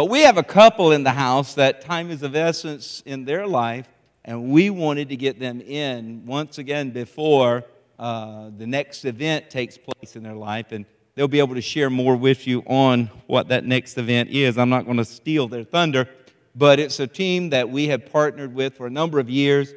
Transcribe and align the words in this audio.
but 0.00 0.08
we 0.08 0.22
have 0.22 0.38
a 0.38 0.42
couple 0.42 0.92
in 0.92 1.02
the 1.02 1.10
house 1.10 1.52
that 1.52 1.82
time 1.82 2.10
is 2.10 2.22
of 2.22 2.34
essence 2.34 3.02
in 3.04 3.26
their 3.26 3.46
life, 3.46 3.86
and 4.24 4.50
we 4.50 4.70
wanted 4.70 5.10
to 5.10 5.14
get 5.14 5.38
them 5.38 5.60
in 5.60 6.24
once 6.24 6.56
again 6.56 6.88
before 6.88 7.64
uh, 7.98 8.48
the 8.56 8.66
next 8.66 9.04
event 9.04 9.50
takes 9.50 9.76
place 9.76 10.16
in 10.16 10.22
their 10.22 10.36
life. 10.36 10.72
And 10.72 10.86
they'll 11.14 11.28
be 11.28 11.38
able 11.38 11.54
to 11.54 11.60
share 11.60 11.90
more 11.90 12.16
with 12.16 12.46
you 12.46 12.62
on 12.66 13.10
what 13.26 13.48
that 13.48 13.66
next 13.66 13.98
event 13.98 14.30
is. 14.30 14.56
I'm 14.56 14.70
not 14.70 14.86
going 14.86 14.96
to 14.96 15.04
steal 15.04 15.48
their 15.48 15.64
thunder, 15.64 16.08
but 16.54 16.80
it's 16.80 16.98
a 16.98 17.06
team 17.06 17.50
that 17.50 17.68
we 17.68 17.88
have 17.88 18.10
partnered 18.10 18.54
with 18.54 18.78
for 18.78 18.86
a 18.86 18.90
number 18.90 19.18
of 19.18 19.28
years. 19.28 19.74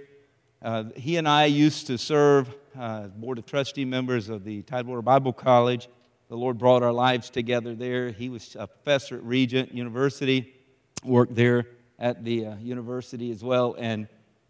Uh, 0.61 0.85
he 0.95 1.17
and 1.17 1.27
I 1.27 1.47
used 1.47 1.85
to 1.87 1.97
serve 1.97 2.47
uh, 2.79 3.07
board 3.07 3.39
of 3.39 3.45
trustee 3.45 3.83
members 3.83 4.29
of 4.29 4.45
the 4.45 4.61
Tidewater 4.61 5.01
Bible 5.01 5.33
College 5.33 5.89
the 6.29 6.37
Lord 6.37 6.57
brought 6.57 6.83
our 6.83 6.93
lives 6.93 7.29
together 7.29 7.75
there. 7.75 8.09
He 8.11 8.29
was 8.29 8.55
a 8.59 8.67
professor 8.67 9.17
at 9.17 9.23
Regent 9.23 9.73
University, 9.73 10.53
worked 11.03 11.35
there 11.35 11.67
at 11.99 12.23
the 12.23 12.47
uh, 12.47 12.55
university 12.57 13.31
as 13.31 13.43
well. 13.43 13.75
And 13.77 14.07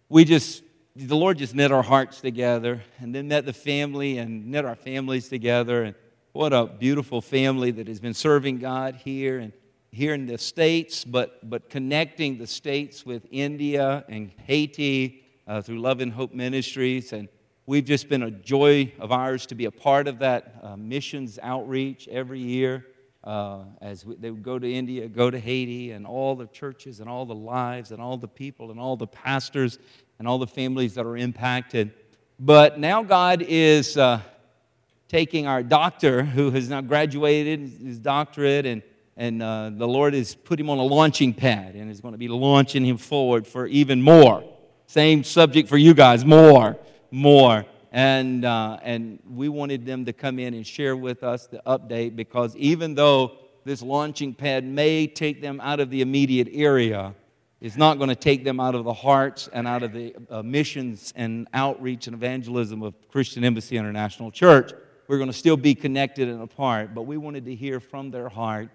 we 0.09 0.25
just, 0.25 0.63
the 0.95 1.15
Lord 1.15 1.37
just 1.37 1.55
knit 1.55 1.71
our 1.71 1.83
hearts 1.83 2.21
together 2.21 2.81
and 2.99 3.13
then 3.13 3.27
met 3.27 3.45
the 3.45 3.53
family 3.53 4.17
and 4.17 4.47
knit 4.47 4.65
our 4.65 4.75
families 4.75 5.27
together. 5.29 5.83
And 5.83 5.95
what 6.31 6.53
a 6.53 6.65
beautiful 6.65 7.21
family 7.21 7.71
that 7.71 7.87
has 7.87 7.99
been 7.99 8.13
serving 8.13 8.59
God 8.59 8.95
here 8.95 9.39
and 9.39 9.53
here 9.91 10.15
in 10.15 10.25
the 10.25 10.37
States, 10.39 11.05
but, 11.05 11.47
but 11.47 11.69
connecting 11.69 12.37
the 12.39 12.47
States 12.47 13.05
with 13.05 13.27
India 13.29 14.03
and 14.09 14.31
Haiti 14.45 15.23
uh, 15.47 15.61
through 15.61 15.79
Love 15.79 15.99
and 15.99 16.11
Hope 16.11 16.33
Ministries. 16.33 17.13
And 17.13 17.29
We've 17.65 17.85
just 17.85 18.09
been 18.09 18.23
a 18.23 18.31
joy 18.31 18.91
of 18.99 19.13
ours 19.13 19.45
to 19.45 19.55
be 19.55 19.65
a 19.65 19.71
part 19.71 20.09
of 20.09 20.19
that 20.19 20.55
uh, 20.61 20.75
missions 20.75 21.39
outreach 21.41 22.09
every 22.09 22.41
year 22.41 22.85
uh, 23.23 23.59
as 23.81 24.05
we, 24.05 24.15
they 24.15 24.31
would 24.31 24.43
go 24.43 24.59
to 24.59 24.69
India, 24.69 25.07
go 25.07 25.31
to 25.31 25.39
Haiti, 25.39 25.91
and 25.91 26.05
all 26.05 26.35
the 26.35 26.47
churches 26.47 26.99
and 26.99 27.07
all 27.07 27.25
the 27.25 27.33
lives 27.33 27.93
and 27.93 28.01
all 28.01 28.17
the 28.17 28.27
people 28.27 28.69
and 28.69 28.81
all 28.81 28.97
the 28.97 29.07
pastors 29.07 29.79
and 30.19 30.27
all 30.27 30.39
the 30.39 30.47
families 30.47 30.95
that 30.95 31.05
are 31.05 31.15
impacted. 31.15 31.93
But 32.37 32.79
now 32.79 33.01
God 33.01 33.41
is 33.47 33.95
uh, 33.95 34.19
taking 35.07 35.47
our 35.47 35.63
doctor 35.63 36.21
who 36.21 36.51
has 36.51 36.67
now 36.67 36.81
graduated 36.81 37.61
his 37.61 37.97
doctorate 37.97 38.65
and 38.65 38.81
and 39.15 39.43
uh, 39.43 39.69
the 39.71 39.87
Lord 39.87 40.15
has 40.15 40.33
put 40.33 40.59
him 40.59 40.71
on 40.71 40.79
a 40.79 40.83
launching 40.83 41.35
pad 41.35 41.75
and 41.75 41.91
is 41.91 42.01
going 42.01 42.13
to 42.13 42.17
be 42.17 42.27
launching 42.27 42.83
him 42.83 42.97
forward 42.97 43.45
for 43.45 43.67
even 43.67 44.01
more. 44.01 44.43
Same 44.87 45.23
subject 45.23 45.69
for 45.69 45.77
you 45.77 45.93
guys, 45.93 46.25
more 46.25 46.79
more. 47.13 47.65
And, 47.91 48.43
uh, 48.43 48.79
and 48.81 49.19
we 49.29 49.47
wanted 49.47 49.85
them 49.85 50.03
to 50.05 50.13
come 50.13 50.39
in 50.39 50.55
and 50.55 50.65
share 50.65 50.97
with 50.97 51.23
us 51.23 51.45
the 51.45 51.61
update 51.65 52.15
because 52.15 52.55
even 52.55 52.95
though 52.95 53.37
this 53.65 53.81
launching 53.83 54.33
pad 54.33 54.65
may 54.65 55.05
take 55.05 55.41
them 55.41 55.61
out 55.61 55.79
of 55.79 55.91
the 55.91 56.01
immediate 56.01 56.49
area, 56.51 57.13
it's 57.61 57.77
not 57.77 57.97
going 57.97 58.09
to 58.09 58.15
take 58.15 58.43
them 58.43 58.59
out 58.59 58.75
of 58.75 58.83
the 58.83 58.93
hearts 58.93 59.47
and 59.53 59.67
out 59.67 59.83
of 59.83 59.93
the 59.93 60.15
uh, 60.29 60.41
missions 60.41 61.13
and 61.15 61.47
outreach 61.53 62.07
and 62.07 62.15
evangelism 62.15 62.81
of 62.81 62.95
Christian 63.09 63.43
Embassy 63.43 63.77
International 63.77 64.31
Church. 64.31 64.73
We're 65.07 65.17
going 65.17 65.29
to 65.29 65.37
still 65.37 65.55
be 65.55 65.75
connected 65.75 66.27
and 66.27 66.41
apart, 66.41 66.95
but 66.95 67.03
we 67.03 67.17
wanted 67.17 67.45
to 67.45 67.55
hear 67.55 67.79
from 67.79 68.09
their 68.09 68.27
heart 68.27 68.69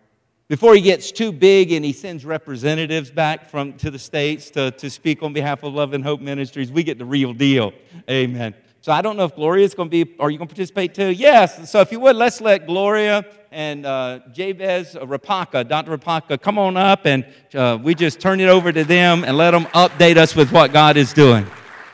before 0.48 0.74
he 0.74 0.80
gets 0.80 1.12
too 1.12 1.30
big 1.30 1.72
and 1.72 1.84
he 1.84 1.92
sends 1.92 2.24
representatives 2.24 3.10
back 3.10 3.50
from, 3.50 3.74
to 3.74 3.90
the 3.90 3.98
States 3.98 4.50
to, 4.50 4.70
to 4.72 4.88
speak 4.88 5.22
on 5.22 5.34
behalf 5.34 5.62
of 5.62 5.74
Love 5.74 5.92
and 5.92 6.02
Hope 6.02 6.20
Ministries, 6.20 6.72
we 6.72 6.82
get 6.82 6.98
the 6.98 7.04
real 7.04 7.34
deal. 7.34 7.72
Amen. 8.08 8.54
So 8.80 8.92
I 8.92 9.02
don't 9.02 9.18
know 9.18 9.24
if 9.24 9.34
Gloria 9.34 9.66
is 9.66 9.74
going 9.74 9.90
to 9.90 10.04
be, 10.04 10.16
are 10.18 10.30
you 10.30 10.38
going 10.38 10.48
to 10.48 10.54
participate 10.54 10.94
too? 10.94 11.08
Yes. 11.10 11.70
So 11.70 11.80
if 11.80 11.92
you 11.92 12.00
would, 12.00 12.16
let's 12.16 12.40
let 12.40 12.66
Gloria 12.66 13.26
and 13.52 13.84
uh, 13.84 14.20
Jabez 14.32 14.94
Rapaka, 14.94 15.68
Dr. 15.68 15.98
Rapaka, 15.98 16.40
come 16.40 16.58
on 16.58 16.78
up 16.78 17.04
and 17.04 17.26
uh, 17.54 17.78
we 17.82 17.94
just 17.94 18.18
turn 18.18 18.40
it 18.40 18.48
over 18.48 18.72
to 18.72 18.84
them 18.84 19.24
and 19.24 19.36
let 19.36 19.50
them 19.50 19.64
update 19.66 20.16
us 20.16 20.34
with 20.34 20.50
what 20.50 20.72
God 20.72 20.96
is 20.96 21.12
doing. 21.12 21.46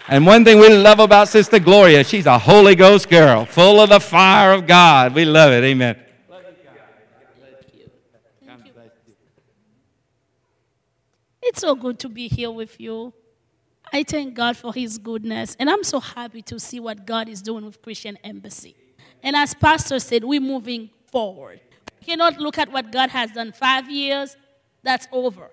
And 0.07 0.25
one 0.27 0.45
thing 0.45 0.61
we 0.61 0.69
love 0.69 1.01
about 1.01 1.29
Sister 1.29 1.59
Gloria, 1.59 2.05
she's 2.05 2.27
a 2.27 2.39
Holy 2.39 2.77
Ghost 2.77 3.09
girl, 3.09 3.47
full 3.47 3.81
of 3.81 3.89
the 3.89 3.99
fire 3.99 4.53
of 4.53 4.67
God. 4.67 5.15
We 5.15 5.25
love 5.25 5.53
it. 5.53 5.65
Amen. 5.65 6.04
It's 11.47 11.61
so 11.61 11.75
good 11.75 11.99
to 11.99 12.09
be 12.09 12.27
here 12.27 12.51
with 12.51 12.81
you. 12.81 13.13
I 13.93 14.03
thank 14.03 14.35
God 14.35 14.57
for 14.57 14.73
His 14.73 14.97
goodness, 14.97 15.57
and 15.61 15.69
I'm 15.69 15.85
so 15.85 16.01
happy 16.01 16.41
to 16.43 16.59
see 16.59 16.81
what 16.81 17.07
God 17.07 17.29
is 17.29 17.43
doing 17.43 17.67
with 17.67 17.83
Christian 17.83 18.17
Embassy. 18.25 18.75
And 19.23 19.37
as 19.37 19.53
Pastor 19.53 19.99
said, 19.99 20.25
we're 20.25 20.41
moving 20.41 20.89
forward. 21.13 21.61
We 22.01 22.07
cannot 22.07 22.39
look 22.39 22.57
at 22.57 22.73
what 22.73 22.91
God 22.91 23.11
has 23.11 23.31
done 23.33 23.53
five 23.53 23.91
years, 23.91 24.39
that's 24.83 25.07
over. 25.13 25.51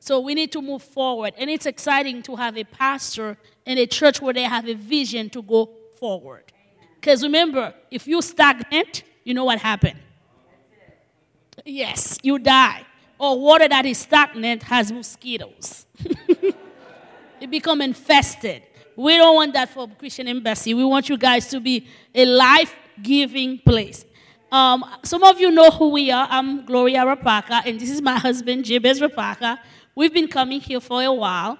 So 0.00 0.18
we 0.18 0.34
need 0.34 0.50
to 0.52 0.60
move 0.60 0.82
forward. 0.82 1.34
And 1.38 1.48
it's 1.48 1.66
exciting 1.66 2.22
to 2.24 2.34
have 2.34 2.56
a 2.56 2.64
pastor 2.64 3.36
in 3.64 3.78
a 3.78 3.86
church 3.86 4.20
where 4.20 4.34
they 4.34 4.42
have 4.42 4.68
a 4.68 4.74
vision 4.74 5.30
to 5.30 5.42
go 5.42 5.70
forward. 5.98 6.52
Because 6.96 7.22
remember, 7.22 7.74
if 7.92 8.08
you 8.08 8.20
stagnate, 8.22 9.04
you 9.22 9.34
know 9.34 9.44
what 9.44 9.60
happened. 9.60 10.00
Yes, 11.64 12.18
you 12.22 12.40
die 12.40 12.84
or 13.18 13.38
water 13.38 13.68
that 13.68 13.84
is 13.86 13.98
stagnant 13.98 14.62
has 14.64 14.92
mosquitoes. 14.92 15.86
it 17.40 17.50
become 17.50 17.80
infested. 17.80 18.62
We 18.96 19.16
don't 19.16 19.34
want 19.34 19.52
that 19.54 19.68
for 19.68 19.88
Christian 19.88 20.28
Embassy. 20.28 20.74
We 20.74 20.84
want 20.84 21.08
you 21.08 21.16
guys 21.16 21.48
to 21.48 21.60
be 21.60 21.86
a 22.14 22.24
life-giving 22.24 23.58
place. 23.58 24.04
Um, 24.50 24.84
some 25.02 25.22
of 25.22 25.38
you 25.40 25.50
know 25.50 25.70
who 25.70 25.90
we 25.90 26.10
are. 26.10 26.26
I'm 26.30 26.64
Gloria 26.64 27.04
Rapaka, 27.04 27.62
and 27.66 27.78
this 27.78 27.90
is 27.90 28.00
my 28.00 28.18
husband, 28.18 28.64
Jabez 28.64 29.00
Rapaka. 29.00 29.58
We've 29.94 30.12
been 30.12 30.28
coming 30.28 30.60
here 30.60 30.80
for 30.80 31.02
a 31.02 31.12
while. 31.12 31.58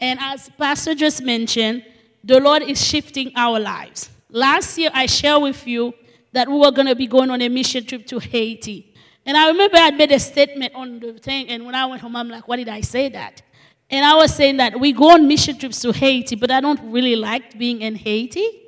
And 0.00 0.18
as 0.20 0.50
Pastor 0.58 0.94
just 0.94 1.22
mentioned, 1.22 1.84
the 2.22 2.40
Lord 2.40 2.62
is 2.62 2.84
shifting 2.84 3.32
our 3.36 3.58
lives. 3.58 4.10
Last 4.30 4.76
year, 4.76 4.90
I 4.92 5.06
shared 5.06 5.42
with 5.42 5.66
you 5.66 5.94
that 6.32 6.48
we 6.48 6.58
were 6.58 6.70
going 6.70 6.88
to 6.88 6.94
be 6.94 7.06
going 7.06 7.30
on 7.30 7.40
a 7.40 7.48
mission 7.48 7.84
trip 7.86 8.06
to 8.08 8.18
Haiti. 8.18 8.92
And 9.26 9.36
I 9.36 9.48
remember 9.48 9.76
I 9.76 9.90
made 9.90 10.12
a 10.12 10.20
statement 10.20 10.72
on 10.76 11.00
the 11.00 11.14
thing, 11.14 11.48
and 11.48 11.66
when 11.66 11.74
I 11.74 11.84
went 11.86 12.00
home, 12.00 12.14
I'm 12.14 12.28
like, 12.28 12.46
why 12.46 12.56
did 12.56 12.68
I 12.68 12.80
say 12.80 13.08
that? 13.08 13.42
And 13.90 14.04
I 14.04 14.14
was 14.14 14.32
saying 14.32 14.58
that 14.58 14.78
we 14.78 14.92
go 14.92 15.10
on 15.14 15.26
mission 15.26 15.58
trips 15.58 15.80
to 15.80 15.92
Haiti, 15.92 16.36
but 16.36 16.50
I 16.52 16.60
don't 16.60 16.80
really 16.92 17.16
like 17.16 17.58
being 17.58 17.82
in 17.82 17.96
Haiti. 17.96 18.62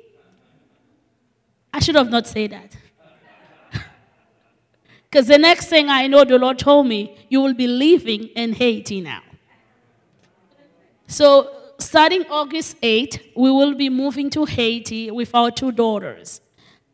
I 1.73 1.79
should 1.79 1.95
have 1.95 2.09
not 2.09 2.27
said 2.27 2.51
that. 2.51 2.75
Because 5.09 5.27
the 5.27 5.37
next 5.37 5.67
thing 5.67 5.89
I 5.89 6.07
know, 6.07 6.25
the 6.25 6.37
Lord 6.37 6.59
told 6.59 6.87
me, 6.87 7.17
you 7.29 7.41
will 7.41 7.53
be 7.53 7.67
living 7.67 8.25
in 8.35 8.53
Haiti 8.53 9.01
now. 9.01 9.21
So, 11.07 11.51
starting 11.79 12.25
August 12.29 12.75
8, 12.81 13.31
we 13.35 13.49
will 13.49 13.75
be 13.75 13.89
moving 13.89 14.29
to 14.31 14.45
Haiti 14.45 15.09
with 15.09 15.33
our 15.33 15.51
two 15.51 15.71
daughters. 15.71 16.41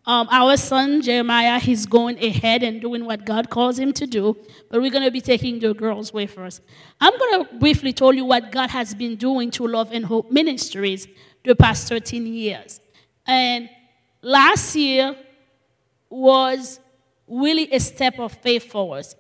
Um, 0.08 0.28
our 0.30 0.56
son 0.56 1.02
Jeremiah, 1.02 1.58
he's 1.58 1.88
going 1.88 2.24
ahead 2.24 2.62
and 2.62 2.80
doing 2.80 3.06
what 3.06 3.26
God 3.26 3.50
calls 3.50 3.80
him 3.80 3.92
to 3.94 4.06
do, 4.06 4.38
but 4.70 4.80
we're 4.80 4.92
going 4.92 5.04
to 5.04 5.12
be 5.12 5.22
taking 5.22 5.60
the 5.60 5.74
girls 5.74 6.14
with 6.14 6.38
us. 6.38 6.62
I'm 7.02 7.18
going 7.18 7.46
to 7.46 7.56
briefly 7.56 7.92
tell 7.92 8.14
you 8.14 8.24
what 8.24 8.52
God 8.52 8.70
has 8.70 8.94
been 8.94 9.16
doing 9.16 9.50
to 9.52 9.66
Love 9.66 9.92
and 9.92 10.06
Hope 10.06 10.32
Ministries 10.32 11.08
the 11.44 11.56
past 11.56 11.88
13 11.90 12.28
years. 12.28 12.80
And 13.26 13.68
last 14.22 14.76
year 14.76 15.16
was 16.10 16.80
really 17.28 17.72
a 17.74 17.80
step 17.80 18.20
of 18.20 18.32
faith 18.34 18.72
for 18.72 18.98
us. 18.98 19.16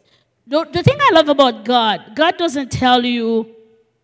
The, 0.45 0.65
the 0.71 0.83
thing 0.83 0.97
I 0.99 1.11
love 1.13 1.29
about 1.29 1.65
God, 1.65 2.11
God 2.15 2.37
doesn't 2.37 2.71
tell 2.71 3.03
you, 3.03 3.55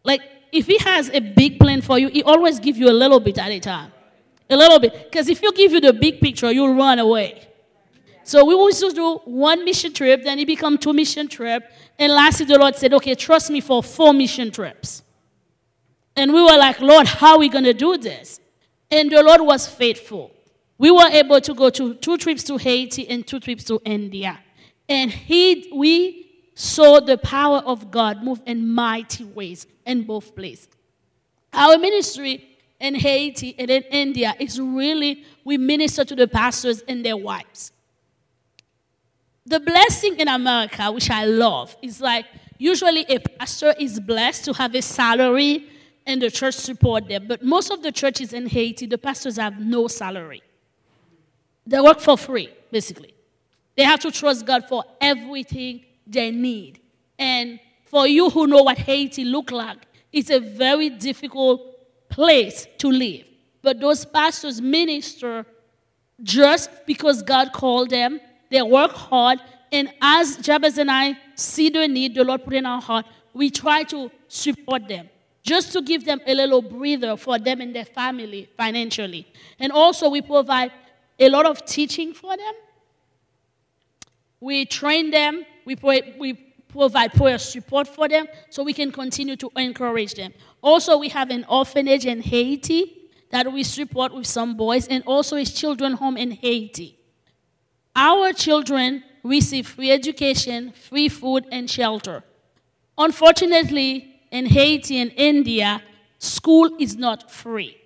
like, 0.03 0.22
if 0.52 0.66
He 0.66 0.80
has 0.80 1.09
a 1.09 1.20
big 1.20 1.59
plan 1.59 1.81
for 1.81 2.00
you, 2.00 2.08
He 2.08 2.24
always 2.24 2.59
gives 2.59 2.80
you 2.80 2.90
a 2.90 2.91
little 2.91 3.20
bit 3.20 3.38
at 3.38 3.52
a 3.52 3.59
time. 3.59 3.91
A 4.51 4.57
little 4.57 4.79
bit. 4.79 5.06
Because 5.09 5.29
if 5.29 5.41
you 5.41 5.51
give 5.53 5.72
you 5.72 5.79
the 5.79 5.94
big 5.94 6.19
picture, 6.19 6.51
you'll 6.51 6.75
run 6.75 7.00
away. 7.00 7.47
So 8.23 8.45
we 8.45 8.53
used 8.53 8.81
to 8.81 8.91
do 8.91 9.16
one 9.25 9.66
mission 9.66 9.94
trip, 9.94 10.23
then 10.23 10.38
it 10.38 10.45
became 10.45 10.78
two 10.78 10.94
mission 10.94 11.28
trip, 11.28 11.72
and 11.97 12.13
lastly 12.13 12.45
the 12.45 12.59
Lord 12.59 12.75
said, 12.75 12.94
"Okay, 12.94 13.16
trust 13.16 13.50
me 13.50 13.61
for 13.61 13.81
four 13.81 14.14
mission 14.14 14.52
trips." 14.52 15.02
And 16.16 16.31
we 16.31 16.41
were 16.41 16.58
like, 16.58 16.79
"Lord, 16.81 17.08
how 17.08 17.34
are 17.34 17.40
we 17.40 17.49
going 17.49 17.64
to 17.64 17.73
do 17.73 17.97
this?" 17.97 18.40
And 18.91 19.09
the 19.09 19.23
Lord 19.23 19.41
was 19.41 19.67
faithful. 19.67 20.31
We 20.78 20.91
were 20.91 21.08
able 21.08 21.41
to 21.41 21.53
go 21.53 21.70
to 21.72 21.96
two 21.96 22.17
trips 22.17 22.43
to 22.43 22.58
Haiti 22.58 23.08
and 23.09 23.26
two 23.26 23.40
trips 23.40 23.64
to 23.66 23.81
India, 23.85 24.40
and 24.87 25.11
he 25.11 25.72
we 25.73 26.28
saw 26.53 26.99
the 26.99 27.17
power 27.17 27.59
of 27.66 27.90
God 27.90 28.23
move 28.23 28.41
in 28.46 28.67
mighty 28.67 29.23
ways 29.23 29.66
in 29.85 30.03
both 30.03 30.35
places. 30.35 30.67
Our 31.53 31.78
ministry 31.78 32.51
in 32.81 32.95
Haiti 32.95 33.55
and 33.57 33.69
in 33.69 33.83
India 33.83 34.35
is 34.39 34.59
really 34.59 35.23
we 35.43 35.57
minister 35.57 36.03
to 36.03 36.16
the 36.16 36.28
pastors 36.28 36.81
and 36.87 37.05
their 37.05 37.17
wives. 37.17 37.72
The 39.45 39.59
blessing 39.59 40.19
in 40.19 40.28
America, 40.28 40.91
which 40.91 41.09
I 41.09 41.25
love, 41.25 41.75
is 41.81 42.01
like 42.01 42.25
usually 42.57 43.05
a 43.07 43.19
pastor 43.19 43.73
is 43.79 43.99
blessed 43.99 44.45
to 44.45 44.53
have 44.53 44.75
a 44.75 44.81
salary 44.81 45.69
and 46.05 46.22
the 46.22 46.29
church 46.29 46.55
support 46.55 47.07
them. 47.07 47.28
But 47.28 47.43
most 47.43 47.72
of 47.72 47.81
the 47.83 47.91
churches 47.91 48.33
in 48.33 48.47
Haiti, 48.47 48.85
the 48.85 48.97
pastors 48.97 49.37
have 49.37 49.59
no 49.59 49.87
salary. 49.87 50.43
They 51.66 51.79
work 51.79 51.99
for 51.99 52.17
free, 52.17 52.49
basically. 52.72 53.13
They 53.78 53.83
have 53.83 53.99
to 54.01 54.11
trust 54.11 54.45
God 54.45 54.67
for 54.67 54.83
everything 54.99 55.85
they 56.05 56.31
need. 56.31 56.79
And 57.17 57.59
For 57.91 58.07
you 58.07 58.29
who 58.29 58.47
know 58.47 58.63
what 58.63 58.78
Haiti 58.78 59.25
look 59.25 59.51
like, 59.51 59.79
it's 60.13 60.29
a 60.29 60.39
very 60.39 60.89
difficult 60.89 61.71
place 62.11 62.67
to 62.78 62.90
live. 62.90 63.25
But 63.63 63.79
those 63.79 64.05
pastors 64.05 64.61
minister 64.61 65.46
just 66.23 66.69
because 66.85 67.22
God 67.23 67.52
called 67.53 67.90
them. 67.90 68.19
They 68.49 68.61
work 68.61 68.91
hard. 68.91 69.40
And 69.72 69.91
as 70.02 70.37
Jabez 70.37 70.78
and 70.78 70.91
I 70.91 71.17
see 71.35 71.69
the 71.69 71.87
need 71.87 72.16
the 72.16 72.23
Lord 72.23 72.43
put 72.43 72.53
in 72.53 72.66
our 72.66 72.81
heart, 72.81 73.05
we 73.34 73.49
try 73.49 73.84
to 73.84 74.11
support 74.28 74.87
them 74.87 75.09
just 75.43 75.72
to 75.73 75.81
give 75.81 76.05
them 76.05 76.19
a 76.28 76.35
little 76.35 76.61
breather 76.61 77.17
for 77.17 77.40
them 77.40 77.61
and 77.61 77.75
their 77.75 77.85
family 77.85 78.49
financially. 78.57 79.25
And 79.59 79.72
also, 79.72 80.09
we 80.09 80.22
provide 80.22 80.72
a 81.19 81.29
lot 81.29 81.46
of 81.46 81.66
teaching 81.66 82.14
for 82.14 82.35
them. 82.35 82.53
We 84.40 84.66
train 84.66 85.11
them, 85.11 85.46
we, 85.66 85.75
pray, 85.75 86.16
we 86.19 86.34
provide 86.67 87.14
prayer 87.14 87.37
support 87.37 87.87
for 87.87 88.07
them 88.07 88.28
so 88.49 88.64
we 88.64 88.73
can 88.73 88.91
continue 88.91 89.35
to 89.37 89.49
encourage 89.55 90.16
them. 90.16 90.34
Also, 90.61 90.97
we 90.97 91.09
have 91.09 91.29
an 91.29 91.46
orphanage 91.49 92.05
in 92.05 92.22
Haiti 92.22 93.09
that 93.31 93.52
we 93.52 93.63
support 93.63 94.13
with 94.13 94.28
some 94.28 94.55
boys, 94.58 94.87
and 94.87 95.03
also 95.08 95.37
a 95.37 95.46
children 95.46 95.93
home 95.93 96.17
in 96.17 96.31
Haiti. 96.31 96.99
Our 97.96 98.34
children 98.34 99.03
receive 99.23 99.67
free 99.67 99.91
education, 99.91 100.73
free 100.73 101.09
food, 101.09 101.46
and 101.52 101.69
shelter. 101.69 102.23
Unfortunately, 102.97 104.19
in 104.31 104.46
Haiti 104.46 104.99
and 104.99 105.11
India, 105.16 105.81
school 106.19 106.69
is 106.79 106.96
not 106.97 107.31
free. 107.31 107.78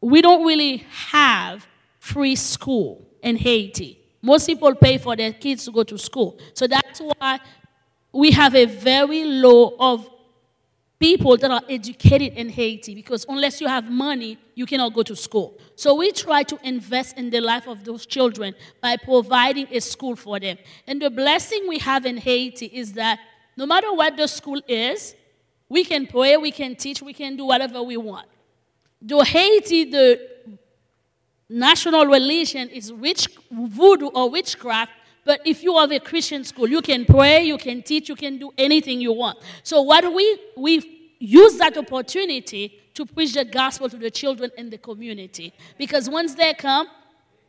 We 0.00 0.22
don't 0.22 0.44
really 0.46 0.78
have 1.10 1.66
free 1.98 2.36
school 2.36 3.06
in 3.22 3.36
Haiti. 3.36 3.98
Most 4.22 4.46
people 4.46 4.74
pay 4.74 4.98
for 4.98 5.16
their 5.16 5.32
kids 5.32 5.64
to 5.64 5.72
go 5.72 5.82
to 5.84 5.98
school. 5.98 6.38
So 6.54 6.66
that's 6.66 7.00
why 7.00 7.40
we 8.12 8.30
have 8.32 8.54
a 8.54 8.66
very 8.66 9.24
low 9.24 9.74
of 9.78 10.08
people 11.00 11.38
that 11.38 11.50
are 11.50 11.62
educated 11.68 12.34
in 12.34 12.50
Haiti 12.50 12.94
because 12.94 13.24
unless 13.26 13.58
you 13.58 13.66
have 13.66 13.90
money, 13.90 14.36
you 14.54 14.66
cannot 14.66 14.92
go 14.92 15.02
to 15.02 15.16
school. 15.16 15.58
So 15.74 15.94
we 15.94 16.12
try 16.12 16.42
to 16.42 16.58
invest 16.62 17.16
in 17.16 17.30
the 17.30 17.40
life 17.40 17.66
of 17.66 17.84
those 17.84 18.04
children 18.04 18.54
by 18.82 18.98
providing 18.98 19.66
a 19.72 19.80
school 19.80 20.14
for 20.14 20.38
them. 20.38 20.58
And 20.86 21.00
the 21.00 21.08
blessing 21.08 21.64
we 21.66 21.78
have 21.78 22.04
in 22.04 22.18
Haiti 22.18 22.66
is 22.66 22.92
that 22.92 23.18
no 23.56 23.64
matter 23.64 23.92
what 23.94 24.18
the 24.18 24.26
school 24.26 24.60
is, 24.68 25.16
we 25.70 25.84
can 25.84 26.06
pray, 26.06 26.36
we 26.36 26.52
can 26.52 26.76
teach, 26.76 27.00
we 27.00 27.14
can 27.14 27.34
do 27.34 27.46
whatever 27.46 27.82
we 27.82 27.96
want. 27.96 28.28
Though 29.00 29.22
Haiti, 29.22 29.84
the 29.84 30.28
national 31.48 32.04
religion 32.06 32.68
is 32.68 32.92
witch, 32.92 33.26
voodoo 33.50 34.08
or 34.08 34.28
witchcraft, 34.28 34.92
but 35.30 35.46
if 35.46 35.62
you 35.62 35.78
have 35.78 35.92
a 35.92 36.00
Christian 36.00 36.42
school, 36.42 36.68
you 36.68 36.82
can 36.82 37.04
pray, 37.04 37.44
you 37.44 37.56
can 37.56 37.84
teach, 37.84 38.08
you 38.08 38.16
can 38.16 38.36
do 38.36 38.50
anything 38.58 39.00
you 39.00 39.12
want. 39.12 39.38
So 39.62 39.80
what 39.80 40.12
we 40.12 40.26
we 40.56 41.12
use 41.20 41.56
that 41.58 41.76
opportunity 41.78 42.80
to 42.94 43.06
preach 43.06 43.34
the 43.34 43.44
gospel 43.44 43.88
to 43.90 43.96
the 43.96 44.10
children 44.10 44.50
in 44.58 44.70
the 44.70 44.78
community. 44.78 45.52
Because 45.78 46.10
once 46.10 46.34
they 46.34 46.52
come, 46.54 46.88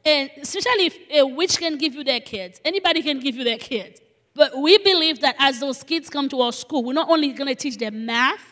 and 0.06 0.30
especially 0.40 0.86
if 0.92 0.96
a 1.10 1.24
witch 1.26 1.58
can 1.58 1.80
give 1.80 1.96
you 1.96 2.04
their 2.04 2.20
kids, 2.20 2.62
anybody 2.64 3.02
can 3.02 3.20
give 3.20 3.36
you 3.36 3.44
their 3.44 3.58
kids. 3.58 4.00
But 4.36 4.56
we 4.56 4.78
believe 4.78 5.20
that 5.22 5.36
as 5.40 5.60
those 5.60 5.82
kids 5.82 6.08
come 6.08 6.30
to 6.30 6.42
our 6.42 6.54
school, 6.54 6.84
we're 6.84 6.94
not 7.02 7.10
only 7.10 7.30
going 7.34 7.48
to 7.48 7.56
teach 7.56 7.80
them 7.80 8.06
math 8.06 8.46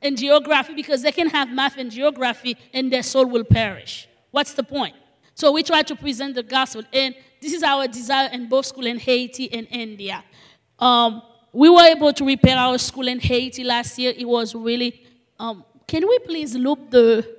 and 0.00 0.16
geography 0.16 0.72
because 0.72 1.02
they 1.02 1.12
can 1.12 1.28
have 1.28 1.50
math 1.50 1.76
and 1.76 1.90
geography 1.90 2.56
and 2.72 2.90
their 2.90 3.02
soul 3.02 3.26
will 3.26 3.44
perish. 3.44 4.08
What's 4.30 4.54
the 4.54 4.62
point? 4.62 4.96
So 5.34 5.52
we 5.52 5.62
try 5.62 5.82
to 5.82 5.94
present 5.94 6.34
the 6.34 6.42
gospel. 6.42 6.82
And 6.90 7.14
this 7.40 7.52
is 7.52 7.62
our 7.62 7.86
desire 7.86 8.28
in 8.32 8.48
both 8.48 8.66
school 8.66 8.86
in 8.86 8.98
Haiti 8.98 9.52
and 9.52 9.66
India. 9.70 10.24
Um, 10.78 11.22
we 11.52 11.70
were 11.70 11.84
able 11.84 12.12
to 12.12 12.24
repair 12.24 12.56
our 12.56 12.78
school 12.78 13.08
in 13.08 13.18
Haiti 13.18 13.64
last 13.64 13.98
year. 13.98 14.12
It 14.16 14.26
was 14.26 14.54
really. 14.54 15.06
Um, 15.38 15.64
can 15.86 16.06
we 16.06 16.18
please 16.20 16.54
loop 16.54 16.90
the. 16.90 17.36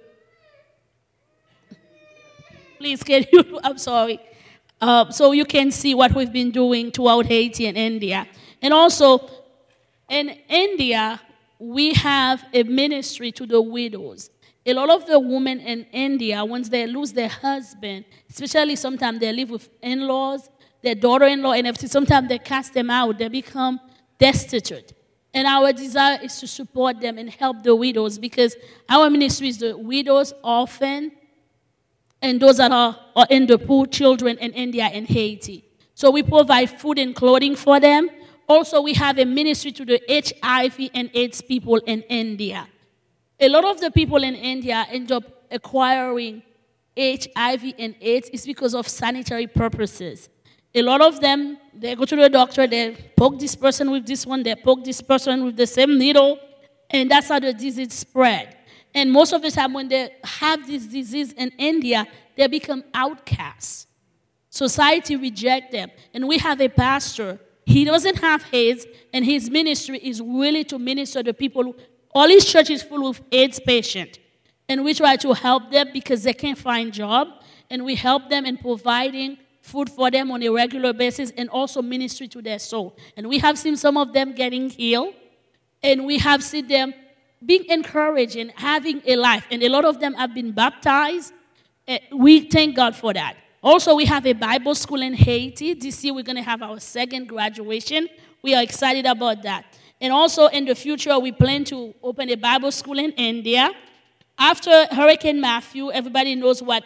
Please, 2.78 3.04
can 3.04 3.26
you? 3.32 3.60
I'm 3.64 3.78
sorry. 3.78 4.20
Uh, 4.80 5.10
so 5.10 5.32
you 5.32 5.46
can 5.46 5.72
see 5.72 5.96
what 5.96 6.14
we've 6.14 6.32
been 6.32 6.52
doing 6.52 6.92
throughout 6.92 7.26
Haiti 7.26 7.66
and 7.66 7.78
India. 7.78 8.28
And 8.62 8.74
also, 8.74 9.30
in 10.10 10.30
India, 10.48 11.20
we 11.60 11.94
have 11.94 12.44
a 12.54 12.64
ministry 12.64 13.32
to 13.34 13.46
the 13.46 13.62
widows. 13.62 14.30
A 14.68 14.74
lot 14.74 14.90
of 14.90 15.08
the 15.08 15.18
women 15.18 15.62
in 15.62 15.86
India, 15.94 16.44
once 16.44 16.68
they 16.68 16.86
lose 16.86 17.14
their 17.14 17.30
husband, 17.30 18.04
especially 18.30 18.76
sometimes 18.76 19.20
they 19.20 19.32
live 19.32 19.50
with 19.50 19.70
in 19.82 20.06
laws, 20.06 20.50
their 20.84 20.94
daughter 20.94 21.24
in 21.26 21.42
law, 21.42 21.54
and 21.54 21.90
sometimes 21.90 22.28
they 22.28 22.38
cast 22.38 22.74
them 22.74 22.90
out, 22.90 23.18
they 23.18 23.30
become 23.30 23.80
destitute. 24.20 24.92
And 25.34 25.48
our 25.48 25.72
desire 25.72 26.20
is 26.22 26.38
to 26.42 26.48
support 26.48 27.00
them 27.00 27.18
and 27.18 27.30
help 27.30 27.64
the 27.64 27.74
widows 27.74 28.20
because 28.20 28.58
our 28.90 29.10
ministry 29.10 29.48
is 29.48 29.60
the 29.60 29.78
widows, 29.78 30.34
orphan, 30.44 31.14
and 32.22 32.42
those 32.42 32.58
that 32.58 32.72
are, 32.74 33.00
are 33.16 33.28
in 33.30 33.48
the 33.48 33.58
poor 33.58 33.86
children 33.86 34.38
in 34.40 34.52
India 34.52 34.84
and 34.86 35.08
Haiti. 35.08 35.64
So 35.94 36.12
we 36.12 36.24
provide 36.24 36.70
food 36.70 37.00
and 37.00 37.16
clothing 37.16 37.56
for 37.56 37.80
them. 37.80 38.10
Also, 38.50 38.82
we 38.82 38.94
have 38.96 39.18
a 39.18 39.26
ministry 39.26 39.72
to 39.72 39.86
the 39.86 40.02
HIV 40.10 40.90
and 40.94 41.10
AIDS 41.14 41.42
people 41.42 41.78
in 41.78 42.02
India. 42.04 42.68
A 43.40 43.50
lot 43.50 43.66
of 43.66 43.80
the 43.80 43.92
people 43.92 44.24
in 44.24 44.36
India 44.36 44.86
end 44.90 45.12
up 45.12 45.24
acquiring 45.52 46.42
HIV 46.98 47.74
and 47.78 47.96
AIDS 48.02 48.30
is 48.30 48.46
because 48.46 48.74
of 48.74 48.88
sanitary 48.88 49.46
purposes. 49.46 50.30
A 50.74 50.82
lot 50.82 51.02
of 51.02 51.22
them, 51.22 51.58
they 51.74 51.96
go 51.96 52.06
to 52.06 52.16
the 52.16 52.30
doctor, 52.30 52.66
they 52.68 52.96
poke 53.16 53.40
this 53.40 53.56
person 53.56 53.92
with 53.92 54.06
this 54.06 54.26
one, 54.26 54.44
they 54.44 54.56
poke 54.56 54.84
this 54.84 55.02
person 55.02 55.46
with 55.46 55.56
the 55.56 55.68
same 55.68 55.98
needle, 55.98 56.40
and 56.90 57.10
that's 57.12 57.30
how 57.30 57.40
the 57.40 57.54
disease 57.54 57.94
spread. 57.94 58.58
And 58.94 59.12
most 59.12 59.34
of 59.34 59.42
the 59.44 59.52
time, 59.52 59.74
when 59.74 59.88
they 59.88 60.10
have 60.24 60.66
this 60.66 60.86
disease 60.86 61.34
in 61.34 61.52
India, 61.58 62.08
they 62.36 62.48
become 62.48 62.84
outcasts. 62.94 63.88
Society 64.50 65.16
reject 65.16 65.72
them. 65.72 65.92
And 66.14 66.28
we 66.28 66.40
have 66.40 66.60
a 66.62 66.70
pastor. 66.70 67.40
He 67.66 67.86
doesn't 67.86 68.18
have 68.18 68.44
AIDS, 68.52 68.88
and 69.14 69.24
his 69.24 69.50
ministry 69.50 70.00
is 70.00 70.22
really 70.22 70.64
to 70.66 70.80
minister 70.80 71.22
to 71.22 71.34
people 71.34 71.76
all 72.18 72.28
his 72.28 72.46
church 72.46 72.72
is 72.72 72.82
full 72.82 73.08
of 73.08 73.22
AIDS 73.32 73.60
patients. 73.60 74.18
And 74.68 74.84
we 74.84 74.94
try 74.96 75.16
to 75.18 75.34
help 75.34 75.72
them 75.72 75.90
because 75.94 76.24
they 76.24 76.34
can't 76.34 76.58
find 76.58 76.92
job. 76.92 77.28
And 77.70 77.86
we 77.86 77.94
help 77.96 78.30
them 78.30 78.46
in 78.46 78.58
providing 78.58 79.38
food 79.62 79.90
for 79.90 80.10
them 80.10 80.32
on 80.32 80.42
a 80.42 80.50
regular 80.50 80.94
basis 80.94 81.32
and 81.38 81.48
also 81.50 81.82
ministry 81.82 82.28
to 82.30 82.42
their 82.42 82.58
soul. 82.58 82.98
And 83.16 83.28
we 83.28 83.38
have 83.40 83.58
seen 83.58 83.78
some 83.78 83.98
of 83.98 84.14
them 84.14 84.34
getting 84.34 84.70
healed. 84.70 85.14
And 85.84 86.06
we 86.06 86.18
have 86.18 86.44
seen 86.44 86.68
them 86.68 86.94
being 87.46 87.66
encouraged 87.66 88.36
and 88.36 88.52
having 88.56 89.02
a 89.06 89.16
life. 89.16 89.46
And 89.52 89.62
a 89.62 89.70
lot 89.70 89.86
of 89.86 90.00
them 90.00 90.16
have 90.16 90.34
been 90.34 90.52
baptized. 90.52 91.34
Eh, 91.88 92.00
we 92.16 92.50
thank 92.50 92.76
God 92.76 92.96
for 92.96 93.14
that. 93.14 93.38
Also, 93.62 93.94
we 93.94 94.06
have 94.06 94.26
a 94.26 94.34
Bible 94.34 94.74
school 94.74 95.02
in 95.02 95.14
Haiti. 95.14 95.76
This 95.76 96.04
year, 96.04 96.16
we're 96.16 96.24
going 96.24 96.38
to 96.38 96.42
have 96.42 96.64
our 96.64 96.80
second 96.80 97.28
graduation. 97.28 98.08
We 98.42 98.56
are 98.56 98.64
excited 98.64 99.06
about 99.06 99.44
that. 99.44 99.66
And 100.00 100.14
also 100.14 100.48
in 100.48 100.66
the 100.66 100.76
future, 100.76 101.18
we 101.20 101.32
plan 101.32 101.64
to 101.66 101.94
open 102.04 102.30
a 102.30 102.36
Bible 102.36 102.72
school 102.72 103.00
in 103.00 103.12
India. 103.14 103.72
After 104.38 104.86
Hurricane 104.92 105.42
Matthew, 105.42 105.92
everybody 105.92 106.36
knows 106.36 106.62
what 106.62 106.84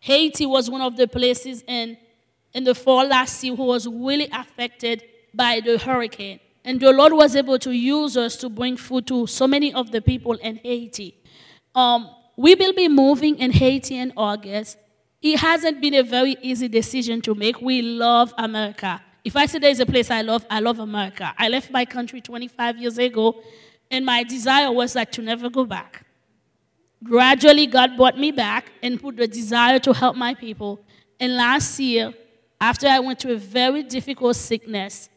Haiti 0.00 0.46
was 0.46 0.70
one 0.70 0.80
of 0.80 0.96
the 0.96 1.08
places 1.08 1.64
in, 1.66 1.96
in 2.52 2.64
the 2.64 2.74
fall 2.74 3.06
last 3.06 3.42
year 3.42 3.54
who 3.54 3.64
was 3.64 3.86
really 3.86 4.28
affected 4.32 5.02
by 5.34 5.60
the 5.64 5.78
hurricane. 5.78 6.40
And 6.64 6.80
the 6.80 6.92
Lord 6.92 7.12
was 7.12 7.34
able 7.34 7.58
to 7.58 7.72
use 7.72 8.16
us 8.16 8.36
to 8.36 8.48
bring 8.48 8.76
food 8.76 9.06
to 9.08 9.26
so 9.26 9.48
many 9.48 9.74
of 9.74 9.90
the 9.90 10.00
people 10.00 10.34
in 10.34 10.56
Haiti. 10.56 11.20
Um, 11.74 12.08
we 12.36 12.54
will 12.54 12.72
be 12.72 12.88
moving 12.88 13.38
in 13.38 13.50
Haiti 13.50 13.98
in 13.98 14.12
August. 14.16 14.78
It 15.20 15.38
hasn't 15.38 15.80
been 15.80 15.94
a 15.94 16.02
very 16.02 16.36
easy 16.42 16.68
decision 16.68 17.20
to 17.22 17.34
make. 17.34 17.60
We 17.60 17.82
love 17.82 18.32
America. 18.38 19.02
If 19.24 19.36
I 19.36 19.46
say 19.46 19.58
there's 19.58 19.80
a 19.80 19.86
place 19.86 20.10
I 20.10 20.22
love, 20.22 20.44
I 20.50 20.60
love 20.60 20.78
America. 20.78 21.32
I 21.38 21.48
left 21.48 21.70
my 21.70 21.84
country 21.84 22.20
25 22.20 22.78
years 22.78 22.98
ago, 22.98 23.42
and 23.90 24.04
my 24.04 24.24
desire 24.24 24.70
was 24.72 24.94
like 24.94 25.12
to 25.12 25.22
never 25.22 25.48
go 25.48 25.64
back. 25.64 26.04
Gradually, 27.04 27.66
God 27.66 27.96
brought 27.96 28.18
me 28.18 28.30
back 28.30 28.72
and 28.82 29.00
put 29.00 29.16
the 29.16 29.26
desire 29.26 29.78
to 29.80 29.92
help 29.92 30.16
my 30.16 30.34
people. 30.34 30.80
And 31.18 31.36
last 31.36 31.78
year, 31.78 32.12
after 32.60 32.86
I 32.86 33.00
went 33.00 33.20
through 33.20 33.34
a 33.34 33.38
very 33.38 33.82
difficult 33.82 34.36
sickness, 34.36 35.08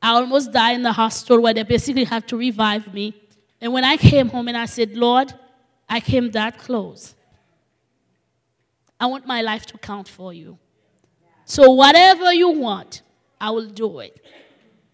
I 0.00 0.10
almost 0.10 0.52
died 0.52 0.76
in 0.76 0.82
the 0.82 0.92
hospital 0.92 1.40
where 1.40 1.54
they 1.54 1.62
basically 1.62 2.04
had 2.04 2.26
to 2.28 2.36
revive 2.36 2.92
me. 2.92 3.14
And 3.60 3.72
when 3.72 3.84
I 3.84 3.96
came 3.96 4.28
home 4.28 4.48
and 4.48 4.56
I 4.56 4.66
said, 4.66 4.96
Lord, 4.96 5.32
I 5.88 6.00
came 6.00 6.30
that 6.32 6.58
close. 6.58 7.14
I 9.00 9.06
want 9.06 9.26
my 9.26 9.42
life 9.42 9.66
to 9.66 9.78
count 9.78 10.08
for 10.08 10.32
you. 10.32 10.58
So, 11.44 11.70
whatever 11.70 12.32
you 12.32 12.50
want, 12.50 13.02
I 13.40 13.50
will 13.50 13.68
do 13.68 14.00
it. 14.00 14.20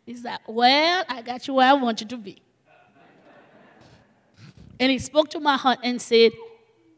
He's 0.06 0.22
like, 0.24 0.40
Well, 0.46 1.04
I 1.08 1.22
got 1.22 1.46
you 1.46 1.54
where 1.54 1.68
I 1.68 1.72
want 1.74 2.00
you 2.00 2.06
to 2.08 2.16
be. 2.16 2.42
And 4.78 4.90
he 4.90 4.98
spoke 4.98 5.30
to 5.30 5.40
my 5.40 5.56
heart 5.56 5.78
and 5.82 6.00
said, 6.00 6.32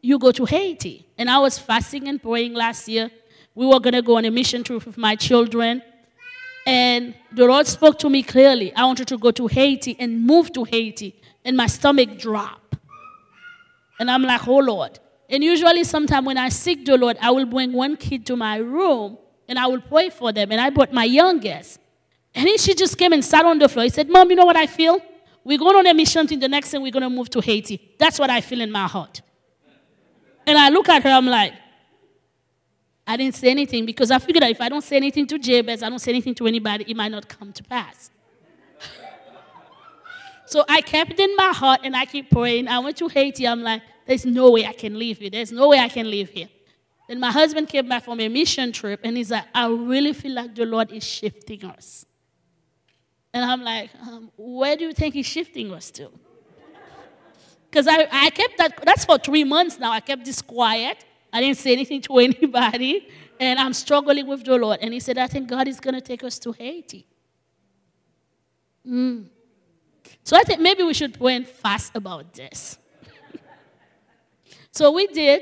You 0.01 0.19
go 0.19 0.31
to 0.31 0.45
Haiti. 0.45 1.05
And 1.17 1.29
I 1.29 1.39
was 1.39 1.57
fasting 1.57 2.07
and 2.07 2.21
praying 2.21 2.53
last 2.53 2.87
year. 2.87 3.09
We 3.55 3.65
were 3.65 3.79
going 3.79 3.93
to 3.93 4.01
go 4.01 4.17
on 4.17 4.25
a 4.25 4.31
mission 4.31 4.63
trip 4.63 4.85
with 4.85 4.97
my 4.97 5.15
children. 5.15 5.81
And 6.65 7.15
the 7.31 7.45
Lord 7.45 7.65
spoke 7.65 7.97
to 7.99 8.09
me 8.09 8.23
clearly. 8.23 8.73
I 8.75 8.85
wanted 8.85 9.07
to 9.07 9.17
go 9.17 9.31
to 9.31 9.47
Haiti 9.47 9.95
and 9.99 10.21
move 10.21 10.51
to 10.53 10.63
Haiti. 10.63 11.19
And 11.45 11.55
my 11.55 11.67
stomach 11.67 12.19
dropped. 12.19 12.75
And 13.99 14.11
I'm 14.11 14.23
like, 14.23 14.47
oh 14.47 14.57
Lord. 14.57 14.99
And 15.29 15.43
usually, 15.43 15.83
sometime 15.83 16.23
when 16.23 16.37
I 16.37 16.49
seek 16.49 16.85
the 16.85 16.97
Lord, 16.97 17.17
I 17.21 17.31
will 17.31 17.45
bring 17.45 17.73
one 17.73 17.97
kid 17.97 18.25
to 18.27 18.35
my 18.37 18.57
room 18.57 19.17
and 19.47 19.57
I 19.57 19.67
will 19.67 19.81
pray 19.81 20.09
for 20.09 20.31
them. 20.31 20.51
And 20.51 20.59
I 20.59 20.69
brought 20.69 20.91
my 20.91 21.05
youngest. 21.05 21.79
And 22.35 22.47
then 22.47 22.57
she 22.57 22.73
just 22.75 22.97
came 22.97 23.13
and 23.13 23.23
sat 23.23 23.45
on 23.45 23.57
the 23.59 23.69
floor. 23.69 23.83
He 23.83 23.89
said, 23.89 24.09
Mom, 24.09 24.29
you 24.29 24.35
know 24.35 24.45
what 24.45 24.57
I 24.57 24.67
feel? 24.67 24.99
We're 25.43 25.57
going 25.57 25.75
on 25.77 25.87
a 25.87 25.93
mission 25.93 26.27
thing. 26.27 26.39
The 26.39 26.49
next 26.49 26.71
thing 26.71 26.81
we're 26.81 26.91
going 26.91 27.03
to 27.03 27.09
move 27.09 27.29
to 27.31 27.39
Haiti. 27.39 27.95
That's 27.97 28.19
what 28.19 28.29
I 28.29 28.41
feel 28.41 28.61
in 28.61 28.71
my 28.71 28.87
heart. 28.87 29.21
And 30.45 30.57
I 30.57 30.69
look 30.69 30.89
at 30.89 31.03
her, 31.03 31.09
I'm 31.09 31.25
like, 31.25 31.53
I 33.05 33.15
didn't 33.15 33.35
say 33.35 33.49
anything 33.49 33.85
because 33.85 34.11
I 34.11 34.19
figured 34.19 34.43
if 34.43 34.59
I 34.59 34.67
don't 34.67 34.83
say 34.83 34.97
anything 34.97 35.25
to 35.27 35.39
Jabez, 35.39 35.81
I 35.81 35.89
don't 35.89 35.99
say 35.99 36.11
anything 36.11 36.35
to 36.35 36.47
anybody, 36.47 36.85
it 36.87 36.97
might 36.97 37.11
not 37.11 37.27
come 37.27 37.53
to 37.53 37.63
pass. 37.63 38.11
so 40.45 40.65
I 40.67 40.81
kept 40.81 41.11
it 41.11 41.19
in 41.19 41.35
my 41.37 41.53
heart 41.53 41.81
and 41.83 41.95
I 41.95 42.05
keep 42.05 42.29
praying. 42.29 42.67
I 42.67 42.79
went 42.79 42.97
to 42.97 43.07
Haiti. 43.07 43.47
I'm 43.47 43.61
like, 43.63 43.81
there's 44.05 44.25
no 44.25 44.51
way 44.51 44.65
I 44.65 44.73
can 44.73 44.99
leave 44.99 45.19
here. 45.19 45.29
There's 45.29 45.51
no 45.53 45.69
way 45.69 45.79
I 45.79 45.87
can 45.87 46.09
leave 46.11 46.29
here. 46.29 46.49
Then 47.07 47.19
my 47.19 47.31
husband 47.31 47.69
came 47.69 47.87
back 47.87 48.03
from 48.03 48.19
a 48.19 48.27
mission 48.27 48.71
trip 48.71 48.99
and 49.03 49.15
he's 49.15 49.31
like, 49.31 49.45
I 49.53 49.67
really 49.67 50.13
feel 50.13 50.33
like 50.33 50.53
the 50.53 50.65
Lord 50.65 50.91
is 50.91 51.03
shifting 51.03 51.63
us. 51.65 52.05
And 53.33 53.45
I'm 53.45 53.61
like, 53.61 53.91
um, 54.01 54.31
where 54.35 54.75
do 54.75 54.85
you 54.85 54.93
think 54.93 55.13
he's 55.13 55.25
shifting 55.25 55.71
us 55.73 55.91
to? 55.91 56.09
Because 57.69 57.87
I, 57.87 58.07
I 58.11 58.29
kept 58.31 58.57
that, 58.57 58.83
that's 58.85 59.05
for 59.05 59.17
three 59.17 59.43
months 59.43 59.77
now. 59.77 59.91
I 59.91 59.99
kept 59.99 60.25
this 60.25 60.41
quiet. 60.41 61.05
I 61.31 61.41
didn't 61.41 61.57
say 61.57 61.73
anything 61.73 62.01
to 62.07 62.17
anybody, 62.17 63.07
and 63.39 63.59
I'm 63.59 63.73
struggling 63.73 64.27
with 64.27 64.43
the 64.43 64.55
Lord. 64.55 64.79
And 64.81 64.93
he 64.93 64.99
said, 64.99 65.17
I 65.17 65.27
think 65.27 65.47
God 65.47 65.67
is 65.67 65.79
going 65.79 65.93
to 65.93 66.01
take 66.01 66.23
us 66.23 66.39
to 66.39 66.51
Haiti. 66.51 67.05
Mm. 68.87 69.27
So 70.23 70.35
I 70.35 70.43
think 70.43 70.61
maybe 70.61 70.83
we 70.83 70.93
should 70.93 71.17
pray 71.17 71.43
fast 71.43 71.95
about 71.95 72.33
this. 72.33 72.77
so 74.71 74.91
we 74.91 75.07
did, 75.07 75.41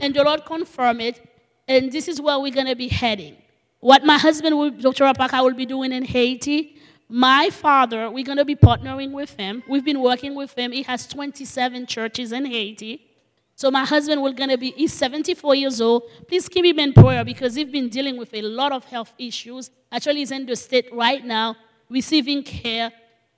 and 0.00 0.14
the 0.14 0.22
Lord 0.22 0.44
confirm 0.44 1.00
it, 1.00 1.20
and 1.68 1.90
this 1.92 2.08
is 2.08 2.20
where 2.20 2.38
we're 2.38 2.52
going 2.52 2.66
to 2.66 2.76
be 2.76 2.88
heading. 2.88 3.36
What 3.80 4.04
my 4.04 4.18
husband, 4.18 4.82
Dr. 4.82 5.04
Rapaka, 5.04 5.42
will 5.42 5.54
be 5.54 5.66
doing 5.66 5.92
in 5.92 6.04
Haiti, 6.04 6.76
my 7.08 7.50
father, 7.50 8.10
we're 8.10 8.24
going 8.24 8.38
to 8.38 8.44
be 8.44 8.56
partnering 8.56 9.12
with 9.12 9.34
him. 9.36 9.62
We've 9.68 9.84
been 9.84 10.00
working 10.00 10.34
with 10.34 10.56
him. 10.56 10.72
He 10.72 10.82
has 10.84 11.06
27 11.06 11.86
churches 11.86 12.32
in 12.32 12.46
Haiti. 12.46 13.12
So 13.54 13.70
my 13.70 13.84
husband 13.84 14.22
will 14.22 14.32
gonna 14.32 14.58
be, 14.58 14.72
he's 14.72 14.92
74 14.92 15.54
years 15.54 15.80
old. 15.80 16.04
Please 16.26 16.48
keep 16.48 16.64
him 16.64 16.78
in 16.78 16.92
prayer 16.92 17.24
because 17.24 17.54
he's 17.54 17.70
been 17.70 17.88
dealing 17.88 18.16
with 18.16 18.32
a 18.34 18.42
lot 18.42 18.72
of 18.72 18.84
health 18.84 19.12
issues. 19.18 19.70
Actually, 19.90 20.16
he's 20.16 20.30
in 20.30 20.46
the 20.46 20.56
state 20.56 20.88
right 20.92 21.24
now, 21.24 21.54
receiving 21.88 22.42
care. 22.42 22.90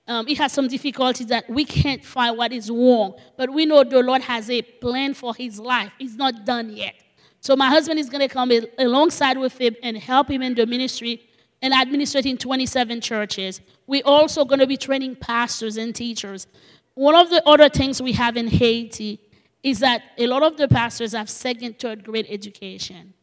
Um, 0.07 0.27
he 0.27 0.35
has 0.35 0.53
some 0.53 0.69
difficulties 0.69 1.29
that 1.29 1.49
we 1.49 1.65
can't 1.65 2.05
find 2.05 2.37
what 2.37 2.53
is 2.53 2.71
wrong. 2.71 3.15
But 3.37 3.51
we 3.53 3.65
know 3.65 3.85
the 3.85 4.03
Lord 4.03 4.23
has 4.23 4.51
a 4.51 4.61
plan 4.63 5.15
for 5.15 5.35
his 5.35 5.59
life. 5.59 5.93
He's 5.99 6.17
not 6.17 6.45
done 6.45 6.77
yet. 6.77 6.95
So 7.41 7.57
my 7.57 7.69
husband 7.69 7.99
is 7.99 8.09
gonna 8.09 8.29
come 8.29 8.51
alongside 8.79 9.39
with 9.39 9.61
him 9.61 9.77
and 9.83 9.97
help 9.97 10.31
him 10.31 10.43
in 10.43 10.55
the 10.55 10.67
ministry 10.67 11.23
and 11.63 11.73
administrating 11.73 12.37
27 12.37 13.01
churches. 13.01 13.61
We're 13.87 14.03
also 14.05 14.45
gonna 14.45 14.67
be 14.67 14.77
training 14.77 15.17
pastors 15.17 15.77
and 15.77 15.95
teachers. 15.95 16.47
One 16.95 17.15
of 17.15 17.31
the 17.31 17.47
other 17.49 17.69
things 17.69 18.01
we 18.01 18.13
have 18.13 18.37
in 18.37 18.49
Haiti 18.49 19.21
is 19.63 19.79
that 19.81 20.03
a 20.19 20.27
lot 20.27 20.43
of 20.43 20.57
the 20.57 20.69
pastors 20.69 21.13
have 21.13 21.29
second, 21.31 21.79
third 21.79 22.05
grade 22.05 22.27
education. 22.29 23.15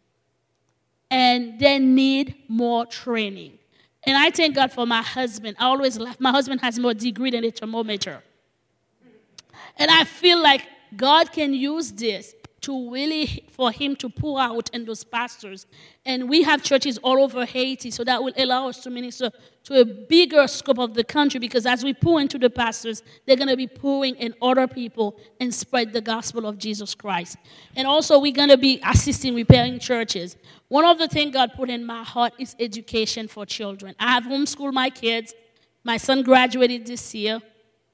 And 1.10 1.60
they 1.60 1.78
need 1.78 2.36
more 2.48 2.86
training. 2.86 3.60
And 4.04 4.18
I 4.18 4.32
thank 4.32 4.56
God 4.56 4.72
for 4.72 4.86
my 4.86 5.02
husband. 5.02 5.56
I 5.60 5.66
always 5.66 5.98
laugh. 5.98 6.20
My 6.20 6.32
husband 6.32 6.62
has 6.62 6.80
more 6.80 6.94
degree 6.94 7.32
than 7.32 7.46
a 7.46 7.52
thermometer. 7.52 8.24
And 9.78 9.92
I 9.92 10.04
feel 10.04 10.42
like 10.42 10.64
God 10.96 11.32
can 11.32 11.54
use 11.54 11.92
this 11.92 12.34
to 12.62 12.92
really 12.92 13.44
for 13.50 13.72
him 13.72 13.96
to 13.96 14.10
pour 14.10 14.40
out 14.40 14.70
in 14.74 14.86
those 14.86 15.04
pastors. 15.04 15.66
And 16.06 16.30
we 16.30 16.44
have 16.44 16.64
churches 16.64 16.98
all 17.00 17.22
over 17.22 17.46
Haiti, 17.46 17.90
so 17.92 18.04
that 18.04 18.24
will 18.24 18.34
allow 18.38 18.70
us 18.70 18.82
to 18.84 18.90
minister 18.90 19.32
to 19.64 19.82
a 19.82 19.86
bigger 19.86 20.48
scope 20.48 20.80
of 20.80 20.94
the 20.94 21.04
country 21.04 21.40
because 21.40 21.66
as 21.66 21.84
we 21.84 21.94
pour 21.94 22.22
into 22.22 22.38
the 22.38 22.50
pastors, 22.50 23.04
they're 23.26 23.36
going 23.36 23.48
to 23.48 23.58
be 23.58 23.68
pouring 23.68 24.16
in 24.16 24.34
other 24.42 24.68
people 24.68 25.20
and 25.40 25.54
spread 25.54 25.92
the 25.94 26.02
gospel 26.02 26.46
of 26.46 26.58
Jesus 26.58 26.96
Christ. 26.96 27.38
And 27.76 27.88
also, 27.88 28.20
we're 28.20 28.32
going 28.32 28.50
to 28.50 28.58
be 28.58 28.80
assisting 28.86 29.36
repairing 29.36 29.80
churches. 29.80 30.38
One 30.68 30.86
of 30.86 31.00
the 31.00 31.08
things 31.08 31.34
God 31.34 31.54
put 31.56 31.70
in 31.70 31.86
my 31.86 32.04
heart 32.04 32.34
is 32.40 32.56
education 32.60 33.28
for 33.28 33.46
children. 33.46 33.96
I 34.00 34.12
have 34.12 34.24
homeschooled 34.24 34.74
my 34.74 34.90
kids. 34.90 35.34
My 35.84 35.98
son 35.98 36.22
graduated 36.22 36.86
this 36.86 37.14
year. 37.16 37.42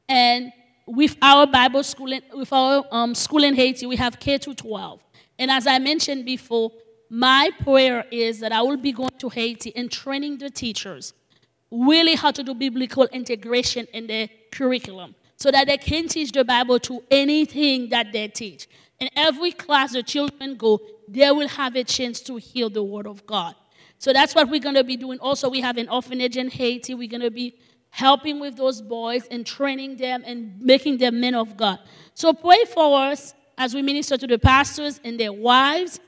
And 0.09 0.51
with 0.88 1.17
our 1.22 1.46
Bible 1.46 1.84
school, 1.84 2.13
in, 2.13 2.22
with 2.34 2.51
our 2.53 2.84
um, 2.91 3.13
school 3.13 3.44
in 3.44 3.53
Haiti, 3.53 3.86
we 3.86 3.98
have 3.98 4.20
K 4.20 4.38
to 4.39 4.56
12. 4.56 5.03
And 5.38 5.51
as 5.51 5.67
I 5.67 5.79
mentioned 5.79 6.25
before, 6.25 6.72
my 7.10 7.51
prayer 7.63 8.06
is 8.10 8.39
that 8.39 8.51
I 8.51 8.62
will 8.62 8.77
be 8.77 8.91
going 8.91 9.12
to 9.20 9.29
Haiti 9.29 9.75
and 9.75 9.91
training 9.91 10.38
the 10.38 10.50
teachers 10.50 11.13
really 11.70 12.15
how 12.15 12.32
to 12.32 12.44
do 12.44 12.53
biblical 12.53 13.06
integration 13.08 13.86
in 13.94 14.08
their 14.08 14.29
curriculum 14.51 15.13
so 15.36 15.51
that 15.51 15.67
they 15.67 15.77
can 15.77 16.08
teach 16.08 16.32
the 16.32 16.44
Bible 16.44 16.79
to 16.79 17.03
anything 17.12 17.89
that 17.89 18.12
they 18.12 18.27
teach. 18.27 18.67
In 19.00 19.10
every 19.15 19.51
class 19.51 19.94
the 19.94 20.01
children 20.01 20.56
go, 20.56 20.79
they 21.08 21.29
will 21.32 21.48
have 21.48 21.75
a 21.75 21.84
chance 21.84 22.22
to 22.22 22.38
hear 22.38 22.70
the 22.70 22.84
Word 22.84 23.06
of 23.06 23.25
God. 23.25 23.56
So 24.00 24.13
that's 24.13 24.34
what 24.34 24.50
we're 24.50 24.60
going 24.62 24.75
to 24.75 24.84
be 24.84 24.98
doing. 24.98 25.20
Also, 25.20 25.50
we 25.50 25.62
have 25.62 25.77
an 25.77 25.89
orphanage 25.89 26.38
in 26.38 26.50
Haiti. 26.50 26.94
We're 26.94 27.10
going 27.10 27.22
to 27.22 27.32
be 27.32 27.56
helping 27.89 28.39
with 28.39 28.56
those 28.56 28.82
boys 28.82 29.25
and 29.32 29.46
training 29.46 29.98
them 29.98 30.24
and 30.25 30.60
making 30.62 30.98
them 30.98 31.20
men 31.20 31.36
of 31.36 31.58
God. 31.58 31.79
So 32.13 32.34
pray 32.34 32.63
for 32.65 33.00
us 33.00 33.34
as 33.58 33.74
we 33.74 33.82
minister 33.82 34.17
to 34.17 34.27
the 34.27 34.38
pastors 34.38 35.00
and 35.03 35.20
their 35.20 35.34
wives. 35.34 36.00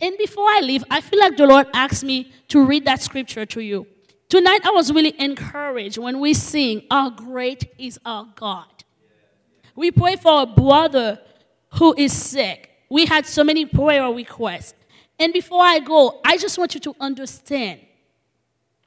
And 0.00 0.16
before 0.18 0.46
I 0.46 0.60
leave, 0.60 0.84
I 0.90 1.00
feel 1.00 1.20
like 1.20 1.36
the 1.36 1.46
Lord 1.46 1.66
asked 1.72 2.04
me 2.04 2.32
to 2.48 2.64
read 2.64 2.84
that 2.84 3.02
scripture 3.02 3.46
to 3.46 3.60
you. 3.60 3.86
Tonight, 4.28 4.60
I 4.64 4.70
was 4.70 4.92
really 4.92 5.18
encouraged 5.18 5.96
when 5.96 6.20
we 6.20 6.34
sing, 6.34 6.82
How 6.90 7.10
great 7.10 7.72
is 7.78 7.98
our 8.04 8.26
God. 8.36 8.66
We 9.74 9.90
pray 9.90 10.16
for 10.16 10.42
a 10.42 10.46
brother 10.46 11.18
who 11.74 11.94
is 11.96 12.12
sick. 12.12 12.70
We 12.90 13.06
had 13.06 13.26
so 13.26 13.42
many 13.42 13.64
prayer 13.64 14.10
requests. 14.10 14.74
And 15.18 15.32
before 15.32 15.62
I 15.62 15.78
go, 15.78 16.20
I 16.24 16.36
just 16.36 16.58
want 16.58 16.74
you 16.74 16.80
to 16.80 16.94
understand. 17.00 17.80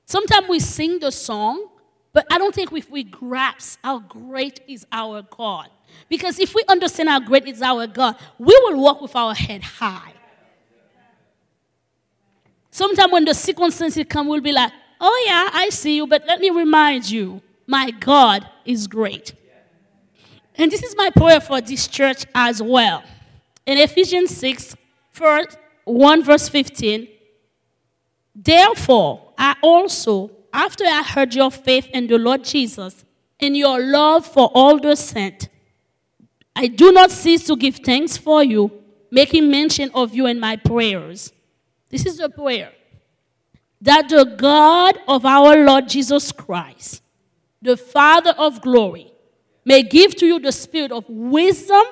Sometimes 0.05 0.47
we 0.47 0.59
sing 0.59 0.99
the 0.99 1.11
song, 1.11 1.69
but 2.13 2.25
I 2.29 2.37
don't 2.37 2.53
think 2.53 2.71
if 2.73 2.89
we 2.89 3.03
grasp 3.03 3.79
how 3.83 3.99
great 3.99 4.59
is 4.67 4.85
our 4.91 5.21
God. 5.21 5.69
Because 6.09 6.39
if 6.39 6.53
we 6.53 6.63
understand 6.67 7.09
how 7.09 7.19
great 7.19 7.47
is 7.47 7.61
our 7.61 7.87
God, 7.87 8.17
we 8.37 8.57
will 8.63 8.81
walk 8.81 9.01
with 9.01 9.15
our 9.15 9.33
head 9.33 9.63
high. 9.63 10.13
Sometimes 12.69 13.11
when 13.11 13.25
the 13.25 13.33
circumstances 13.33 14.05
come, 14.09 14.27
we'll 14.27 14.41
be 14.41 14.51
like, 14.51 14.71
oh 14.99 15.23
yeah, 15.27 15.49
I 15.53 15.69
see 15.69 15.97
you, 15.97 16.07
but 16.07 16.23
let 16.27 16.39
me 16.39 16.49
remind 16.49 17.09
you, 17.09 17.41
my 17.67 17.91
God 17.91 18.47
is 18.65 18.87
great. 18.87 19.33
And 20.55 20.71
this 20.71 20.83
is 20.83 20.95
my 20.97 21.09
prayer 21.09 21.39
for 21.39 21.61
this 21.61 21.87
church 21.87 22.25
as 22.35 22.61
well. 22.61 23.03
In 23.65 23.77
Ephesians 23.77 24.35
6, 24.37 24.75
1 25.85 26.23
verse 26.23 26.49
15, 26.49 27.07
therefore, 28.35 29.33
I 29.37 29.55
also 29.61 30.31
after 30.53 30.83
I 30.85 31.03
heard 31.03 31.33
your 31.33 31.51
faith 31.51 31.87
in 31.93 32.07
the 32.07 32.17
Lord 32.17 32.43
Jesus 32.43 33.05
and 33.39 33.55
your 33.55 33.79
love 33.79 34.25
for 34.25 34.49
all 34.53 34.79
the 34.79 34.95
saints, 34.95 35.47
I 36.55 36.67
do 36.67 36.91
not 36.91 37.11
cease 37.11 37.45
to 37.47 37.55
give 37.55 37.77
thanks 37.77 38.17
for 38.17 38.43
you, 38.43 38.71
making 39.09 39.49
mention 39.49 39.89
of 39.93 40.13
you 40.13 40.25
in 40.25 40.39
my 40.39 40.57
prayers. 40.57 41.31
This 41.89 42.05
is 42.05 42.17
the 42.17 42.29
prayer. 42.29 42.71
That 43.81 44.09
the 44.09 44.25
God 44.25 44.99
of 45.07 45.25
our 45.25 45.65
Lord 45.65 45.89
Jesus 45.89 46.31
Christ, 46.31 47.01
the 47.61 47.77
Father 47.77 48.35
of 48.37 48.61
glory, 48.61 49.11
may 49.65 49.83
give 49.83 50.15
to 50.17 50.25
you 50.25 50.39
the 50.39 50.51
spirit 50.51 50.91
of 50.91 51.05
wisdom 51.07 51.83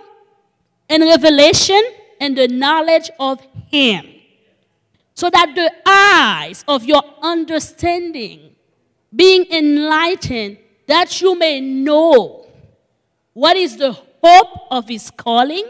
and 0.88 1.04
revelation 1.04 1.82
and 2.20 2.38
the 2.38 2.48
knowledge 2.48 3.10
of 3.20 3.40
Him, 3.72 4.06
so 5.14 5.30
that 5.30 5.54
the 5.56 5.72
eyes 5.86 6.64
of 6.68 6.84
your 6.84 7.04
understanding 7.22 8.49
being 9.16 9.46
enlightened, 9.52 10.58
that 10.88 11.22
you 11.22 11.38
may 11.38 11.60
know 11.62 12.48
what 13.34 13.56
is 13.56 13.78
the 13.78 13.92
hope 13.92 14.68
of 14.72 14.88
his 14.88 15.10
calling, 15.12 15.66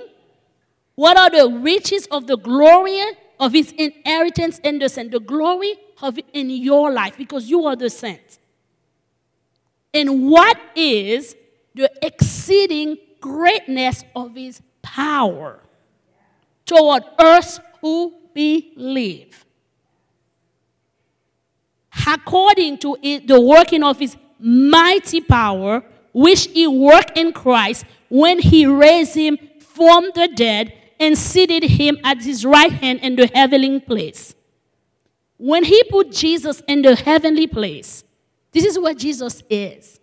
what 0.96 1.18
are 1.18 1.30
the 1.30 1.60
riches 1.60 2.08
of 2.08 2.28
the 2.28 2.38
glory 2.38 3.02
of 3.40 3.54
his 3.54 3.72
inheritance 3.78 4.60
in 4.60 4.80
the 4.80 4.90
saint, 4.90 5.12
the 5.12 5.20
glory 5.20 5.76
of 6.02 6.18
it 6.18 6.26
in 6.34 6.50
your 6.50 6.92
life, 6.92 7.18
because 7.18 7.50
you 7.50 7.66
are 7.66 7.76
the 7.76 7.90
saint. 7.90 8.40
And 9.94 10.30
what 10.30 10.60
is 10.76 11.36
the 11.74 11.92
exceeding 12.02 12.98
greatness 13.22 14.04
of 14.16 14.36
his 14.36 14.62
power 14.82 15.60
toward 16.66 17.04
us 17.18 17.60
who 17.82 18.14
believe? 18.34 19.46
According 22.14 22.78
to 22.80 22.98
the 23.02 23.40
working 23.40 23.84
of 23.84 24.00
his 24.00 24.18
mighty 24.40 25.22
power, 25.22 25.84
which 26.14 26.48
he 26.48 26.66
worked 26.66 27.18
in 27.18 27.32
Christ 27.32 27.86
when 28.10 28.40
he 28.40 28.66
raised 28.66 29.16
him 29.16 29.38
from 29.60 30.10
the 30.16 30.28
dead 30.28 30.74
and 31.00 31.18
seated 31.18 31.64
him 31.64 31.98
at 32.04 32.22
his 32.22 32.46
right 32.46 32.72
hand 32.72 33.00
in 33.02 33.16
the 33.16 33.28
heavenly 33.28 33.80
place. 33.80 34.36
When 35.38 35.64
he 35.64 35.84
put 35.84 36.12
Jesus 36.12 36.62
in 36.68 36.82
the 36.82 36.96
heavenly 36.96 37.48
place, 37.48 38.04
this 38.52 38.66
is 38.66 38.78
what 38.78 38.98
Jesus 38.98 39.44
is. 39.50 40.00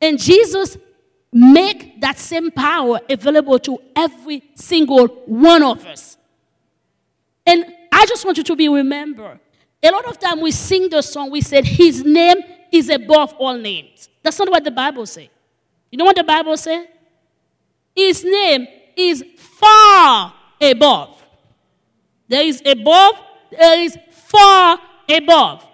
And 0.00 0.18
Jesus 0.18 0.76
make 1.32 2.00
that 2.00 2.18
same 2.18 2.50
power 2.50 3.00
available 3.08 3.58
to 3.60 3.78
every 3.94 4.42
single 4.54 5.06
one 5.26 5.62
of 5.62 5.86
us. 5.86 6.16
And 7.46 7.64
I 7.92 8.04
just 8.06 8.24
want 8.24 8.36
you 8.36 8.44
to 8.44 8.56
be 8.56 8.68
remember. 8.68 9.40
A 9.82 9.90
lot 9.90 10.06
of 10.06 10.18
time 10.18 10.40
we 10.40 10.50
sing 10.50 10.88
the 10.88 11.02
song, 11.02 11.30
we 11.30 11.40
said 11.40 11.64
his 11.64 12.04
name 12.04 12.38
is 12.72 12.88
above 12.88 13.34
all 13.34 13.56
names. 13.56 14.08
That's 14.22 14.38
not 14.38 14.50
what 14.50 14.64
the 14.64 14.70
Bible 14.70 15.06
says. 15.06 15.28
You 15.90 15.98
know 15.98 16.04
what 16.04 16.16
the 16.16 16.24
Bible 16.24 16.56
says? 16.56 16.86
His 17.94 18.24
name 18.24 18.66
is 18.96 19.24
far 19.36 20.34
above. 20.60 21.22
There 22.28 22.44
is 22.44 22.62
above, 22.66 23.14
there 23.50 23.80
is 23.80 23.96
far 24.10 24.78
above 25.08 25.66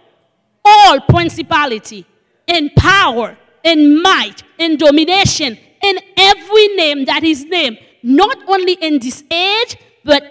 all 0.64 1.00
principality 1.00 2.06
and 2.46 2.70
power 2.76 3.36
and 3.64 4.02
might 4.02 4.42
and 4.58 4.78
domination 4.78 5.58
and 5.82 6.00
every 6.16 6.68
name 6.76 7.04
that 7.06 7.24
is 7.24 7.44
named, 7.44 7.78
not 8.02 8.36
only 8.46 8.74
in 8.74 8.98
this 8.98 9.24
age, 9.30 9.76
but 10.04 10.30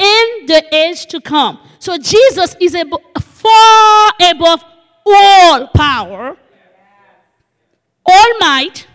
in 0.00 0.46
the 0.46 0.64
age 0.72 1.06
to 1.06 1.20
come. 1.20 1.60
So 1.78 1.98
Jesus 1.98 2.56
is 2.60 2.74
ab- 2.74 3.20
far 3.20 4.10
above 4.30 4.64
all 5.06 5.68
power, 5.68 6.36
all 8.06 8.38
might, 8.38 8.86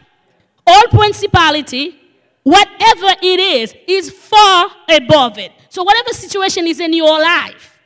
all 0.66 0.88
principality, 0.90 2.00
whatever 2.44 3.16
it 3.22 3.40
is, 3.40 3.74
is 3.88 4.10
far 4.12 4.68
above 4.90 5.38
it. 5.38 5.52
So, 5.70 5.84
whatever 5.84 6.10
situation 6.14 6.68
is 6.68 6.80
in 6.80 6.94
your 6.94 7.20
life, 7.20 7.80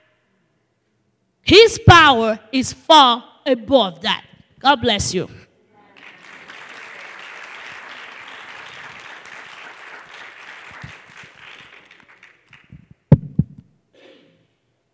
His 1.42 1.80
power 1.88 2.40
is 2.52 2.72
far 2.72 3.24
above 3.46 4.02
that. 4.02 4.24
God 4.60 4.82
bless 4.82 5.14
you. 5.14 5.30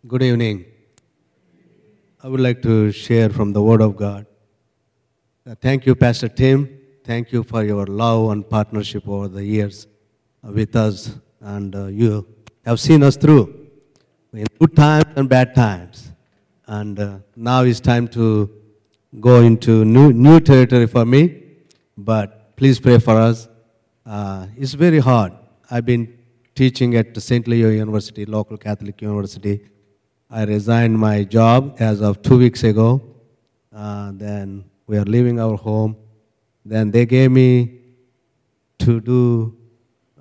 Good 0.06 0.22
evening. 0.22 0.66
I 2.22 2.28
would 2.28 2.38
like 2.38 2.62
to 2.62 2.92
share 2.92 3.28
from 3.28 3.52
the 3.52 3.60
Word 3.60 3.82
of 3.82 3.96
God. 3.96 4.24
Uh, 5.44 5.56
thank 5.60 5.84
you, 5.84 5.96
Pastor 5.96 6.28
Tim. 6.28 6.78
Thank 7.02 7.32
you 7.32 7.42
for 7.42 7.64
your 7.64 7.86
love 7.86 8.30
and 8.30 8.48
partnership 8.48 9.08
over 9.08 9.26
the 9.26 9.44
years 9.44 9.88
uh, 10.46 10.52
with 10.52 10.76
us, 10.76 11.16
and 11.40 11.74
uh, 11.74 11.86
you 11.86 12.24
have 12.64 12.78
seen 12.78 13.02
us 13.02 13.16
through 13.16 13.66
in 14.32 14.46
good 14.60 14.76
times 14.76 15.06
and 15.16 15.28
bad 15.28 15.56
times. 15.56 16.12
And 16.68 17.00
uh, 17.00 17.18
now 17.34 17.64
it's 17.64 17.80
time 17.80 18.06
to 18.08 18.48
go 19.18 19.40
into 19.40 19.84
new, 19.84 20.12
new 20.12 20.38
territory 20.38 20.86
for 20.86 21.04
me, 21.04 21.42
but 21.96 22.54
please 22.56 22.78
pray 22.78 23.00
for 23.00 23.16
us. 23.16 23.48
Uh, 24.04 24.46
it's 24.56 24.74
very 24.74 25.00
hard. 25.00 25.32
I've 25.68 25.86
been 25.86 26.16
teaching 26.54 26.94
at 26.94 27.20
St. 27.20 27.48
Leo 27.48 27.70
University, 27.70 28.24
local 28.24 28.56
Catholic 28.56 29.02
university. 29.02 29.62
I 30.28 30.44
resigned 30.44 30.98
my 30.98 31.22
job 31.22 31.76
as 31.78 32.00
of 32.00 32.20
two 32.22 32.38
weeks 32.38 32.64
ago. 32.64 33.00
Uh, 33.72 34.10
then 34.14 34.64
we 34.86 34.98
are 34.98 35.04
leaving 35.04 35.38
our 35.38 35.56
home. 35.56 35.96
Then 36.64 36.90
they 36.90 37.06
gave 37.06 37.30
me 37.30 37.80
to 38.80 39.00
do, 39.00 39.56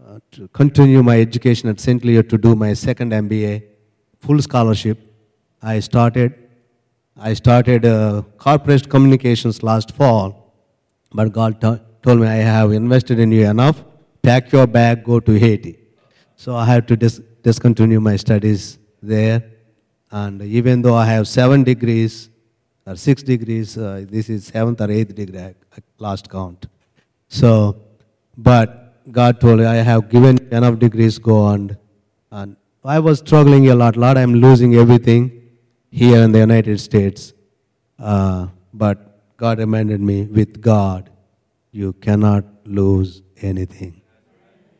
uh, 0.05 0.19
to 0.31 0.47
continue 0.49 1.01
my 1.01 1.19
education 1.19 1.69
at 1.69 1.79
St. 1.79 2.03
Leo 2.05 2.21
to 2.21 2.37
do 2.37 2.55
my 2.55 2.73
second 2.73 3.11
MBA, 3.11 3.63
full 4.19 4.39
scholarship. 4.41 4.99
I 5.61 5.79
started, 5.79 6.35
I 7.17 7.33
started 7.33 7.85
uh, 7.85 8.21
corporate 8.37 8.87
communications 8.87 9.63
last 9.63 9.91
fall, 9.91 10.53
but 11.11 11.31
God 11.31 11.59
t- 11.59 11.79
told 12.03 12.19
me 12.19 12.27
I 12.27 12.35
have 12.35 12.71
invested 12.73 13.17
in 13.17 13.31
you 13.31 13.49
enough. 13.49 13.83
Pack 14.21 14.51
your 14.51 14.67
bag, 14.67 15.03
go 15.03 15.19
to 15.19 15.33
Haiti. 15.39 15.79
So 16.35 16.55
I 16.55 16.65
had 16.65 16.87
to 16.89 16.95
dis- 16.95 17.21
discontinue 17.41 17.99
my 17.99 18.17
studies 18.17 18.77
there. 19.01 19.43
And 20.21 20.41
even 20.41 20.81
though 20.81 20.95
I 20.95 21.05
have 21.05 21.27
seven 21.27 21.63
degrees, 21.63 22.29
or 22.87 22.95
six 22.95 23.23
degrees. 23.23 23.77
Uh, 23.77 24.05
this 24.07 24.29
is 24.29 24.45
seventh 24.45 24.81
or 24.81 24.91
eighth 24.91 25.15
degree, 25.15 25.39
I, 25.39 25.55
last 25.97 26.29
count. 26.29 26.67
So, 27.27 27.81
but 28.37 29.11
God 29.11 29.39
told 29.41 29.59
me 29.59 29.65
I 29.65 29.75
have 29.75 30.09
given 30.09 30.47
enough 30.51 30.79
degrees, 30.79 31.17
go 31.17 31.37
on. 31.39 31.77
And 32.31 32.55
I 32.83 32.99
was 32.99 33.19
struggling 33.19 33.69
a 33.69 33.75
lot. 33.75 33.97
Lord, 33.97 34.17
I'm 34.17 34.35
losing 34.35 34.75
everything 34.75 35.49
here 35.89 36.21
in 36.21 36.31
the 36.31 36.39
United 36.39 36.79
States. 36.79 37.33
Uh, 37.97 38.47
but 38.73 39.37
God 39.37 39.59
reminded 39.59 40.01
me, 40.01 40.23
with 40.23 40.61
God, 40.61 41.09
you 41.71 41.93
cannot 41.93 42.45
lose 42.65 43.21
anything. 43.41 44.01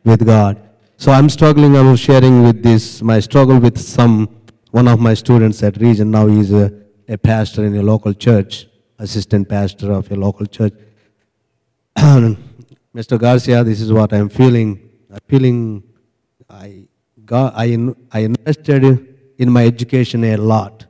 With 0.04 0.24
God. 0.24 0.62
So 0.96 1.10
I'm 1.12 1.28
struggling. 1.28 1.76
I 1.76 1.82
was 1.82 1.98
sharing 1.98 2.42
with 2.44 2.62
this 2.62 3.02
my 3.02 3.18
struggle 3.20 3.58
with 3.58 3.78
some 3.78 4.28
one 4.78 4.88
of 4.88 4.98
my 5.00 5.14
students 5.14 5.62
at 5.62 5.74
Regent. 5.78 6.10
Now 6.10 6.26
he's 6.26 6.52
a 6.52 6.86
a 7.08 7.16
pastor 7.16 7.64
in 7.64 7.76
a 7.76 7.82
local 7.82 8.12
church, 8.12 8.66
assistant 8.98 9.48
pastor 9.48 9.92
of 9.92 10.10
a 10.10 10.16
local 10.16 10.46
church. 10.46 10.74
Mr. 11.96 13.18
Garcia, 13.18 13.62
this 13.62 13.80
is 13.80 13.92
what 13.92 14.12
I'm 14.12 14.28
feeling. 14.28 14.90
I'm 15.10 15.20
feeling 15.28 15.82
I, 16.48 16.86
got, 17.24 17.54
I, 17.56 17.76
I 18.12 18.20
invested 18.20 19.14
in 19.38 19.50
my 19.50 19.64
education 19.66 20.24
a 20.24 20.36
lot. 20.36 20.86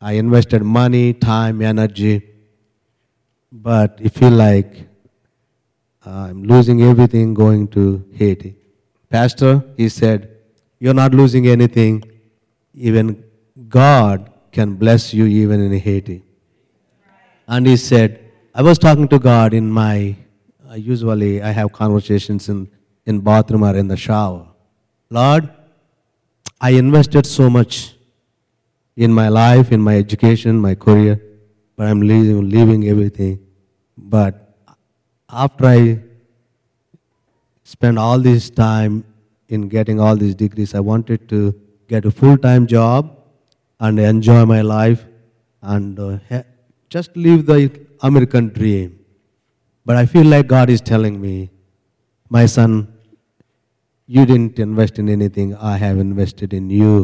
I 0.00 0.12
invested 0.12 0.62
money, 0.62 1.12
time, 1.12 1.62
energy, 1.62 2.22
but 3.52 3.98
I 4.04 4.08
feel 4.08 4.30
like 4.30 4.88
I'm 6.04 6.42
losing 6.42 6.82
everything 6.82 7.34
going 7.34 7.68
to 7.68 8.04
Haiti. 8.14 8.56
Pastor, 9.08 9.64
he 9.76 9.88
said, 9.88 10.36
You're 10.78 10.94
not 10.94 11.12
losing 11.12 11.46
anything. 11.48 12.09
Even 12.88 13.22
God 13.68 14.30
can 14.52 14.76
bless 14.76 15.12
you 15.12 15.26
even 15.26 15.60
in 15.60 15.78
Haiti. 15.78 16.22
And 17.46 17.66
he 17.66 17.76
said, 17.76 18.32
I 18.54 18.62
was 18.62 18.78
talking 18.78 19.06
to 19.08 19.18
God 19.18 19.52
in 19.52 19.70
my, 19.70 20.16
uh, 20.68 20.76
usually 20.76 21.42
I 21.42 21.50
have 21.50 21.72
conversations 21.72 22.48
in, 22.48 22.70
in 23.04 23.20
bathroom 23.20 23.64
or 23.64 23.76
in 23.76 23.86
the 23.86 23.98
shower. 23.98 24.48
Lord, 25.10 25.50
I 26.58 26.70
invested 26.70 27.26
so 27.26 27.50
much 27.50 27.94
in 28.96 29.12
my 29.12 29.28
life, 29.28 29.72
in 29.72 29.82
my 29.82 29.96
education, 29.98 30.58
my 30.58 30.74
career, 30.74 31.20
but 31.76 31.86
I'm 31.86 32.00
leaving, 32.00 32.48
leaving 32.48 32.88
everything. 32.88 33.46
But 33.98 34.56
after 35.28 35.66
I 35.66 36.00
spent 37.62 37.98
all 37.98 38.18
this 38.18 38.48
time 38.48 39.04
in 39.48 39.68
getting 39.68 40.00
all 40.00 40.16
these 40.16 40.34
degrees, 40.34 40.74
I 40.74 40.80
wanted 40.80 41.28
to 41.28 41.54
get 41.92 42.04
a 42.10 42.10
full-time 42.20 42.66
job 42.72 43.10
and 43.80 43.98
enjoy 43.98 44.40
my 44.46 44.60
life 44.62 45.04
and 45.74 45.98
uh, 45.98 46.18
ha- 46.28 46.48
just 46.88 47.16
live 47.16 47.46
the 47.46 47.58
American 48.08 48.48
dream. 48.58 48.98
But 49.84 49.96
I 49.96 50.06
feel 50.06 50.26
like 50.34 50.46
God 50.46 50.70
is 50.70 50.80
telling 50.80 51.20
me, 51.20 51.50
my 52.28 52.46
son, 52.46 52.72
you 54.06 54.24
didn't 54.24 54.58
invest 54.58 54.98
in 55.00 55.08
anything. 55.08 55.56
I 55.56 55.76
have 55.78 55.98
invested 55.98 56.52
in 56.52 56.70
you. 56.70 56.94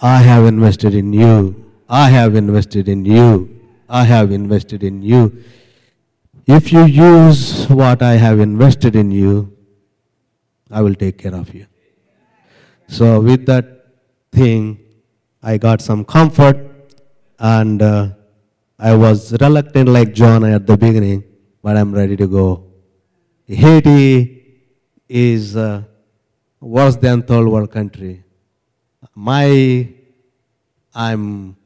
I 0.00 0.18
have 0.30 0.46
invested 0.46 0.94
in 0.94 1.12
you. 1.12 1.36
I 1.88 2.08
have 2.08 2.34
invested 2.34 2.88
in 2.88 3.04
you. 3.04 3.30
I 3.88 4.04
have 4.04 4.32
invested 4.32 4.82
in 4.82 5.02
you. 5.02 5.22
If 6.46 6.72
you 6.72 6.84
use 6.86 7.68
what 7.68 8.02
I 8.02 8.14
have 8.14 8.40
invested 8.40 8.96
in 8.96 9.10
you, 9.10 9.34
I 10.70 10.80
will 10.80 10.94
take 10.94 11.18
care 11.18 11.34
of 11.34 11.54
you. 11.54 11.66
So, 12.90 13.20
with 13.20 13.46
that 13.46 13.86
thing, 14.32 14.80
I 15.40 15.58
got 15.58 15.80
some 15.80 16.04
comfort 16.04 16.56
and 17.38 17.80
uh, 17.80 18.08
I 18.80 18.96
was 18.96 19.32
reluctant 19.40 19.88
like 19.88 20.12
John 20.12 20.42
at 20.44 20.66
the 20.66 20.76
beginning, 20.76 21.22
but 21.62 21.76
I'm 21.76 21.92
ready 21.94 22.16
to 22.16 22.26
go. 22.26 22.64
Haiti 23.46 24.58
is 25.08 25.56
uh, 25.56 25.84
worse 26.58 26.96
than 26.96 27.22
third 27.22 27.46
world 27.46 27.70
country. 27.70 28.24
My, 29.14 29.88
I'm, 30.92 31.56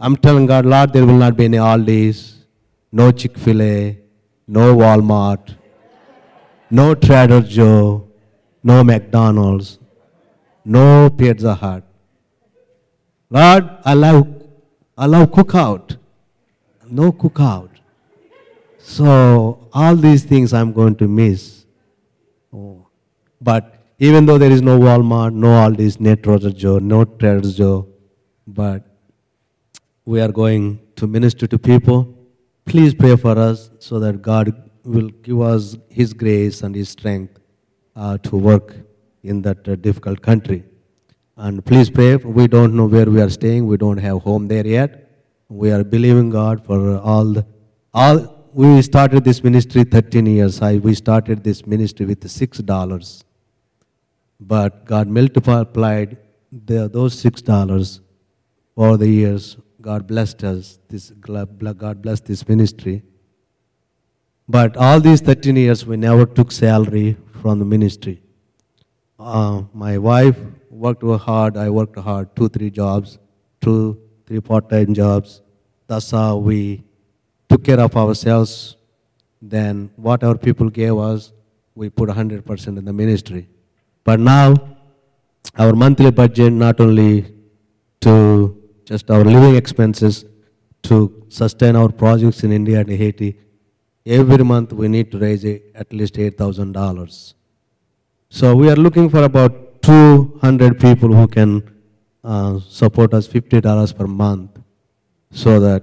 I'm 0.00 0.16
telling 0.16 0.46
God, 0.46 0.64
Lord, 0.64 0.94
there 0.94 1.04
will 1.04 1.18
not 1.26 1.36
be 1.36 1.44
any 1.44 1.58
Aldi's, 1.58 2.38
no 2.90 3.12
Chick-fil-A, 3.12 3.98
no 4.48 4.74
Walmart, 4.74 5.56
no 6.70 6.94
Trader 6.94 7.42
Joe, 7.42 8.08
no 8.62 8.82
McDonald's, 8.82 9.78
no 10.64 11.10
Pizza 11.10 11.54
Hut. 11.54 11.84
Lord, 13.30 13.68
allow, 13.84 14.26
love 14.96 15.30
cookout. 15.30 15.96
No 16.88 17.12
cookout. 17.12 17.70
So 18.78 19.68
all 19.72 19.96
these 19.96 20.24
things 20.24 20.52
I'm 20.52 20.72
going 20.72 20.96
to 20.96 21.08
miss. 21.08 21.64
Oh. 22.52 22.86
But 23.40 23.78
even 23.98 24.26
though 24.26 24.38
there 24.38 24.50
is 24.50 24.62
no 24.62 24.78
Walmart, 24.78 25.32
no 25.34 25.48
Aldi's, 25.48 25.98
no 26.00 26.14
Trader 26.14 26.50
Joe, 26.50 26.78
no 26.78 27.04
Trader 27.04 27.50
Joe, 27.50 27.88
but 28.46 28.84
we 30.04 30.20
are 30.20 30.30
going 30.30 30.80
to 30.96 31.06
minister 31.06 31.46
to 31.46 31.58
people. 31.58 32.14
Please 32.66 32.94
pray 32.94 33.16
for 33.16 33.38
us 33.38 33.70
so 33.78 33.98
that 34.00 34.22
God 34.22 34.70
will 34.84 35.08
give 35.08 35.40
us 35.40 35.76
His 35.88 36.12
grace 36.12 36.62
and 36.62 36.74
His 36.74 36.90
strength 36.90 37.38
uh, 37.96 38.18
to 38.18 38.36
work 38.36 38.83
in 39.24 39.42
that 39.42 39.66
uh, 39.66 39.74
difficult 39.76 40.20
country. 40.22 40.62
And 41.36 41.64
please 41.64 41.90
pray. 41.90 42.16
We 42.16 42.46
don't 42.46 42.74
know 42.74 42.86
where 42.86 43.06
we 43.06 43.20
are 43.20 43.30
staying. 43.30 43.66
We 43.66 43.76
don't 43.76 43.96
have 43.96 44.22
home 44.22 44.46
there 44.46 44.66
yet. 44.66 45.10
We 45.48 45.72
are 45.72 45.82
believing 45.82 46.30
God 46.30 46.64
for 46.64 46.98
all 46.98 47.24
the, 47.24 47.46
all. 47.92 48.48
We 48.52 48.82
started 48.82 49.24
this 49.24 49.42
ministry 49.42 49.82
13 49.82 50.26
years. 50.26 50.62
I, 50.62 50.76
we 50.76 50.94
started 50.94 51.42
this 51.42 51.66
ministry 51.66 52.06
with 52.06 52.28
six 52.30 52.58
dollars, 52.58 53.24
but 54.38 54.84
God 54.84 55.08
multiplied 55.08 56.18
the, 56.52 56.88
those 56.88 57.18
six 57.18 57.42
dollars 57.42 58.00
over 58.76 58.96
the 58.96 59.08
years. 59.08 59.56
God 59.80 60.06
blessed 60.06 60.44
us. 60.44 60.78
This 60.88 61.10
God 61.10 62.00
blessed 62.00 62.26
this 62.26 62.48
ministry. 62.48 63.02
But 64.48 64.76
all 64.76 65.00
these 65.00 65.20
13 65.20 65.56
years, 65.56 65.86
we 65.86 65.96
never 65.96 66.26
took 66.26 66.52
salary 66.52 67.16
from 67.40 67.58
the 67.58 67.64
ministry. 67.64 68.22
Uh, 69.18 69.62
my 69.72 69.96
wife 69.96 70.36
worked 70.70 71.02
hard. 71.02 71.56
I 71.56 71.70
worked 71.70 71.98
hard. 71.98 72.34
Two, 72.34 72.48
three 72.48 72.70
jobs, 72.70 73.18
two, 73.60 74.00
three 74.26 74.40
part-time 74.40 74.92
jobs. 74.94 75.42
That's 75.86 76.10
how 76.10 76.36
we 76.36 76.82
took 77.48 77.64
care 77.64 77.80
of 77.80 77.96
ourselves. 77.96 78.76
Then 79.40 79.90
what 79.96 80.24
our 80.24 80.36
people 80.36 80.68
gave 80.68 80.96
us, 80.96 81.32
we 81.74 81.90
put 81.90 82.08
100% 82.08 82.66
in 82.78 82.84
the 82.84 82.92
ministry. 82.92 83.48
But 84.02 84.20
now, 84.20 84.54
our 85.56 85.72
monthly 85.74 86.10
budget 86.10 86.52
not 86.52 86.80
only 86.80 87.32
to 88.00 88.60
just 88.84 89.10
our 89.10 89.24
living 89.24 89.54
expenses 89.56 90.24
to 90.82 91.24
sustain 91.28 91.76
our 91.76 91.88
projects 91.88 92.42
in 92.42 92.52
India 92.52 92.80
and 92.80 92.90
Haiti, 92.90 93.38
every 94.04 94.44
month 94.44 94.72
we 94.72 94.88
need 94.88 95.10
to 95.12 95.18
raise 95.18 95.44
at 95.44 95.92
least 95.92 96.14
$8,000. 96.14 97.34
So 98.28 98.54
we 98.56 98.68
are 98.70 98.76
looking 98.76 99.08
for 99.08 99.22
about 99.22 99.82
200 99.82 100.80
people 100.80 101.12
who 101.12 101.26
can 101.28 101.62
uh, 102.22 102.58
support 102.60 103.14
us 103.14 103.28
$50 103.28 103.96
per 103.96 104.06
month 104.06 104.58
so 105.30 105.60
that 105.60 105.82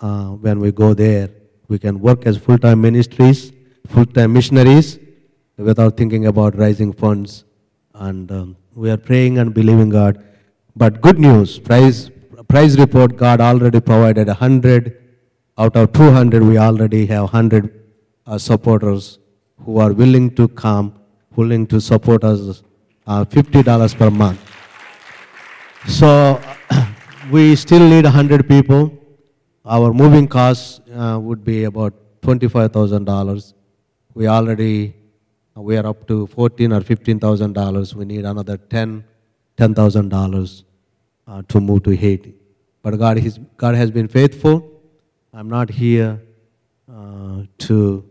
uh, 0.00 0.28
when 0.30 0.60
we 0.60 0.70
go 0.70 0.94
there, 0.94 1.30
we 1.68 1.78
can 1.78 1.98
work 2.00 2.26
as 2.26 2.36
full-time 2.36 2.80
ministries, 2.80 3.52
full-time 3.88 4.32
missionaries 4.32 4.98
without 5.56 5.96
thinking 5.96 6.26
about 6.26 6.56
raising 6.56 6.92
funds. 6.92 7.44
And 7.94 8.30
um, 8.30 8.56
we 8.74 8.90
are 8.90 8.96
praying 8.96 9.38
and 9.38 9.52
believing 9.52 9.88
God. 9.88 10.22
But 10.76 11.00
good 11.00 11.18
news, 11.18 11.58
prize, 11.58 12.10
prize 12.46 12.78
report, 12.78 13.16
God 13.16 13.40
already 13.40 13.80
provided 13.80 14.28
100 14.28 14.96
out 15.58 15.74
of 15.74 15.92
200, 15.92 16.42
we 16.42 16.56
already 16.56 17.04
have 17.06 17.22
100 17.22 17.84
uh, 18.26 18.38
supporters 18.38 19.18
who 19.64 19.78
are 19.78 19.92
willing 19.92 20.32
to 20.36 20.46
come, 20.46 20.94
willing 21.38 21.66
to 21.72 21.80
support 21.80 22.24
us 22.24 22.62
uh, 23.06 23.24
$50 23.24 23.96
per 23.96 24.10
month. 24.10 24.40
So 25.86 26.40
we 27.30 27.56
still 27.56 27.88
need 27.88 28.04
100 28.04 28.48
people. 28.48 28.92
Our 29.64 29.92
moving 29.92 30.28
costs 30.28 30.80
uh, 30.92 31.18
would 31.20 31.44
be 31.44 31.64
about 31.64 31.94
$25,000. 32.22 33.54
We 34.14 34.26
already 34.26 34.94
we 35.54 35.76
are 35.76 35.86
up 35.86 36.06
to 36.06 36.26
14 36.28 36.72
or 36.72 36.80
15,000 36.82 37.52
dollars. 37.52 37.94
We 37.94 38.04
need 38.04 38.24
another 38.24 38.56
10 38.56 39.04
$10,000 39.58 40.62
uh, 41.26 41.42
to 41.48 41.60
move 41.60 41.82
to 41.82 41.96
Haiti. 41.96 42.34
But 42.80 42.96
God, 42.96 43.18
has, 43.18 43.38
God 43.56 43.74
has 43.74 43.90
been 43.90 44.06
faithful. 44.06 44.80
I'm 45.34 45.50
not 45.50 45.68
here 45.68 46.22
uh, 46.90 47.42
to 47.58 48.08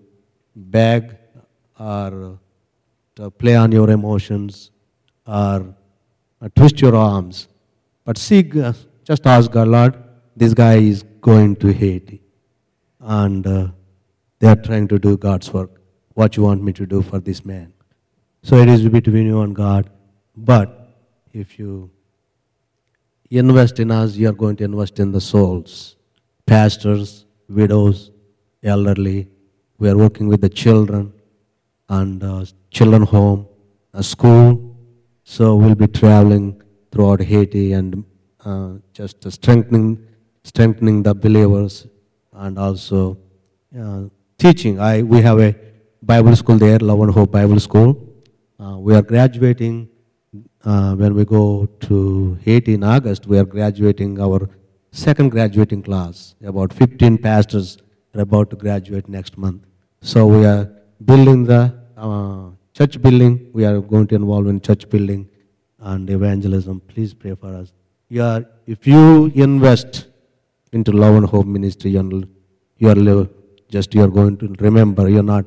beg 0.55 1.15
or 1.79 2.37
play 3.39 3.55
on 3.55 3.71
your 3.71 3.89
emotions 3.89 4.71
or 5.25 5.75
uh, 6.41 6.49
twist 6.55 6.81
your 6.81 6.95
arms. 6.95 7.47
But 8.05 8.17
seek, 8.17 8.55
uh, 8.55 8.73
just 9.03 9.25
ask 9.25 9.51
God, 9.51 9.67
Lord, 9.67 9.95
this 10.35 10.53
guy 10.53 10.75
is 10.75 11.03
going 11.21 11.55
to 11.57 11.73
Haiti. 11.73 12.21
And 12.99 13.45
uh, 13.45 13.67
they 14.39 14.47
are 14.47 14.55
trying 14.55 14.87
to 14.89 14.99
do 14.99 15.17
God's 15.17 15.51
work. 15.51 15.81
What 16.13 16.37
you 16.37 16.43
want 16.43 16.63
me 16.63 16.73
to 16.73 16.85
do 16.85 17.01
for 17.01 17.19
this 17.19 17.43
man? 17.45 17.73
So 18.43 18.57
it 18.57 18.69
is 18.69 18.87
between 18.87 19.25
you 19.25 19.41
and 19.41 19.55
God. 19.55 19.89
But 20.35 20.95
if 21.33 21.59
you 21.59 21.91
invest 23.29 23.79
in 23.79 23.91
us, 23.91 24.15
you 24.15 24.29
are 24.29 24.33
going 24.33 24.55
to 24.57 24.63
invest 24.63 24.99
in 24.99 25.11
the 25.11 25.21
souls 25.21 25.95
pastors, 26.45 27.25
widows, 27.49 28.11
elderly. 28.63 29.27
We 29.79 29.89
are 29.89 29.97
working 29.97 30.27
with 30.27 30.41
the 30.41 30.49
children 30.49 31.13
and 31.89 32.23
uh, 32.23 32.45
children 32.71 33.03
home, 33.03 33.47
a 33.93 34.03
school. 34.03 34.75
So 35.23 35.55
we'll 35.55 35.75
be 35.75 35.87
traveling 35.87 36.61
throughout 36.91 37.21
Haiti 37.21 37.73
and 37.73 38.03
uh, 38.45 38.73
just 38.93 39.29
strengthening, 39.31 40.05
strengthening 40.43 41.03
the 41.03 41.13
believers 41.13 41.87
and 42.33 42.57
also 42.57 43.17
uh, 43.77 44.03
teaching. 44.37 44.79
I, 44.79 45.01
we 45.03 45.21
have 45.21 45.39
a 45.39 45.55
Bible 46.01 46.35
school 46.35 46.57
there, 46.57 46.79
Love 46.79 47.01
and 47.01 47.11
Hope 47.11 47.31
Bible 47.31 47.59
School. 47.59 48.03
Uh, 48.59 48.77
we 48.77 48.95
are 48.95 49.01
graduating 49.01 49.89
uh, 50.63 50.95
when 50.95 51.13
we 51.13 51.25
go 51.25 51.65
to 51.81 52.37
Haiti 52.43 52.73
in 52.75 52.83
August. 52.83 53.27
We 53.27 53.37
are 53.39 53.45
graduating 53.45 54.19
our 54.19 54.49
second 54.91 55.29
graduating 55.29 55.83
class. 55.83 56.35
About 56.43 56.73
15 56.73 57.17
pastors 57.17 57.77
are 58.15 58.21
about 58.21 58.49
to 58.51 58.55
graduate 58.55 59.07
next 59.09 59.37
month. 59.37 59.63
So 60.01 60.25
we 60.25 60.45
are 60.45 60.69
building 61.03 61.43
the 61.45 61.73
uh, 61.95 62.49
church 62.77 63.01
building. 63.01 63.33
We 63.53 63.65
are 63.65 63.79
going 63.81 64.07
to 64.07 64.15
involve 64.15 64.47
in 64.47 64.61
church 64.61 64.87
building 64.89 65.27
and 65.79 66.09
evangelism. 66.09 66.81
Please 66.91 67.13
pray 67.13 67.33
for 67.35 67.53
us. 67.61 67.73
You 68.09 68.23
are, 68.23 68.45
if 68.65 68.85
you 68.85 69.31
invest 69.47 70.07
into 70.71 70.91
love 70.91 71.15
and 71.15 71.25
hope 71.25 71.47
ministry, 71.47 71.91
you 71.91 72.89
are 72.89 73.27
just 73.69 73.93
you 73.95 74.03
are 74.03 74.13
going 74.19 74.37
to 74.37 74.53
remember 74.59 75.09
you're 75.09 75.23
not 75.23 75.45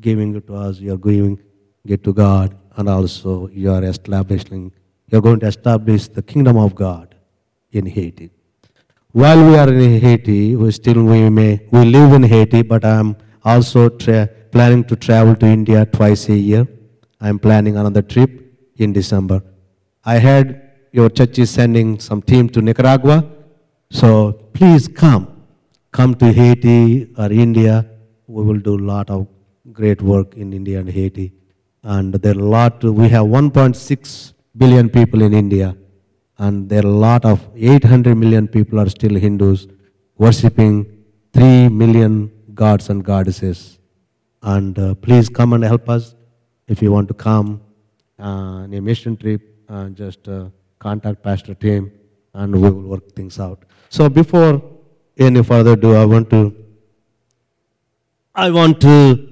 giving 0.00 0.34
it 0.36 0.46
to 0.46 0.54
us. 0.54 0.80
You 0.80 0.94
are 0.94 1.02
giving 1.08 1.38
it 1.84 2.02
to 2.04 2.12
God, 2.12 2.56
and 2.76 2.88
also 2.88 3.48
you 3.48 3.70
are 3.72 3.84
establishing. 3.84 4.72
You 5.08 5.18
are 5.18 5.20
going 5.20 5.40
to 5.40 5.46
establish 5.46 6.08
the 6.08 6.22
kingdom 6.22 6.56
of 6.56 6.74
God 6.74 7.14
in 7.72 7.86
Haiti. 7.86 8.30
While 9.12 9.46
we 9.48 9.56
are 9.56 9.72
in 9.72 10.00
Haiti, 10.00 10.56
we 10.56 10.70
still 10.72 11.04
we 11.04 11.28
may 11.30 11.52
we 11.70 11.84
live 11.84 12.12
in 12.12 12.22
Haiti, 12.22 12.62
but 12.62 12.84
I'm 12.84 13.16
also 13.44 13.88
tra- 13.88 14.28
planning 14.50 14.82
to 14.84 14.96
travel 14.96 15.34
to 15.36 15.46
India 15.46 15.84
twice 15.86 16.28
a 16.28 16.36
year. 16.36 16.66
I'm 17.20 17.38
planning 17.38 17.76
another 17.76 18.02
trip 18.02 18.30
in 18.76 18.92
December. 18.92 19.42
I 20.04 20.18
heard 20.18 20.48
your 20.92 21.08
church 21.08 21.38
is 21.38 21.50
sending 21.50 21.98
some 22.00 22.22
team 22.22 22.48
to 22.50 22.62
Nicaragua, 22.62 23.18
so 23.90 24.32
please 24.52 24.88
come, 24.88 25.44
come 25.92 26.14
to 26.16 26.32
Haiti 26.32 27.12
or 27.16 27.30
India. 27.30 27.86
We 28.26 28.44
will 28.44 28.60
do 28.60 28.76
a 28.78 28.84
lot 28.94 29.10
of 29.10 29.26
great 29.72 30.00
work 30.02 30.34
in 30.34 30.52
India 30.52 30.80
and 30.80 30.88
Haiti, 30.88 31.32
and 31.82 32.14
there 32.14 32.36
are 32.36 32.40
a 32.40 32.50
lot. 32.56 32.82
We 32.82 33.08
have 33.10 33.26
1.6 33.26 34.32
billion 34.56 34.88
people 34.88 35.22
in 35.22 35.32
India 35.32 35.76
and 36.44 36.68
there 36.70 36.84
are 36.84 36.88
a 36.88 37.00
lot 37.08 37.24
of 37.24 37.40
800 37.54 38.14
million 38.16 38.48
people 38.48 38.80
are 38.80 38.88
still 38.88 39.14
Hindus 39.14 39.66
worshipping 40.16 40.76
3 41.34 41.68
million 41.68 42.30
gods 42.54 42.88
and 42.88 43.04
goddesses. 43.04 43.79
And 44.42 44.78
uh, 44.78 44.94
please 44.94 45.28
come 45.28 45.52
and 45.52 45.62
help 45.62 45.88
us. 45.88 46.14
If 46.68 46.80
you 46.82 46.92
want 46.92 47.08
to 47.08 47.14
come 47.14 47.60
uh, 48.18 48.22
on 48.64 48.74
a 48.74 48.80
mission 48.80 49.16
trip, 49.16 49.42
uh, 49.68 49.88
just 49.88 50.28
uh, 50.28 50.46
contact 50.78 51.22
Pastor 51.22 51.54
Tim 51.54 51.92
and 52.34 52.52
we 52.54 52.60
will 52.60 52.88
work 52.88 53.12
things 53.14 53.38
out. 53.38 53.64
So 53.88 54.08
before 54.08 54.62
any 55.18 55.42
further 55.42 55.72
ado, 55.72 55.94
I 55.94 56.04
want 56.04 56.30
to 56.30 56.56
I 58.34 58.50
want 58.50 58.80
to 58.82 59.28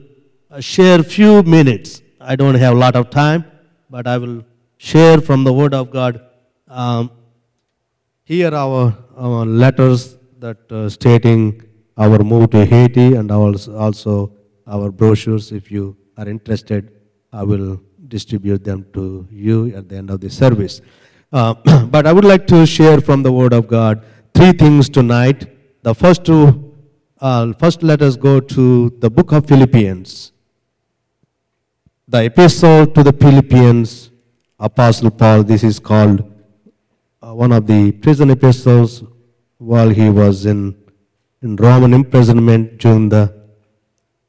uh, 0.51 0.61
share 0.61 1.03
few 1.03 1.43
minutes. 1.43 2.03
I 2.21 2.35
don't 2.37 2.57
have 2.57 2.75
a 2.75 2.79
lot 2.79 2.97
of 2.97 3.11
time, 3.11 3.45
but 3.89 4.07
I 4.07 4.19
will 4.19 4.45
share 4.77 5.21
from 5.21 5.45
the 5.45 5.53
Word 5.53 5.73
of 5.73 5.91
God 5.91 6.21
um, 6.67 7.11
here 8.25 8.53
our, 8.55 8.95
our 9.17 9.47
letters 9.47 10.17
that 10.41 10.71
uh, 10.71 10.89
stating 10.89 11.63
our 11.97 12.19
move 12.19 12.51
to 12.51 12.67
Haiti 12.67 13.15
and 13.15 13.31
also 13.31 14.33
our 14.69 14.91
brochures. 14.91 15.51
If 15.51 15.71
you 15.71 15.97
are 16.17 16.29
interested, 16.29 16.93
I 17.33 17.43
will 17.43 17.81
distribute 18.07 18.65
them 18.65 18.87
to 18.95 19.27
you 19.31 19.75
at 19.77 19.89
the 19.89 19.97
end 19.97 20.11
of 20.11 20.21
the 20.21 20.31
service. 20.31 20.81
Uh, 21.33 21.55
but 21.87 22.07
I 22.07 22.13
would 22.13 22.25
like 22.25 22.47
to 22.49 22.67
share 22.67 23.01
from 23.01 23.23
the 23.23 23.33
Word 23.33 23.53
of 23.53 23.69
God 23.69 24.05
three 24.35 24.53
things 24.53 24.89
tonight. 24.89 25.47
The 25.83 25.95
first 25.95 26.25
two, 26.25 26.75
uh, 27.21 27.53
first 27.55 27.83
let 27.83 28.03
us 28.03 28.17
go 28.17 28.41
to 28.41 28.91
the 28.99 29.11
book 29.11 29.33
of 29.33 29.47
Philippians. 29.47 30.33
The 32.07 32.25
epistle 32.25 32.87
to 32.87 33.03
the 33.03 33.13
Philippians, 33.13 34.11
Apostle 34.59 35.11
Paul, 35.11 35.45
this 35.45 35.63
is 35.63 35.79
called 35.79 36.21
uh, 37.23 37.35
one 37.35 37.53
of 37.53 37.67
the 37.67 37.93
prison 37.93 38.31
epistles 38.31 39.05
while 39.59 39.91
he 39.91 40.09
was 40.09 40.47
in, 40.47 40.75
in 41.43 41.57
Roman 41.57 41.93
imprisonment 41.93 42.79
during 42.79 43.09
the, 43.09 43.38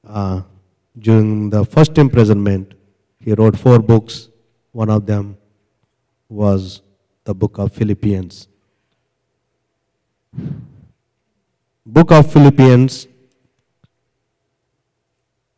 uh, 0.10 0.42
during 0.98 1.50
the 1.50 1.64
first 1.64 1.98
imprisonment. 1.98 2.74
He 3.20 3.34
wrote 3.34 3.58
four 3.58 3.80
books. 3.80 4.30
One 4.72 4.90
of 4.90 5.06
them 5.06 5.38
was 6.28 6.82
the 7.24 7.34
book 7.34 7.58
of 7.58 7.72
Philippians. 7.72 8.48
Book 11.86 12.12
of 12.12 12.32
Philippians, 12.32 13.08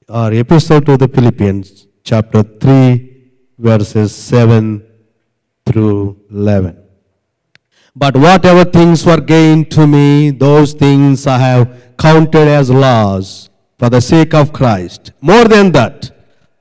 or 0.07 0.33
epistle 0.33 0.81
to 0.81 0.97
the 0.97 1.07
Philippians, 1.07 1.87
chapter 2.03 2.41
3, 2.43 3.31
verses 3.57 4.15
7 4.15 4.83
through 5.65 6.19
11. 6.31 6.77
But 7.93 8.15
whatever 8.15 8.63
things 8.63 9.05
were 9.05 9.19
gained 9.19 9.71
to 9.71 9.85
me, 9.85 10.31
those 10.31 10.71
things 10.73 11.27
I 11.27 11.37
have 11.37 11.97
counted 11.97 12.47
as 12.47 12.69
loss 12.69 13.50
for 13.81 13.89
the 13.89 13.99
sake 13.99 14.35
of 14.35 14.53
Christ. 14.53 15.11
More 15.21 15.45
than 15.45 15.71
that, 15.71 16.11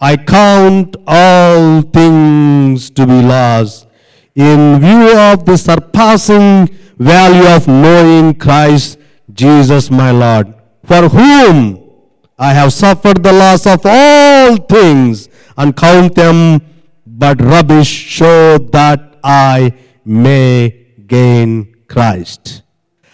I 0.01 0.17
count 0.17 0.97
all 1.07 1.83
things 1.83 2.89
to 2.93 3.07
be 3.07 3.21
loss 3.21 3.87
in 4.35 4.81
view 4.81 5.19
of 5.19 5.45
the 5.45 5.59
surpassing 5.59 6.71
value 6.97 7.47
of 7.47 7.69
knowing 7.69 8.37
Christ 8.37 8.99
Jesus 9.35 9.91
my 9.91 10.11
Lord, 10.11 10.55
for 10.83 11.11
whom 11.11 11.91
I 12.39 12.55
have 12.55 12.73
suffered 12.73 13.23
the 13.23 13.35
loss 13.35 13.67
of 13.67 13.83
all 13.85 14.57
things 14.57 15.29
and 15.59 15.77
count 15.77 16.15
them 16.15 16.63
but 17.07 17.39
rubbish 17.43 18.17
so 18.17 18.57
that 18.73 19.19
I 19.23 19.75
may 20.07 20.87
gain 21.07 21.85
Christ 21.87 22.63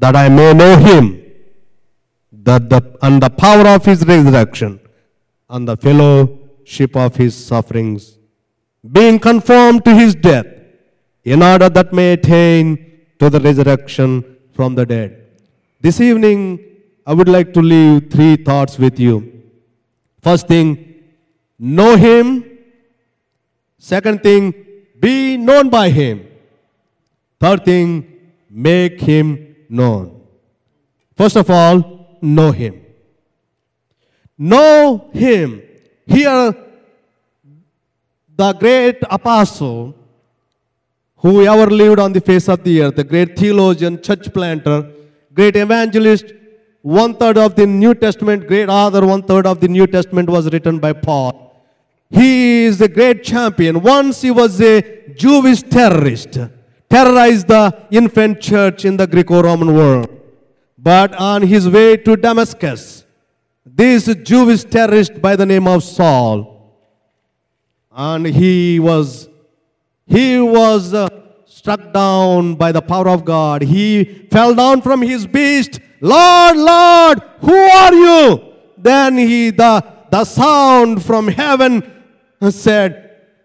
that 0.00 0.16
I 0.16 0.28
may 0.30 0.52
know 0.54 0.76
him, 0.88 1.04
that 2.32 2.70
the, 2.70 2.80
and 3.02 3.22
the 3.22 3.28
power 3.28 3.66
of 3.68 3.84
his 3.84 4.04
resurrection, 4.06 4.80
and 5.48 5.68
the 5.68 5.76
fellowship 5.76 6.96
of 6.96 7.16
his 7.16 7.34
sufferings, 7.48 8.16
being 8.96 9.18
conformed 9.18 9.84
to 9.84 9.94
his 9.94 10.14
death, 10.14 10.46
in 11.22 11.42
order 11.42 11.68
that 11.68 11.92
may 11.92 12.14
attain 12.14 12.64
to 13.18 13.28
the 13.28 13.38
resurrection 13.40 14.36
from 14.54 14.74
the 14.74 14.86
dead. 14.86 15.10
This 15.82 16.00
evening, 16.00 16.42
I 17.06 17.12
would 17.12 17.28
like 17.28 17.52
to 17.54 17.60
leave 17.60 18.10
three 18.10 18.36
thoughts 18.36 18.78
with 18.78 18.98
you. 18.98 19.42
First 20.22 20.48
thing, 20.48 21.02
know 21.58 21.96
him. 21.96 22.58
Second 23.78 24.22
thing, 24.22 24.54
be 24.98 25.36
known 25.36 25.68
by 25.68 25.90
him. 25.90 26.26
Third 27.38 27.64
thing, 27.66 27.88
make 28.48 28.98
him 29.00 29.49
known. 29.70 30.20
First 31.16 31.36
of 31.36 31.48
all, 31.48 32.18
know 32.20 32.50
him. 32.50 32.82
Know 34.36 35.10
him. 35.12 35.62
Here, 36.06 36.54
the 38.36 38.52
great 38.54 38.98
apostle 39.10 39.94
who 41.16 41.44
ever 41.44 41.70
lived 41.70 42.00
on 42.00 42.12
the 42.12 42.20
face 42.20 42.48
of 42.48 42.64
the 42.64 42.82
earth, 42.82 42.96
the 42.96 43.04
great 43.04 43.38
theologian, 43.38 44.02
church 44.02 44.32
planter, 44.32 44.90
great 45.32 45.56
evangelist, 45.56 46.32
one 46.82 47.14
third 47.14 47.36
of 47.36 47.54
the 47.54 47.66
New 47.66 47.94
Testament, 47.94 48.48
great 48.48 48.68
author, 48.68 49.06
one 49.06 49.22
third 49.22 49.46
of 49.46 49.60
the 49.60 49.68
New 49.68 49.86
Testament 49.86 50.30
was 50.30 50.50
written 50.50 50.78
by 50.78 50.94
Paul. 50.94 51.54
He 52.08 52.64
is 52.64 52.80
a 52.80 52.88
great 52.88 53.22
champion. 53.22 53.82
Once 53.82 54.22
he 54.22 54.30
was 54.30 54.60
a 54.60 55.12
Jewish 55.14 55.62
terrorist, 55.62 56.38
terrorized 56.90 57.48
the 57.48 57.86
infant 57.90 58.40
church 58.40 58.84
in 58.84 58.96
the 58.96 59.06
Greco 59.06 59.42
Roman 59.42 59.74
world. 59.74 60.08
But 60.76 61.14
on 61.14 61.42
his 61.42 61.68
way 61.68 61.96
to 61.98 62.16
Damascus, 62.16 63.04
this 63.64 64.12
Jewish 64.22 64.64
terrorist 64.64 65.20
by 65.20 65.36
the 65.36 65.46
name 65.46 65.68
of 65.68 65.84
Saul, 65.84 66.74
and 67.92 68.26
he 68.26 68.80
was 68.80 69.28
he 70.06 70.40
was 70.40 70.92
uh, 70.92 71.08
struck 71.46 71.92
down 71.92 72.54
by 72.56 72.72
the 72.72 72.82
power 72.82 73.08
of 73.08 73.24
God. 73.24 73.62
He 73.62 74.26
fell 74.30 74.54
down 74.54 74.82
from 74.82 75.02
his 75.02 75.26
beast. 75.26 75.80
Lord, 76.00 76.56
Lord, 76.56 77.22
who 77.40 77.54
are 77.54 77.94
you? 77.94 78.54
Then 78.78 79.18
he 79.18 79.50
the 79.50 79.84
the 80.10 80.24
sound 80.24 81.04
from 81.04 81.28
heaven 81.28 82.02
said, 82.48 82.92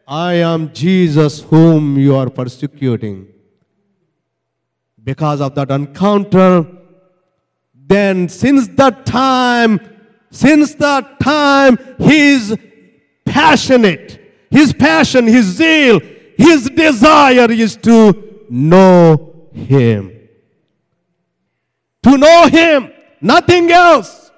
I 0.08 0.36
am 0.36 0.71
Jesus 0.73 1.41
whom 1.41 1.97
you 1.99 2.15
are 2.15 2.29
persecuting. 2.29 3.34
Because 5.05 5.39
of 5.39 5.53
that 5.55 5.69
encounter, 5.69 6.65
then 7.73 8.27
since 8.27 8.67
that 8.69 9.05
time, 9.05 9.79
since 10.31 10.73
that 10.75 11.19
time, 11.19 11.77
his 11.99 12.57
passionate, 13.23 14.19
his 14.49 14.73
passion, 14.73 15.27
his 15.27 15.45
zeal, 15.45 16.01
his 16.37 16.69
desire 16.71 17.51
is 17.51 17.77
to 17.77 18.45
know 18.49 19.47
him. 19.53 20.11
To 22.03 22.17
know 22.17 22.47
him, 22.47 22.91
nothing 23.21 23.71
else. 23.71 24.31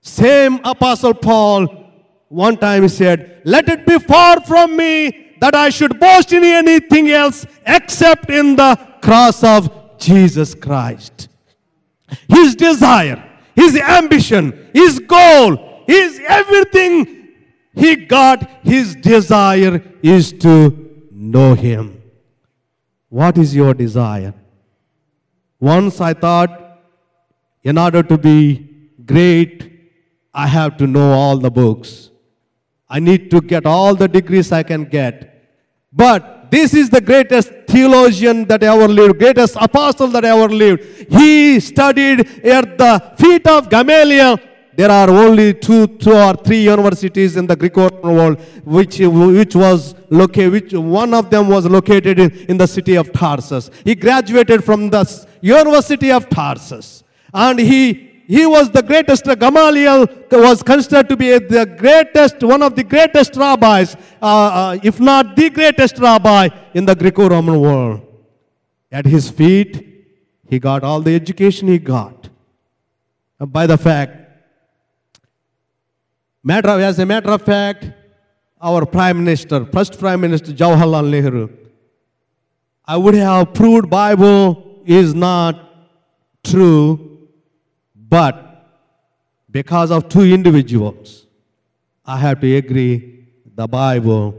Same 0.00 0.60
Apostle 0.64 1.14
Paul 1.14 1.80
one 2.28 2.56
time 2.56 2.82
he 2.82 2.88
said, 2.88 3.42
Let 3.44 3.68
it 3.68 3.84
be 3.84 3.98
far 3.98 4.40
from 4.42 4.76
me 4.76 5.34
that 5.40 5.54
I 5.54 5.70
should 5.70 5.98
boast 5.98 6.32
in 6.32 6.44
anything 6.44 7.10
else 7.10 7.44
except 7.66 8.30
in 8.30 8.54
the 8.54 8.89
cross 9.00 9.42
of 9.42 9.98
Jesus 9.98 10.54
Christ. 10.54 11.28
His 12.28 12.54
desire, 12.54 13.22
his 13.54 13.76
ambition, 13.76 14.70
his 14.72 14.98
goal, 14.98 15.84
his 15.86 16.20
everything 16.28 17.28
he 17.74 17.96
got, 17.96 18.48
his 18.62 18.96
desire 18.96 19.82
is 20.02 20.32
to 20.32 21.06
know 21.10 21.54
him. 21.54 22.02
What 23.08 23.38
is 23.38 23.54
your 23.54 23.74
desire? 23.74 24.34
Once 25.58 26.00
I 26.00 26.14
thought, 26.14 26.78
in 27.62 27.76
order 27.76 28.02
to 28.02 28.16
be 28.16 28.66
great, 29.04 29.70
I 30.32 30.46
have 30.46 30.76
to 30.78 30.86
know 30.86 31.12
all 31.12 31.36
the 31.36 31.50
books. 31.50 32.10
I 32.88 32.98
need 32.98 33.30
to 33.30 33.40
get 33.40 33.66
all 33.66 33.94
the 33.94 34.08
degrees 34.08 34.52
I 34.52 34.62
can 34.62 34.84
get. 34.84 35.48
But 35.92 36.39
this 36.50 36.74
is 36.74 36.90
the 36.90 37.00
greatest 37.00 37.50
theologian 37.68 38.44
that 38.46 38.62
ever 38.62 38.88
lived, 38.88 39.18
greatest 39.18 39.56
apostle 39.60 40.08
that 40.08 40.24
ever 40.24 40.48
lived. 40.48 40.82
He 41.10 41.60
studied 41.60 42.20
at 42.44 42.76
the 42.76 43.14
feet 43.18 43.46
of 43.46 43.70
Gamaliel. 43.70 44.38
There 44.74 44.90
are 44.90 45.10
only 45.10 45.52
two, 45.54 45.86
two 45.86 46.12
or 46.12 46.34
three 46.34 46.62
universities 46.64 47.36
in 47.36 47.46
the 47.46 47.54
Greco-Roman 47.56 48.16
world, 48.16 48.40
which, 48.64 48.98
which 49.00 49.54
was 49.54 49.94
located, 50.08 50.52
which 50.52 50.72
one 50.72 51.12
of 51.12 51.28
them 51.28 51.48
was 51.48 51.66
located 51.66 52.18
in, 52.18 52.30
in 52.48 52.56
the 52.56 52.66
city 52.66 52.96
of 52.96 53.12
Tarsus. 53.12 53.70
He 53.84 53.94
graduated 53.94 54.64
from 54.64 54.88
the 54.88 55.26
University 55.42 56.10
of 56.10 56.28
Tarsus, 56.30 57.04
and 57.34 57.58
he 57.58 58.09
he 58.30 58.46
was 58.46 58.70
the 58.70 58.80
greatest. 58.80 59.24
Gamaliel 59.24 60.06
was 60.30 60.62
considered 60.62 61.08
to 61.08 61.16
be 61.16 61.36
the 61.36 61.66
greatest, 61.66 62.40
one 62.44 62.62
of 62.62 62.76
the 62.76 62.84
greatest 62.84 63.34
rabbis, 63.34 63.96
uh, 64.22 64.26
uh, 64.26 64.78
if 64.84 65.00
not 65.00 65.34
the 65.34 65.50
greatest 65.50 65.98
rabbi 65.98 66.48
in 66.72 66.86
the 66.86 66.94
Greco-Roman 66.94 67.60
world. 67.60 68.06
At 68.92 69.04
his 69.04 69.28
feet, 69.28 69.72
he 70.48 70.60
got 70.60 70.84
all 70.84 71.00
the 71.00 71.12
education 71.12 71.66
he 71.66 71.78
got. 71.78 72.28
And 73.40 73.52
by 73.52 73.66
the 73.66 73.76
fact, 73.76 74.12
matter 76.44 76.68
of, 76.68 76.80
as 76.80 77.00
a 77.00 77.06
matter 77.06 77.32
of 77.32 77.42
fact, 77.42 77.90
our 78.62 78.86
prime 78.86 79.24
minister, 79.24 79.64
first 79.64 79.98
prime 79.98 80.20
minister 80.20 80.52
Jawaharlal 80.52 81.10
Nehru, 81.10 81.48
I 82.84 82.96
would 82.96 83.14
have 83.14 83.54
proved 83.54 83.90
Bible 83.90 84.82
is 84.86 85.16
not 85.16 85.54
true, 86.44 87.09
but 88.10 88.66
because 89.50 89.92
of 89.92 90.08
two 90.08 90.22
individuals, 90.22 91.26
I 92.04 92.16
have 92.18 92.40
to 92.40 92.56
agree 92.56 93.28
the 93.54 93.68
Bible 93.68 94.34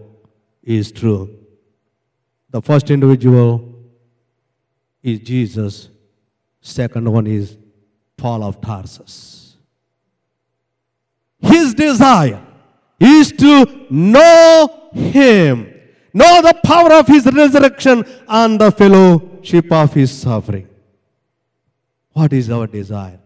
is 0.61 0.91
true. 0.91 1.37
The 2.49 2.61
first 2.61 2.91
individual 2.91 3.73
is 5.01 5.19
Jesus, 5.19 5.89
second 6.59 7.09
one 7.09 7.25
is 7.25 7.57
Paul 8.17 8.43
of 8.43 8.59
Tarsus. 8.59 9.55
His 11.39 11.73
desire 11.73 12.45
is 12.99 13.31
to 13.31 13.87
know 13.89 14.89
Him, 14.93 15.73
know 16.13 16.41
the 16.41 16.59
power 16.63 16.91
of 16.91 17.07
His 17.07 17.25
resurrection 17.25 18.03
and 18.27 18.59
the 18.59 18.69
fellowship 18.69 19.71
of 19.71 19.93
His 19.93 20.11
suffering. 20.11 20.67
What 22.11 22.33
is 22.33 22.49
our 22.49 22.67
desire? 22.67 23.20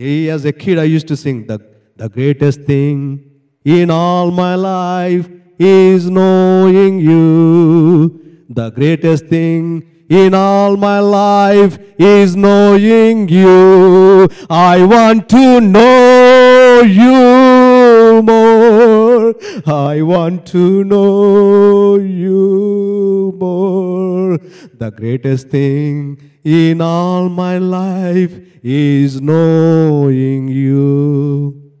As 0.00 0.46
a 0.46 0.52
kid, 0.52 0.78
I 0.78 0.84
used 0.84 1.08
to 1.08 1.16
sing, 1.16 1.46
the, 1.46 1.60
the 1.96 2.08
greatest 2.08 2.62
thing 2.62 3.22
in 3.66 3.90
all 3.90 4.30
my 4.30 4.54
life 4.54 5.28
is 5.58 6.08
knowing 6.08 7.00
you. 7.00 8.46
The 8.48 8.70
greatest 8.70 9.26
thing 9.26 10.06
in 10.08 10.32
all 10.32 10.78
my 10.78 11.00
life 11.00 11.78
is 11.98 12.34
knowing 12.34 13.28
you. 13.28 14.26
I 14.48 14.82
want 14.86 15.28
to 15.28 15.60
know 15.60 16.80
you 16.80 18.22
more. 18.22 19.34
I 19.66 20.00
want 20.00 20.46
to 20.46 20.82
know 20.82 21.96
you 21.96 23.36
more. 23.38 24.38
The 24.38 24.92
greatest 24.96 25.48
thing 25.50 26.30
in 26.42 26.80
all 26.80 27.28
my 27.28 27.58
life 27.58 28.49
is 28.62 29.20
knowing 29.20 30.48
you. 30.48 31.72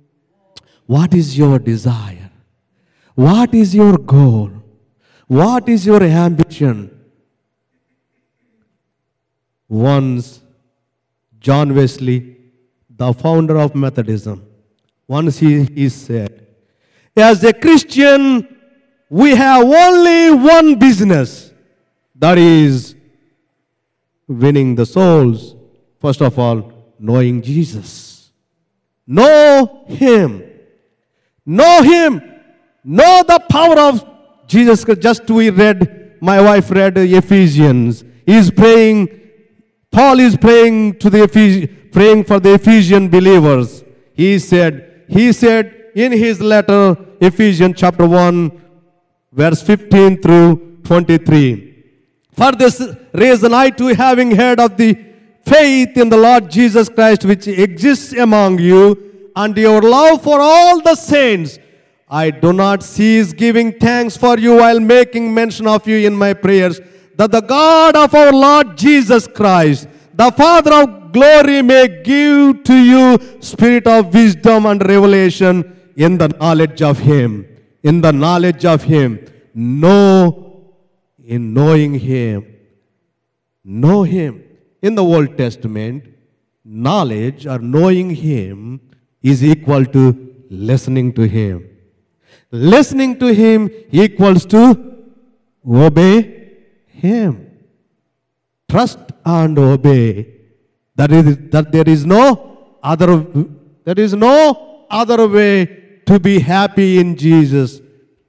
What 0.86 1.14
is 1.14 1.36
your 1.36 1.58
desire? 1.58 2.30
What 3.14 3.54
is 3.54 3.74
your 3.74 3.96
goal? 3.98 4.50
What 5.26 5.68
is 5.68 5.86
your 5.86 6.02
ambition? 6.02 6.90
Once, 9.68 10.40
John 11.38 11.74
Wesley, 11.74 12.36
the 12.88 13.12
founder 13.12 13.56
of 13.58 13.74
Methodism, 13.74 14.44
once 15.06 15.38
he, 15.38 15.64
he 15.64 15.88
said, 15.88 16.46
As 17.16 17.44
a 17.44 17.52
Christian, 17.52 18.56
we 19.08 19.34
have 19.34 19.64
only 19.64 20.30
one 20.32 20.78
business 20.78 21.52
that 22.14 22.38
is 22.38 22.94
winning 24.26 24.74
the 24.74 24.86
souls. 24.86 25.56
First 26.00 26.22
of 26.22 26.38
all, 26.38 26.69
knowing 27.00 27.42
Jesus. 27.42 28.30
Know 29.06 29.84
Him. 29.88 30.44
Know 31.44 31.82
Him. 31.82 32.22
Know 32.84 33.24
the 33.26 33.42
power 33.50 33.78
of 33.78 34.04
Jesus. 34.46 34.84
Just 34.98 35.28
we 35.30 35.50
read, 35.50 36.16
my 36.20 36.40
wife 36.40 36.70
read 36.70 36.96
Ephesians. 36.98 38.04
He's 38.26 38.50
praying, 38.50 39.08
Paul 39.90 40.20
is 40.20 40.36
praying 40.36 40.98
to 40.98 41.10
the 41.10 41.22
Ephes- 41.22 41.68
praying 41.90 42.24
for 42.24 42.38
the 42.38 42.54
Ephesian 42.54 43.08
believers. 43.08 43.82
He 44.14 44.38
said, 44.38 45.04
he 45.08 45.32
said 45.32 45.90
in 45.94 46.12
his 46.12 46.40
letter, 46.40 46.96
Ephesians 47.20 47.74
chapter 47.76 48.06
1, 48.06 48.62
verse 49.32 49.62
15 49.62 50.20
through 50.22 50.78
23. 50.84 51.66
For 52.32 52.52
this 52.52 52.80
reason, 53.12 53.52
I 53.52 53.70
too, 53.70 53.88
having 53.88 54.30
heard 54.30 54.60
of 54.60 54.76
the 54.76 55.09
faith 55.44 55.96
in 55.96 56.08
the 56.08 56.16
Lord 56.16 56.50
Jesus 56.50 56.88
Christ 56.88 57.24
which 57.24 57.46
exists 57.48 58.12
among 58.12 58.58
you, 58.58 59.30
and 59.36 59.56
your 59.56 59.80
love 59.80 60.22
for 60.22 60.40
all 60.40 60.80
the 60.82 60.94
saints, 60.94 61.58
I 62.08 62.30
do 62.30 62.52
not 62.52 62.82
cease 62.82 63.32
giving 63.32 63.72
thanks 63.72 64.16
for 64.16 64.38
you 64.38 64.56
while 64.56 64.80
making 64.80 65.32
mention 65.32 65.66
of 65.66 65.86
you 65.86 66.06
in 66.06 66.14
my 66.14 66.34
prayers, 66.34 66.80
that 67.14 67.30
the 67.30 67.40
God 67.40 67.96
of 67.96 68.14
our 68.14 68.32
Lord 68.32 68.76
Jesus 68.76 69.28
Christ, 69.28 69.88
the 70.14 70.30
Father 70.32 70.72
of 70.74 71.12
glory, 71.12 71.62
may 71.62 72.02
give 72.02 72.64
to 72.64 72.74
you 72.74 73.18
spirit 73.40 73.86
of 73.86 74.12
wisdom 74.12 74.66
and 74.66 74.84
revelation 74.84 75.92
in 75.96 76.18
the 76.18 76.28
knowledge 76.28 76.82
of 76.82 76.98
Him. 76.98 77.46
In 77.82 78.00
the 78.00 78.12
knowledge 78.12 78.64
of 78.64 78.82
Him. 78.82 79.24
Know 79.54 80.74
in 81.24 81.54
knowing 81.54 81.94
Him. 81.94 82.44
Know 83.64 84.02
Him. 84.02 84.42
In 84.82 84.94
the 84.94 85.04
Old 85.04 85.36
Testament, 85.36 86.04
knowledge 86.64 87.46
or 87.46 87.58
knowing 87.58 88.10
Him 88.10 88.80
is 89.22 89.44
equal 89.44 89.84
to 89.86 90.34
listening 90.48 91.12
to 91.14 91.26
Him. 91.26 91.68
Listening 92.50 93.18
to 93.18 93.32
Him 93.32 93.70
equals 93.90 94.46
to 94.46 95.04
obey 95.66 96.56
Him. 96.86 97.50
Trust 98.68 98.98
and 99.24 99.58
obey. 99.58 100.34
That 100.96 101.12
is 101.12 101.36
that 101.50 101.72
there 101.72 101.88
is 101.88 102.04
no 102.06 102.76
other 102.82 103.26
there 103.84 103.98
is 103.98 104.14
no 104.14 104.86
other 104.90 105.28
way 105.28 106.02
to 106.06 106.18
be 106.18 106.38
happy 106.38 106.98
in 106.98 107.16
Jesus. 107.16 107.80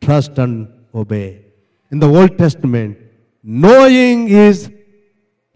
Trust 0.01 0.37
and 0.37 0.67
obey. 0.93 1.45
In 1.91 1.99
the 1.99 2.07
Old 2.07 2.37
Testament, 2.37 2.97
knowing 3.43 4.27
is 4.29 4.71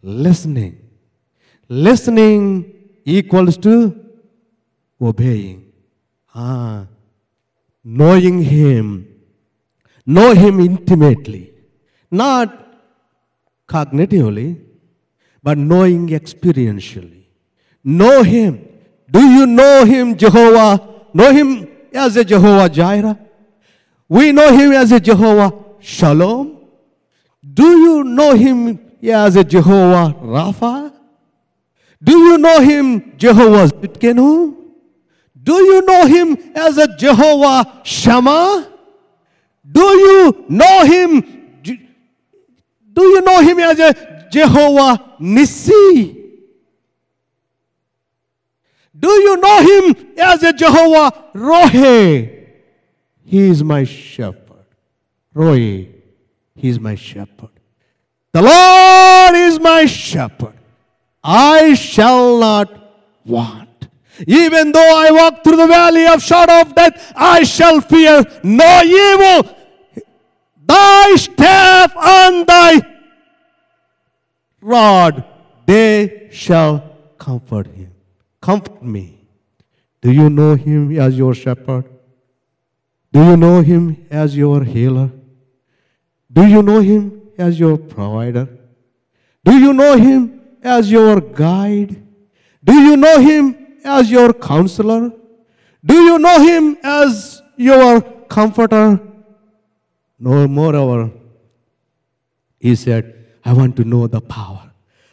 listening. 0.02 0.85
Listening 1.68 2.74
equals 3.06 3.58
to 3.58 4.00
obeying. 5.02 5.72
Ah, 6.34 6.86
knowing 7.84 8.44
Him. 8.44 9.08
Know 10.06 10.34
Him 10.34 10.60
intimately. 10.60 11.54
Not 12.12 12.78
cognitively, 13.68 14.62
but 15.42 15.58
knowing 15.58 16.10
experientially. 16.10 17.24
Know 17.84 18.24
Him. 18.24 18.68
Do 19.10 19.22
you 19.22 19.46
know 19.46 19.86
Him, 19.86 20.16
Jehovah? 20.16 20.88
Know 21.14 21.32
Him 21.32 21.68
as 21.94 22.16
a 22.18 22.24
Jehovah 22.24 22.70
Jireh? 22.70 23.18
We 24.08 24.32
know 24.32 24.52
Him 24.52 24.72
as 24.74 24.92
a 24.92 25.00
Jehovah 25.00 25.54
Shalom. 25.80 26.68
Do 27.54 27.78
you 27.78 28.04
know 28.04 28.36
Him 28.36 28.80
as 29.04 29.36
a 29.36 29.44
Jehovah 29.44 30.16
Rapha? 30.22 30.95
Do 32.06 32.18
you 32.18 32.38
know 32.38 32.60
Him 32.62 33.18
Jehovah 33.18 33.68
Tsidkenu? 33.74 34.56
Do 35.42 35.54
you 35.54 35.82
know 35.82 36.06
Him 36.06 36.38
as 36.56 36.78
a 36.78 36.88
Jehovah 36.96 37.82
Shammah? 37.84 38.72
Do 39.70 39.82
you 39.82 40.46
know 40.50 40.86
Him? 40.86 41.22
Do 42.94 43.04
you 43.04 43.22
know 43.22 43.42
Him 43.42 43.60
as 43.60 43.80
a 43.80 44.28
Jehovah 44.32 45.16
Nissi? 45.20 46.26
Do 49.06 49.12
you 49.12 49.38
know 49.38 49.62
him 49.62 50.14
as 50.18 50.42
a 50.44 50.54
Jehovah 50.54 51.12
Rohe? 51.36 52.48
He 53.24 53.40
is 53.40 53.64
my 53.64 53.84
shepherd. 53.84 54.66
Rohe, 55.36 55.92
he 56.56 56.70
is 56.70 56.80
my 56.80 56.96
shepherd. 56.96 57.50
The 58.32 58.42
Lord 58.42 59.36
is 59.36 59.60
my 59.60 59.86
shepherd. 59.86 60.58
I 61.28 61.74
shall 61.74 62.38
not 62.38 62.70
want. 63.26 63.88
Even 64.28 64.72
though 64.72 64.94
I 64.96 65.10
walk 65.10 65.44
through 65.44 65.58
the 65.58 65.66
valley 65.66 66.06
of 66.06 66.22
shadow 66.22 66.62
of 66.62 66.76
death, 66.76 67.12
I 67.16 67.44
shall 67.44 67.82
fear 67.82 68.24
no 68.44 68.82
evil. 68.84 69.56
Thy 70.64 71.16
staff 71.16 71.96
and 71.98 72.46
thy 72.46 72.82
rod, 74.62 75.26
they 75.66 76.30
shall 76.32 76.96
comfort 77.18 77.68
him. 77.68 77.92
Comfort 78.40 78.84
me. 78.84 79.28
Do 80.02 80.12
you 80.12 80.30
know 80.30 80.54
him 80.54 80.96
as 81.00 81.18
your 81.18 81.34
shepherd? 81.34 81.86
Do 83.12 83.24
you 83.24 83.36
know 83.36 83.62
him 83.62 84.06
as 84.12 84.38
your 84.38 84.64
healer? 84.64 85.10
Do 86.32 86.46
you 86.46 86.62
know 86.62 86.82
him 86.82 87.30
as 87.36 87.60
your 87.60 87.78
provider? 87.78 88.48
Do 89.44 89.58
you 89.58 89.74
know 89.74 89.98
him 89.98 90.35
as 90.66 90.92
your 90.92 91.22
guide? 91.22 91.96
Do 92.64 92.74
you 92.74 92.98
know 92.98 93.20
him 93.20 93.56
as 93.84 94.10
your 94.10 94.34
counselor? 94.34 95.14
Do 95.86 95.94
you 95.94 96.18
know 96.18 96.40
him 96.42 96.78
as 96.84 97.42
your 97.56 98.02
comforter? 98.28 99.00
No, 100.20 100.48
moreover, 100.48 101.12
he 102.60 102.76
said, 102.76 103.14
I 103.44 103.54
want 103.54 103.76
to 103.78 103.84
know 103.84 104.08
the 104.08 104.22
power, 104.22 104.72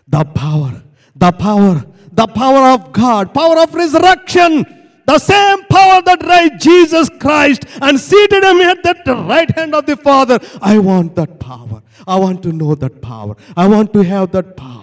the 0.09 0.25
power, 0.25 0.83
the 1.15 1.33
power, 1.33 1.85
the 2.11 2.27
power 2.27 2.73
of 2.73 2.93
God, 2.93 3.35
power 3.35 3.59
of 3.59 3.75
resurrection, 3.75 4.65
the 5.05 5.19
same 5.19 5.65
power 5.65 6.01
that 6.03 6.25
raised 6.25 6.63
Jesus 6.63 7.11
Christ 7.21 7.67
and 7.83 8.01
seated 8.01 8.43
him 8.43 8.61
at 8.61 9.05
the 9.05 9.17
right 9.29 9.51
hand 9.51 9.75
of 9.75 9.85
the 9.85 9.97
Father. 9.97 10.39
I 10.63 10.79
want 10.79 11.17
that 11.17 11.39
power. 11.39 11.83
I 12.07 12.19
want 12.19 12.43
to 12.45 12.53
know 12.53 12.75
that 12.75 13.03
power. 13.03 13.37
I 13.55 13.67
want 13.67 13.93
to 13.93 14.03
have 14.03 14.33
that 14.33 14.57
power. 14.57 14.82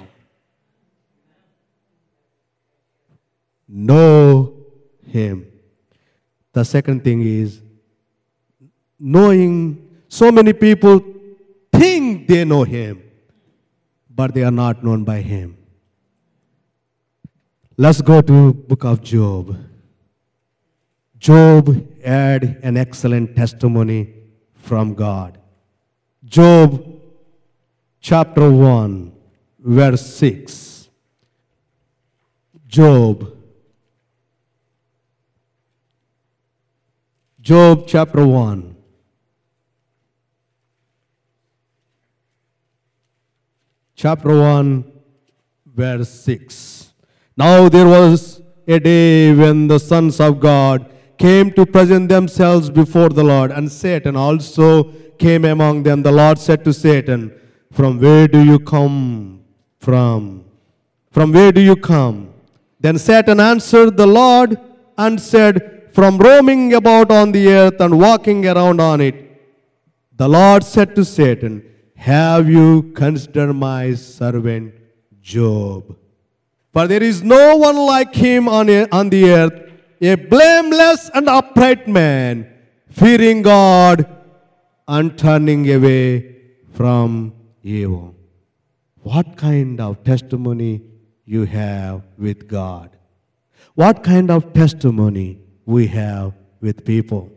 Know 3.70 4.54
Him. 5.06 5.46
The 6.52 6.66
second 6.66 7.04
thing 7.04 7.22
is 7.22 7.62
knowing 9.00 9.88
so 10.08 10.32
many 10.32 10.52
people 10.52 11.00
think 11.72 12.28
they 12.28 12.44
know 12.44 12.64
Him, 12.64 13.04
but 14.10 14.34
they 14.34 14.44
are 14.44 14.52
not 14.52 14.84
known 14.84 15.04
by 15.04 15.22
Him. 15.22 15.56
Let's 17.78 18.02
go 18.02 18.22
to 18.22 18.54
book 18.54 18.84
of 18.84 19.02
Job. 19.02 19.56
Job 21.18 22.04
had 22.04 22.60
an 22.64 22.76
excellent 22.76 23.36
testimony 23.36 24.14
from 24.54 24.94
God. 24.96 25.38
Job 26.26 27.00
chapter 28.02 28.50
1 28.50 29.14
verse 29.60 30.06
6. 30.16 30.90
Job 32.68 33.39
Job 37.50 37.86
chapter 37.88 38.24
1 38.28 38.76
chapter 43.96 44.30
1 44.40 44.84
verse 45.66 46.10
6. 46.10 46.94
Now 47.36 47.68
there 47.68 47.88
was 47.88 48.44
a 48.68 48.80
day 48.80 49.34
when 49.34 49.68
the 49.68 49.80
sons 49.80 50.20
of 50.20 50.40
God 50.40 50.94
came 51.18 51.52
to 51.54 51.66
present 51.66 52.10
themselves 52.10 52.70
before 52.70 53.10
the 53.10 53.24
Lord, 53.24 53.50
and 53.50 53.72
Satan 53.72 54.16
also 54.16 54.84
came 55.18 55.44
among 55.44 55.82
them. 55.82 56.04
The 56.04 56.12
Lord 56.12 56.38
said 56.38 56.64
to 56.66 56.72
Satan, 56.72 57.34
From 57.72 58.00
where 58.00 58.28
do 58.28 58.44
you 58.44 58.60
come 58.60 59.44
from? 59.80 60.46
From 61.10 61.32
where 61.32 61.52
do 61.52 61.62
you 61.62 61.76
come? 61.76 62.32
Then 62.80 63.00
Satan 63.00 63.40
answered 63.40 63.98
the 63.98 64.06
Lord 64.06 64.56
and 65.00 65.20
said, 65.20 65.79
From 65.92 66.18
roaming 66.18 66.74
about 66.74 67.12
on 67.12 67.32
the 67.32 67.48
earth 67.50 67.80
and 67.82 68.00
walking 68.00 68.46
around 68.46 68.80
on 68.80 69.02
it. 69.02 69.16
The 70.16 70.28
Lord 70.28 70.64
said 70.64 70.96
to 70.96 71.06
Satan, 71.06 71.64
Have 71.96 72.50
you 72.50 72.92
considered 72.94 73.54
my 73.54 73.94
servant 73.96 74.76
Job? 75.22 75.96
For 76.72 76.88
there 76.88 77.02
is 77.02 77.24
no 77.24 77.58
one 77.58 77.78
like 77.78 78.14
him 78.14 78.48
on, 78.48 78.70
on 78.92 79.10
the 79.10 79.30
earth, 79.32 79.72
a 80.02 80.16
blameless 80.16 81.10
and 81.14 81.28
upright 81.28 81.88
man, 81.88 82.52
fearing 82.90 83.42
God 83.42 84.06
and 84.88 85.18
turning 85.18 85.72
away 85.72 86.36
from 86.74 87.34
evil. 87.64 88.16
What 89.02 89.38
kind 89.38 89.80
of 89.82 90.04
testimony 90.04 90.82
you 91.26 91.46
have 91.46 92.04
with 92.18 92.48
God? 92.48 92.96
What 93.76 94.04
kind 94.04 94.30
of 94.30 94.54
testimony 94.54 95.40
we 95.76 95.86
have 95.88 96.34
with 96.62 96.84
people? 96.84 97.32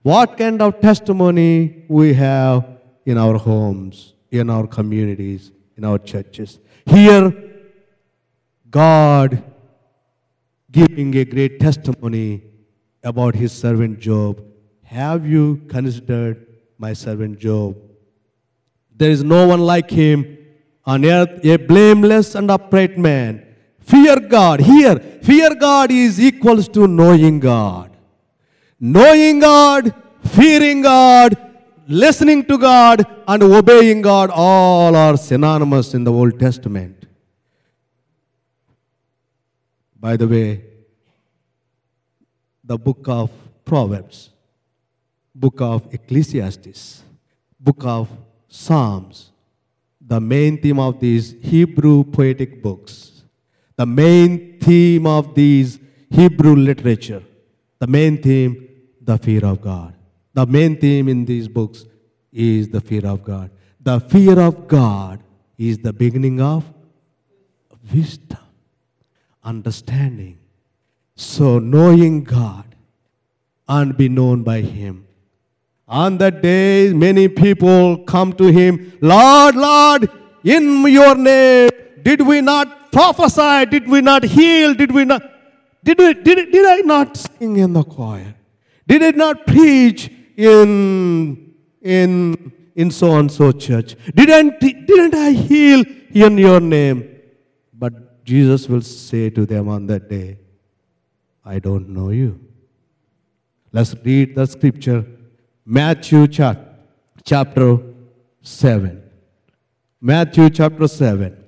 What 0.00 0.38
kind 0.38 0.62
of 0.62 0.80
testimony 0.80 1.84
we 1.88 2.14
have 2.14 2.66
in 3.04 3.18
our 3.18 3.36
homes, 3.36 4.14
in 4.30 4.48
our 4.48 4.66
communities, 4.66 5.52
in 5.76 5.84
our 5.84 5.98
churches? 5.98 6.58
Here, 6.86 7.26
God 8.70 9.42
giving 10.70 11.14
a 11.16 11.24
great 11.26 11.60
testimony 11.60 12.42
about 13.04 13.34
his 13.34 13.52
servant 13.52 14.00
Job. 14.00 14.42
Have 14.84 15.26
you 15.26 15.60
considered 15.68 16.46
my 16.78 16.94
servant 16.94 17.38
Job? 17.38 17.76
There 18.96 19.10
is 19.10 19.22
no 19.22 19.46
one 19.46 19.60
like 19.60 19.90
him 19.90 20.38
on 20.86 21.04
earth, 21.04 21.44
a 21.44 21.56
blameless 21.56 22.34
and 22.34 22.50
upright 22.50 22.96
man. 22.96 23.46
Fear 23.82 24.20
God. 24.20 24.60
Here, 24.60 24.98
fear 25.22 25.54
God 25.54 25.90
is 25.90 26.20
equals 26.20 26.68
to 26.68 26.86
knowing 26.86 27.40
God. 27.40 27.90
Knowing 28.80 29.40
God, 29.40 29.94
fearing 30.24 30.82
God, 30.82 31.36
listening 31.86 32.44
to 32.46 32.58
God, 32.58 33.04
and 33.28 33.42
obeying 33.42 34.02
God 34.02 34.30
all 34.32 34.96
are 34.96 35.16
synonymous 35.16 35.94
in 35.94 36.04
the 36.04 36.12
Old 36.12 36.38
Testament. 36.38 37.06
By 39.98 40.16
the 40.16 40.26
way, 40.26 40.64
the 42.64 42.76
book 42.76 43.06
of 43.06 43.30
Proverbs, 43.64 44.30
book 45.34 45.60
of 45.60 45.92
Ecclesiastes, 45.94 47.02
book 47.60 47.84
of 47.84 48.08
Psalms, 48.48 49.30
the 50.00 50.20
main 50.20 50.60
theme 50.60 50.78
of 50.80 50.98
these 50.98 51.36
Hebrew 51.40 52.02
poetic 52.04 52.62
books, 52.62 53.11
the 53.82 53.86
main 53.86 54.60
theme 54.60 55.08
of 55.08 55.34
these 55.34 55.80
Hebrew 56.08 56.54
literature, 56.54 57.22
the 57.80 57.88
main 57.88 58.22
theme, 58.22 58.68
the 59.00 59.18
fear 59.18 59.44
of 59.44 59.60
God. 59.60 59.94
The 60.34 60.46
main 60.46 60.76
theme 60.76 61.08
in 61.08 61.24
these 61.24 61.48
books 61.48 61.84
is 62.32 62.68
the 62.68 62.80
fear 62.80 63.04
of 63.04 63.24
God. 63.24 63.50
The 63.80 63.98
fear 63.98 64.38
of 64.38 64.68
God 64.68 65.18
is 65.58 65.78
the 65.78 65.92
beginning 65.92 66.40
of 66.40 66.62
wisdom, 67.92 68.46
understanding. 69.42 70.38
So, 71.16 71.58
knowing 71.58 72.22
God 72.22 72.76
and 73.68 73.96
be 73.96 74.08
known 74.08 74.44
by 74.44 74.60
Him. 74.60 75.08
On 75.88 76.18
that 76.18 76.40
day, 76.40 76.92
many 76.92 77.26
people 77.26 77.98
come 78.04 78.32
to 78.34 78.52
Him, 78.52 78.96
Lord, 79.00 79.56
Lord, 79.56 80.08
in 80.44 80.86
your 80.86 81.16
name, 81.16 81.70
did 82.04 82.20
we 82.20 82.40
not 82.40 82.81
prophesy? 82.92 83.66
Did 83.66 83.88
we 83.88 84.00
not 84.00 84.22
heal? 84.22 84.74
Did 84.74 84.92
we 84.92 85.04
not? 85.04 85.22
Did, 85.82 85.98
we, 85.98 86.14
did, 86.14 86.52
did 86.52 86.66
I 86.66 86.80
not 86.82 87.16
sing 87.16 87.56
in 87.56 87.72
the 87.72 87.82
choir? 87.82 88.34
Did 88.86 89.02
I 89.02 89.10
not 89.10 89.46
preach 89.46 90.10
in, 90.36 91.54
in, 91.80 92.52
in 92.76 92.90
so 92.90 93.18
and 93.18 93.30
so 93.30 93.50
church? 93.50 93.96
Didn't, 94.14 94.60
didn't 94.60 95.14
I 95.14 95.30
heal 95.32 95.84
in 96.12 96.38
your 96.38 96.60
name? 96.60 97.08
But 97.72 98.24
Jesus 98.24 98.68
will 98.68 98.82
say 98.82 99.30
to 99.30 99.44
them 99.44 99.68
on 99.68 99.86
that 99.86 100.08
day, 100.08 100.38
I 101.44 101.58
don't 101.58 101.88
know 101.88 102.10
you. 102.10 102.38
Let's 103.72 103.94
read 104.04 104.36
the 104.36 104.46
scripture. 104.46 105.04
Matthew 105.64 106.28
chap- 106.28 106.78
chapter 107.24 107.78
7. 108.42 109.02
Matthew 110.00 110.50
chapter 110.50 110.86
7, 110.86 111.41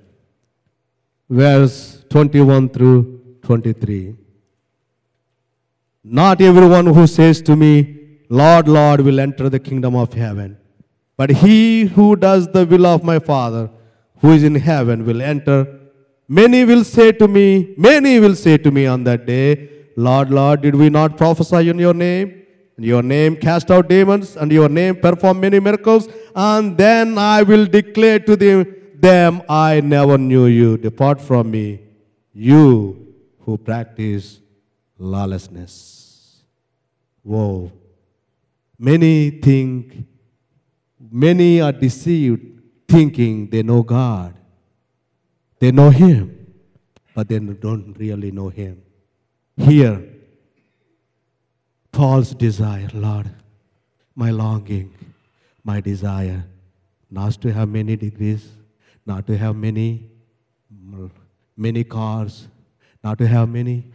verse 1.29 2.03
21 2.09 2.69
through 2.69 3.37
23. 3.41 4.15
Not 6.03 6.41
everyone 6.41 6.87
who 6.87 7.07
says 7.07 7.41
to 7.43 7.55
me, 7.55 8.19
Lord, 8.29 8.67
Lord, 8.67 9.01
will 9.01 9.19
enter 9.19 9.49
the 9.49 9.59
kingdom 9.59 9.95
of 9.95 10.13
heaven, 10.13 10.57
but 11.17 11.29
he 11.29 11.85
who 11.85 12.15
does 12.15 12.47
the 12.47 12.65
will 12.65 12.85
of 12.85 13.03
my 13.03 13.19
Father 13.19 13.69
who 14.19 14.31
is 14.31 14.43
in 14.43 14.55
heaven 14.55 15.05
will 15.05 15.21
enter. 15.21 15.67
Many 16.27 16.65
will 16.65 16.83
say 16.83 17.11
to 17.11 17.27
me, 17.27 17.73
many 17.77 18.19
will 18.19 18.35
say 18.35 18.57
to 18.57 18.71
me 18.71 18.85
on 18.87 19.03
that 19.03 19.25
day, 19.25 19.69
Lord, 19.95 20.29
Lord, 20.29 20.61
did 20.61 20.75
we 20.75 20.89
not 20.89 21.17
prophesy 21.17 21.69
in 21.69 21.79
your 21.79 21.93
name? 21.93 22.41
In 22.77 22.83
your 22.83 23.03
name 23.03 23.35
cast 23.37 23.71
out 23.71 23.87
demons, 23.87 24.35
and 24.35 24.51
your 24.51 24.67
name 24.67 24.95
perform 24.97 25.39
many 25.39 25.59
miracles, 25.59 26.09
and 26.35 26.77
then 26.77 27.17
I 27.17 27.43
will 27.43 27.65
declare 27.65 28.19
to 28.19 28.35
them, 28.35 28.75
them 29.01 29.41
I 29.47 29.81
never 29.81 30.17
knew 30.17 30.45
you. 30.45 30.77
Depart 30.77 31.21
from 31.21 31.51
me, 31.51 31.81
you 32.33 33.13
who 33.41 33.57
practice 33.57 34.39
lawlessness. 34.97 36.41
Whoa. 37.23 37.71
Many 38.77 39.29
think, 39.29 40.05
many 41.11 41.61
are 41.61 41.71
deceived 41.71 42.61
thinking 42.87 43.49
they 43.49 43.63
know 43.63 43.83
God. 43.83 44.35
They 45.59 45.71
know 45.71 45.89
Him, 45.89 46.53
but 47.13 47.27
they 47.29 47.39
don't 47.39 47.95
really 47.97 48.31
know 48.31 48.49
Him. 48.49 48.81
Here, 49.57 50.03
Paul's 51.91 52.35
desire, 52.35 52.89
Lord, 52.93 53.29
my 54.15 54.29
longing, 54.31 54.93
my 55.63 55.79
desire, 55.79 56.45
not 57.09 57.33
to 57.41 57.53
have 57.53 57.69
many 57.69 57.95
degrees, 57.95 58.51
not 59.05 59.27
to 59.27 59.37
have 59.37 59.55
many, 59.55 60.09
many 61.55 61.83
cars, 61.83 62.47
not 63.03 63.17
to 63.19 63.27
have 63.27 63.49
many, 63.49 63.91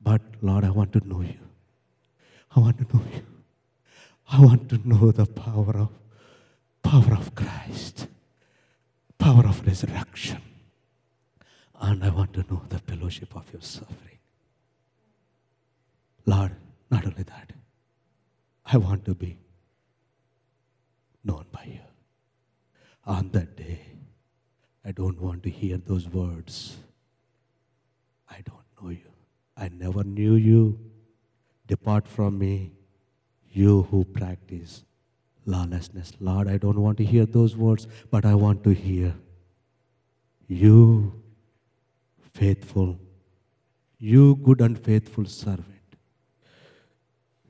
but 0.00 0.20
Lord, 0.42 0.64
I 0.64 0.70
want 0.70 0.92
to 0.92 1.08
know 1.08 1.20
you. 1.20 1.38
I 2.54 2.60
want 2.60 2.78
to 2.78 2.96
know 2.96 3.02
you. 3.14 3.22
I 4.30 4.40
want 4.40 4.68
to 4.70 4.88
know 4.88 5.10
the 5.10 5.26
power 5.26 5.76
of 5.76 5.90
power 6.82 7.14
of 7.14 7.34
Christ, 7.34 8.06
power 9.18 9.46
of 9.46 9.66
resurrection. 9.66 10.40
And 11.80 12.04
I 12.04 12.10
want 12.10 12.32
to 12.34 12.44
know 12.50 12.62
the 12.68 12.78
fellowship 12.78 13.34
of 13.34 13.50
your 13.52 13.62
suffering. 13.62 14.18
Lord, 16.26 16.52
not 16.90 17.04
only 17.04 17.22
that, 17.24 17.52
I 18.64 18.76
want 18.76 19.04
to 19.06 19.14
be 19.14 19.38
known 21.24 21.46
by 21.50 21.64
you. 21.64 21.80
On 23.06 23.30
that 23.30 23.56
day, 23.56 23.80
I 24.84 24.92
don't 24.92 25.20
want 25.20 25.42
to 25.44 25.50
hear 25.50 25.78
those 25.78 26.08
words. 26.08 26.76
I 28.28 28.40
don't 28.44 28.64
know 28.80 28.90
you. 28.90 29.12
I 29.56 29.68
never 29.68 30.04
knew 30.04 30.34
you. 30.34 30.78
Depart 31.66 32.06
from 32.06 32.38
me, 32.38 32.72
you 33.50 33.82
who 33.90 34.04
practice 34.04 34.84
lawlessness. 35.46 36.12
Lord, 36.20 36.48
I 36.48 36.56
don't 36.58 36.80
want 36.80 36.98
to 36.98 37.04
hear 37.04 37.26
those 37.26 37.56
words, 37.56 37.86
but 38.10 38.24
I 38.24 38.34
want 38.34 38.64
to 38.64 38.70
hear 38.70 39.14
you, 40.46 41.22
faithful, 42.34 42.98
you 43.98 44.36
good 44.36 44.60
and 44.60 44.78
faithful 44.78 45.24
servant. 45.24 45.70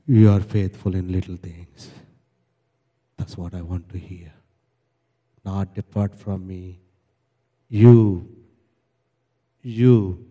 You 0.07 0.29
are 0.29 0.39
faithful 0.39 0.95
in 0.95 1.11
little 1.11 1.35
things. 1.35 1.89
That's 3.17 3.37
what 3.37 3.53
I 3.53 3.61
want 3.61 3.89
to 3.89 3.97
hear. 3.97 4.31
Not 5.43 5.73
depart 5.73 6.15
from 6.15 6.47
me. 6.47 6.79
You, 7.69 8.29
you 9.61 10.25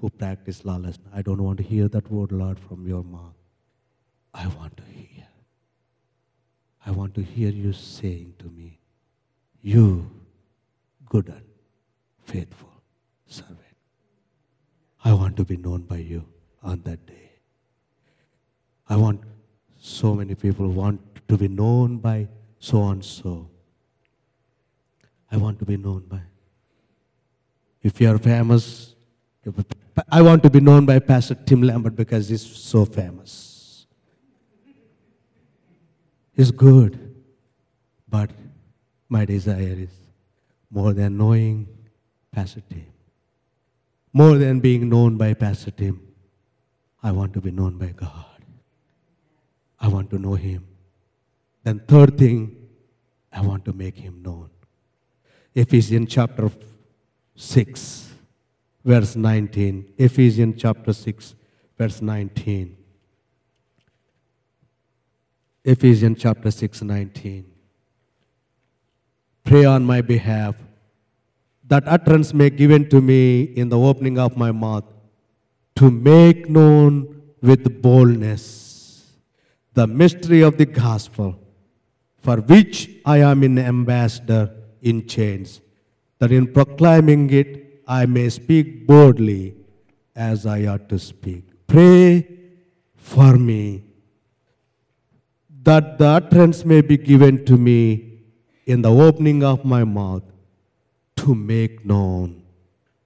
who 0.00 0.10
practice 0.10 0.64
lawlessness. 0.64 1.08
I 1.12 1.22
don't 1.22 1.42
want 1.42 1.58
to 1.58 1.64
hear 1.64 1.88
that 1.88 2.10
word, 2.10 2.32
Lord, 2.32 2.58
from 2.58 2.86
your 2.86 3.02
mouth. 3.02 3.34
I 4.34 4.46
want 4.48 4.76
to 4.76 4.82
hear. 4.84 5.26
I 6.84 6.90
want 6.90 7.14
to 7.14 7.22
hear 7.22 7.50
you 7.50 7.72
saying 7.72 8.34
to 8.40 8.46
me, 8.46 8.80
You, 9.60 10.10
good 11.08 11.28
and 11.28 11.44
faithful 12.24 12.72
servant. 13.26 13.58
I 15.04 15.12
want 15.12 15.36
to 15.36 15.44
be 15.44 15.56
known 15.56 15.82
by 15.82 15.98
you 15.98 16.24
on 16.62 16.82
that 16.82 17.06
day. 17.06 17.30
I 18.88 18.96
want 18.96 19.20
so 19.78 20.14
many 20.14 20.34
people 20.34 20.68
want 20.68 21.00
to 21.28 21.36
be 21.36 21.48
known 21.48 21.98
by 21.98 22.28
so 22.58 22.88
and 22.88 23.04
so. 23.04 23.48
I 25.32 25.38
want 25.38 25.58
to 25.60 25.64
be 25.64 25.78
known 25.78 26.00
by. 26.00 26.20
If 27.82 28.00
you 28.00 28.14
are 28.14 28.18
famous, 28.18 28.94
I 30.10 30.20
want 30.20 30.42
to 30.42 30.50
be 30.50 30.60
known 30.60 30.84
by 30.84 30.98
Pastor 30.98 31.34
Tim 31.34 31.62
Lambert 31.62 31.96
because 31.96 32.28
he's 32.28 32.44
so 32.44 32.84
famous. 32.84 33.86
He's 36.34 36.50
good, 36.50 37.14
but 38.08 38.30
my 39.08 39.24
desire 39.24 39.76
is 39.86 39.90
more 40.70 40.92
than 40.92 41.16
knowing 41.16 41.66
Pastor 42.30 42.62
Tim, 42.68 42.86
more 44.12 44.38
than 44.38 44.60
being 44.60 44.88
known 44.88 45.16
by 45.16 45.34
Pastor 45.34 45.70
Tim. 45.70 46.00
I 47.02 47.10
want 47.10 47.32
to 47.34 47.40
be 47.40 47.50
known 47.50 47.78
by 47.78 47.88
God. 47.88 48.26
I 49.80 49.88
want 49.88 50.08
to 50.10 50.18
know 50.18 50.34
Him. 50.34 50.66
Then, 51.64 51.80
third 51.80 52.16
thing, 52.16 52.68
I 53.32 53.40
want 53.40 53.64
to 53.64 53.72
make 53.72 53.96
Him 53.96 54.22
known. 54.22 54.48
Ephesians 55.54 56.08
chapter 56.10 56.50
6, 57.36 58.14
verse 58.84 59.16
19. 59.16 59.94
Ephesians 59.98 60.54
chapter 60.60 60.92
6, 60.92 61.34
verse 61.76 62.00
19. 62.00 62.76
Ephesians 65.64 66.18
chapter 66.18 66.50
6, 66.50 66.82
19. 66.82 67.44
Pray 69.44 69.64
on 69.64 69.84
my 69.84 70.00
behalf 70.00 70.56
that 71.68 71.84
utterance 71.86 72.32
may 72.32 72.50
given 72.50 72.88
to 72.88 73.00
me 73.00 73.42
in 73.42 73.68
the 73.68 73.78
opening 73.78 74.18
of 74.18 74.36
my 74.36 74.50
mouth 74.50 74.84
to 75.76 75.90
make 75.90 76.48
known 76.48 77.22
with 77.42 77.82
boldness 77.82 79.12
the 79.74 79.86
mystery 79.86 80.42
of 80.42 80.56
the 80.58 80.66
gospel 80.66 81.38
for 82.18 82.36
which 82.36 82.90
I 83.04 83.18
am 83.18 83.42
an 83.42 83.58
ambassador 83.58 84.50
in 84.82 85.06
chains, 85.06 85.60
that 86.18 86.32
in 86.32 86.52
proclaiming 86.52 87.30
it 87.30 87.82
I 87.86 88.06
may 88.06 88.28
speak 88.28 88.86
boldly 88.86 89.54
as 90.14 90.44
I 90.44 90.66
ought 90.66 90.88
to 90.90 90.98
speak. 90.98 91.44
Pray 91.66 92.28
for 92.96 93.36
me 93.36 93.84
that 95.62 95.98
the 95.98 96.06
utterance 96.06 96.64
may 96.64 96.80
be 96.80 96.96
given 96.96 97.44
to 97.44 97.56
me 97.56 98.20
in 98.66 98.82
the 98.82 98.90
opening 98.90 99.42
of 99.44 99.64
my 99.64 99.84
mouth 99.84 100.22
to 101.16 101.34
make 101.34 101.84
known, 101.84 102.42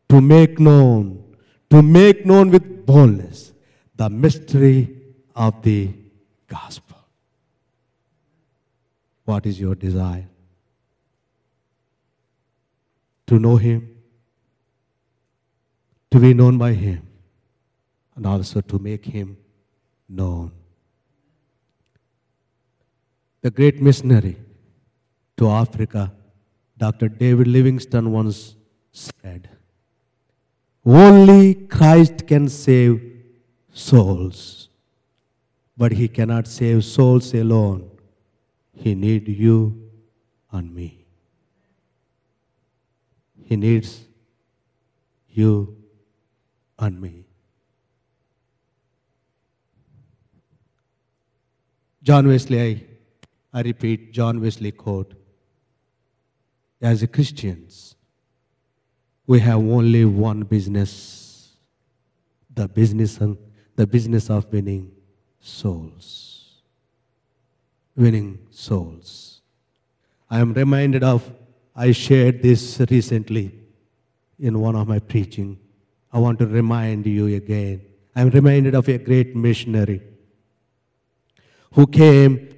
to 0.09 0.21
make 0.21 0.59
known, 0.59 1.23
to 1.71 1.83
make 1.83 2.25
known 2.25 2.51
with 2.51 2.87
boldness 2.87 3.53
the 3.95 4.09
mystery 4.09 4.97
of 5.35 5.63
the 5.63 5.91
gospel. 6.49 6.99
What 9.25 9.45
is 9.45 9.61
your 9.61 9.75
desire? 9.75 10.29
To 13.27 13.39
know 13.39 13.57
Him, 13.57 13.97
to 16.11 16.21
be 16.21 16.33
known 16.33 16.59
by 16.59 16.73
Him, 16.73 17.07
and 18.15 18.27
also 18.27 18.61
to 18.61 18.79
make 18.79 19.05
Him 19.05 19.37
known. 20.09 20.53
The 23.43 23.51
great 23.51 23.81
missionary 23.81 24.37
to 25.37 25.49
Africa, 25.51 26.13
Dr. 26.79 27.09
David 27.09 27.47
Livingstone 27.47 28.13
once 28.13 28.57
said, 28.93 29.49
Only 30.85 31.55
Christ 31.55 32.27
can 32.27 32.49
save 32.49 33.03
souls, 33.73 34.69
but 35.77 35.93
He 35.93 36.09
cannot 36.09 36.47
save 36.47 36.85
souls 36.85 37.35
alone. 37.35 37.91
He 38.73 38.95
needs 38.95 39.29
you 39.29 39.91
and 40.51 40.75
me. 40.75 40.96
He 43.47 43.55
needs 43.55 44.01
you 45.29 45.77
and 46.79 47.01
me. 47.01 47.25
John 52.03 52.27
Wesley, 52.27 52.61
I, 52.61 53.59
I 53.59 53.63
repeat 53.63 54.13
John 54.13 54.41
Wesley 54.41 54.73
quote. 54.73 55.15
As 56.83 57.07
Christians, 57.13 57.95
we 59.29 59.39
have 59.41 59.59
only 59.59 60.05
one 60.05 60.43
business, 60.43 61.53
the 62.53 62.67
business, 62.67 63.19
the 63.77 63.87
business 63.87 64.29
of 64.29 64.53
winning 64.53 64.91
souls. 65.41 66.63
Winning 67.97 68.41
souls. 68.51 69.41
I 70.29 70.41
am 70.41 70.53
reminded 70.53 71.05
of, 71.05 71.33
I 71.77 71.93
shared 71.93 72.43
this 72.43 72.81
recently 72.91 73.53
in 74.39 74.59
one 74.59 74.75
of 74.75 74.89
my 74.89 74.99
preaching. 74.99 75.59
I 76.11 76.19
want 76.19 76.39
to 76.39 76.47
remind 76.47 77.07
you 77.07 77.27
again. 77.37 77.83
I'm 78.15 78.31
reminded 78.31 78.75
of 78.75 78.89
a 78.89 78.97
great 78.97 79.37
missionary 79.37 80.01
who 81.73 81.87
came 81.87 82.49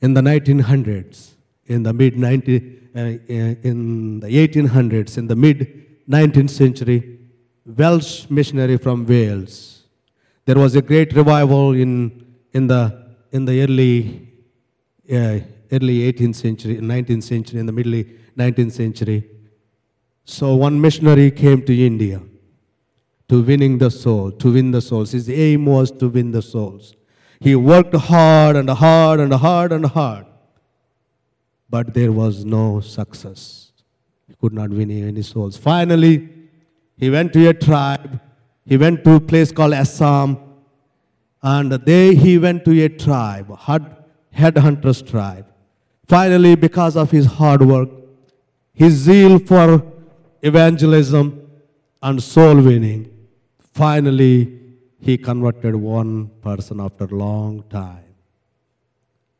in 0.00 0.14
the 0.14 0.20
1900s, 0.20 1.34
in 1.66 1.84
the 1.84 1.92
mid 1.92 2.18
19, 2.18 2.90
uh, 2.96 2.98
in 2.98 4.18
the 4.18 4.26
1800s, 4.26 5.16
in 5.16 5.28
the 5.28 5.36
mid 5.36 6.08
19th 6.08 6.50
century, 6.50 7.20
Welsh 7.64 8.28
missionary 8.28 8.78
from 8.78 9.06
Wales. 9.06 9.84
There 10.46 10.56
was 10.56 10.74
a 10.74 10.82
great 10.82 11.12
revival 11.12 11.74
in, 11.74 12.26
in, 12.52 12.66
the, 12.66 13.14
in 13.30 13.44
the 13.44 13.62
early, 13.62 14.32
uh, 15.12 15.38
early 15.72 16.12
18th 16.12 16.34
century, 16.36 16.76
19th 16.76 17.22
century, 17.22 17.60
in 17.60 17.66
the 17.66 17.72
middle 17.72 18.04
19th 18.36 18.72
century. 18.72 19.28
So 20.24 20.54
one 20.56 20.80
missionary 20.80 21.30
came 21.30 21.64
to 21.66 21.86
India 21.86 22.20
to 23.28 23.42
winning 23.42 23.78
the 23.78 23.90
soul, 23.90 24.30
to 24.32 24.52
win 24.52 24.70
the 24.70 24.80
souls. 24.80 25.12
His 25.12 25.28
aim 25.28 25.66
was 25.66 25.90
to 25.92 26.08
win 26.08 26.30
the 26.30 26.42
souls. 26.42 26.94
He 27.40 27.54
worked 27.54 27.94
hard 27.94 28.56
and 28.56 28.68
hard 28.70 29.20
and 29.20 29.32
hard 29.32 29.72
and 29.72 29.84
hard. 29.86 30.26
But 31.70 31.92
there 31.94 32.10
was 32.10 32.44
no 32.44 32.80
success. 32.80 33.72
He 34.26 34.34
could 34.34 34.54
not 34.54 34.70
win 34.70 34.90
any 34.90 35.22
souls. 35.22 35.56
Finally, 35.56 36.28
he 36.96 37.10
went 37.10 37.32
to 37.34 37.46
a 37.48 37.54
tribe. 37.54 38.20
He 38.64 38.76
went 38.76 39.04
to 39.04 39.14
a 39.14 39.20
place 39.20 39.52
called 39.52 39.74
Assam. 39.74 40.38
And 41.42 41.72
there 41.72 42.12
he 42.12 42.38
went 42.38 42.64
to 42.64 42.82
a 42.82 42.88
tribe, 42.88 43.56
headhunters 44.34 45.06
tribe. 45.06 45.47
Finally, 46.08 46.54
because 46.54 46.96
of 46.96 47.10
his 47.10 47.26
hard 47.26 47.60
work, 47.60 47.90
his 48.72 48.94
zeal 48.94 49.38
for 49.38 49.82
evangelism 50.42 51.46
and 52.02 52.22
soul 52.22 52.56
winning, 52.62 53.28
finally 53.74 54.58
he 55.00 55.18
converted 55.18 55.74
one 55.74 56.28
person 56.40 56.80
after 56.80 57.04
a 57.04 57.08
long 57.08 57.62
time. 57.68 58.04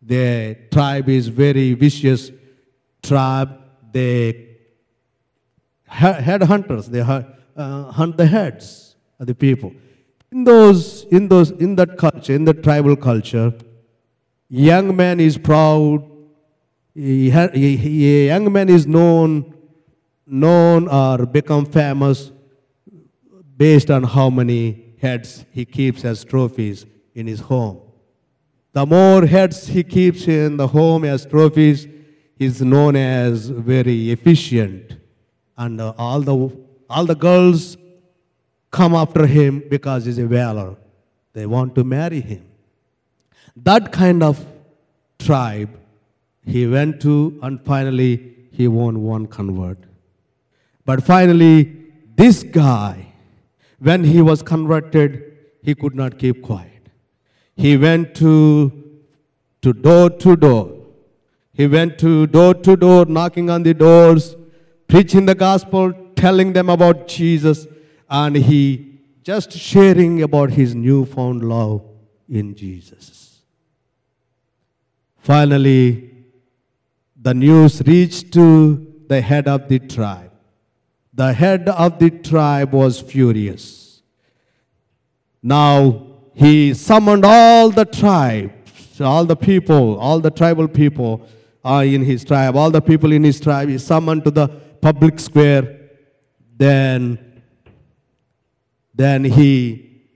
The 0.02 0.56
tribe 0.70 1.08
is 1.08 1.28
very 1.28 1.72
vicious 1.74 2.30
tribe. 3.02 3.58
They 3.90 4.56
head 5.86 6.42
hunters. 6.42 6.88
They 6.88 7.00
uh, 7.00 7.22
hunt 7.92 8.16
the 8.16 8.26
heads 8.26 8.96
of 9.18 9.26
the 9.26 9.34
people. 9.34 9.72
In 10.30 10.44
those, 10.44 11.04
in 11.04 11.28
those, 11.28 11.50
in 11.52 11.76
that 11.76 11.96
culture, 11.96 12.34
in 12.34 12.44
the 12.44 12.54
tribal 12.54 12.96
culture, 12.96 13.54
young 14.50 14.94
man 14.94 15.18
is 15.18 15.38
proud. 15.38 16.04
A 17.00 18.26
young 18.26 18.52
man 18.52 18.68
is 18.68 18.84
known, 18.84 19.54
known 20.26 20.88
or 20.88 21.26
become 21.26 21.64
famous 21.64 22.32
based 23.56 23.88
on 23.88 24.02
how 24.02 24.30
many 24.30 24.94
heads 25.00 25.44
he 25.52 25.64
keeps 25.64 26.04
as 26.04 26.24
trophies 26.24 26.86
in 27.14 27.28
his 27.28 27.38
home. 27.38 27.80
The 28.72 28.84
more 28.84 29.26
heads 29.26 29.68
he 29.68 29.84
keeps 29.84 30.26
in 30.26 30.56
the 30.56 30.66
home 30.66 31.04
as 31.04 31.24
trophies, 31.24 31.86
he's 32.36 32.60
known 32.62 32.96
as 32.96 33.48
very 33.48 34.10
efficient. 34.10 34.96
And 35.56 35.80
uh, 35.80 35.94
all, 35.96 36.20
the, 36.20 36.50
all 36.90 37.04
the 37.04 37.14
girls 37.14 37.76
come 38.72 38.96
after 38.96 39.24
him 39.24 39.62
because 39.70 40.04
he's 40.04 40.18
a 40.18 40.26
valor. 40.26 40.76
They 41.32 41.46
want 41.46 41.76
to 41.76 41.84
marry 41.84 42.20
him. 42.20 42.44
That 43.54 43.92
kind 43.92 44.24
of 44.24 44.44
tribe 45.20 45.78
he 46.48 46.66
went 46.66 47.00
to, 47.02 47.38
and 47.42 47.60
finally 47.64 48.34
he 48.50 48.66
won 48.68 49.02
one 49.02 49.26
convert. 49.26 49.78
But 50.84 51.04
finally, 51.04 51.76
this 52.16 52.42
guy, 52.42 53.12
when 53.78 54.04
he 54.04 54.22
was 54.22 54.42
converted, 54.42 55.36
he 55.62 55.74
could 55.74 55.94
not 55.94 56.18
keep 56.18 56.42
quiet. 56.42 56.88
He 57.54 57.76
went 57.76 58.14
to, 58.16 58.72
to 59.62 59.72
door 59.72 60.10
to 60.10 60.36
door. 60.36 60.74
He 61.52 61.66
went 61.66 61.98
to 61.98 62.26
door 62.26 62.54
to 62.54 62.76
door, 62.76 63.04
knocking 63.04 63.50
on 63.50 63.62
the 63.62 63.74
doors, 63.74 64.34
preaching 64.86 65.26
the 65.26 65.34
gospel, 65.34 65.92
telling 66.16 66.52
them 66.52 66.68
about 66.70 67.08
Jesus, 67.08 67.66
and 68.08 68.36
he 68.36 69.00
just 69.22 69.52
sharing 69.52 70.22
about 70.22 70.50
his 70.50 70.74
newfound 70.74 71.44
love 71.44 71.82
in 72.28 72.54
Jesus. 72.54 73.40
Finally, 75.18 76.17
the 77.28 77.34
news 77.34 77.82
reached 77.82 78.32
to 78.32 78.46
the 79.06 79.20
head 79.20 79.46
of 79.46 79.68
the 79.68 79.78
tribe. 79.78 80.32
The 81.12 81.34
head 81.34 81.68
of 81.68 81.98
the 81.98 82.08
tribe 82.08 82.72
was 82.72 83.02
furious. 83.02 84.00
Now 85.42 86.06
he 86.34 86.72
summoned 86.72 87.26
all 87.26 87.68
the 87.68 87.84
tribes, 87.84 88.98
all 89.02 89.26
the 89.26 89.36
people, 89.36 89.98
all 89.98 90.20
the 90.20 90.30
tribal 90.30 90.68
people 90.68 91.28
are 91.62 91.84
in 91.84 92.02
his 92.02 92.24
tribe, 92.24 92.56
all 92.56 92.70
the 92.70 92.80
people 92.80 93.12
in 93.12 93.24
his 93.24 93.38
tribe, 93.38 93.68
he 93.68 93.76
summoned 93.76 94.24
to 94.24 94.30
the 94.30 94.48
public 94.80 95.20
square. 95.20 95.64
Then, 96.56 97.42
then 98.94 99.24
he 99.24 100.06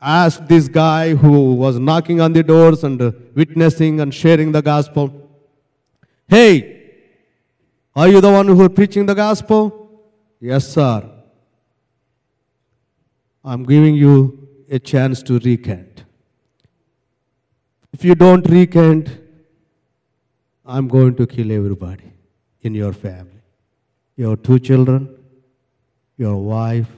asked 0.00 0.48
this 0.48 0.66
guy 0.66 1.14
who 1.14 1.54
was 1.54 1.78
knocking 1.78 2.20
on 2.20 2.32
the 2.32 2.42
doors 2.42 2.82
and 2.82 3.00
uh, 3.00 3.12
witnessing 3.36 4.00
and 4.00 4.12
sharing 4.12 4.50
the 4.50 4.62
gospel, 4.62 5.27
Hey, 6.28 6.78
are 7.96 8.06
you 8.06 8.20
the 8.20 8.30
one 8.30 8.46
who 8.46 8.62
is 8.62 8.68
preaching 8.68 9.06
the 9.06 9.14
gospel? 9.14 10.02
Yes, 10.40 10.68
sir. 10.68 11.10
I'm 13.42 13.64
giving 13.64 13.94
you 13.94 14.46
a 14.70 14.78
chance 14.78 15.22
to 15.22 15.38
recant. 15.38 16.04
If 17.94 18.04
you 18.04 18.14
don't 18.14 18.46
recant, 18.46 19.08
I'm 20.66 20.86
going 20.86 21.14
to 21.16 21.26
kill 21.26 21.50
everybody 21.50 22.12
in 22.60 22.74
your 22.74 22.92
family. 22.92 23.40
Your 24.16 24.36
two 24.36 24.58
children, 24.58 25.08
your 26.18 26.36
wife. 26.36 26.88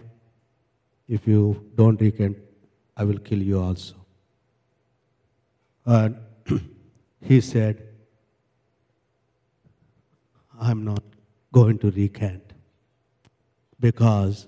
If 1.06 1.28
you 1.28 1.70
don't 1.76 2.00
recant, 2.00 2.36
I 2.96 3.04
will 3.04 3.18
kill 3.18 3.40
you 3.40 3.62
also. 3.62 3.94
And 5.86 6.16
he 7.22 7.40
said, 7.40 7.89
I'm 10.60 10.84
not 10.84 11.02
going 11.52 11.78
to 11.78 11.90
recant 11.90 12.52
because 13.80 14.46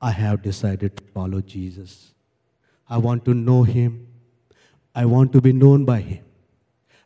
I 0.00 0.10
have 0.10 0.42
decided 0.42 0.96
to 0.96 1.04
follow 1.04 1.40
Jesus. 1.40 2.12
I 2.88 2.98
want 2.98 3.24
to 3.26 3.32
know 3.32 3.62
him. 3.62 4.08
I 4.94 5.06
want 5.06 5.32
to 5.32 5.40
be 5.40 5.52
known 5.52 5.84
by 5.84 6.00
him. 6.00 6.24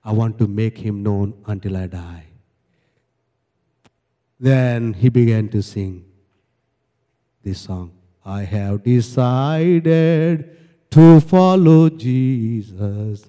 I 0.04 0.12
want 0.12 0.38
to 0.38 0.48
make 0.48 0.78
him 0.78 1.02
known 1.02 1.34
until 1.46 1.76
I 1.76 1.86
die. 1.86 2.24
Then 4.40 4.94
he 4.94 5.10
began 5.10 5.48
to 5.50 5.62
sing 5.62 6.04
this 7.42 7.60
song 7.60 7.92
I 8.24 8.42
have 8.42 8.82
decided 8.82 10.56
to 10.90 11.20
follow 11.20 11.88
Jesus. 11.88 13.24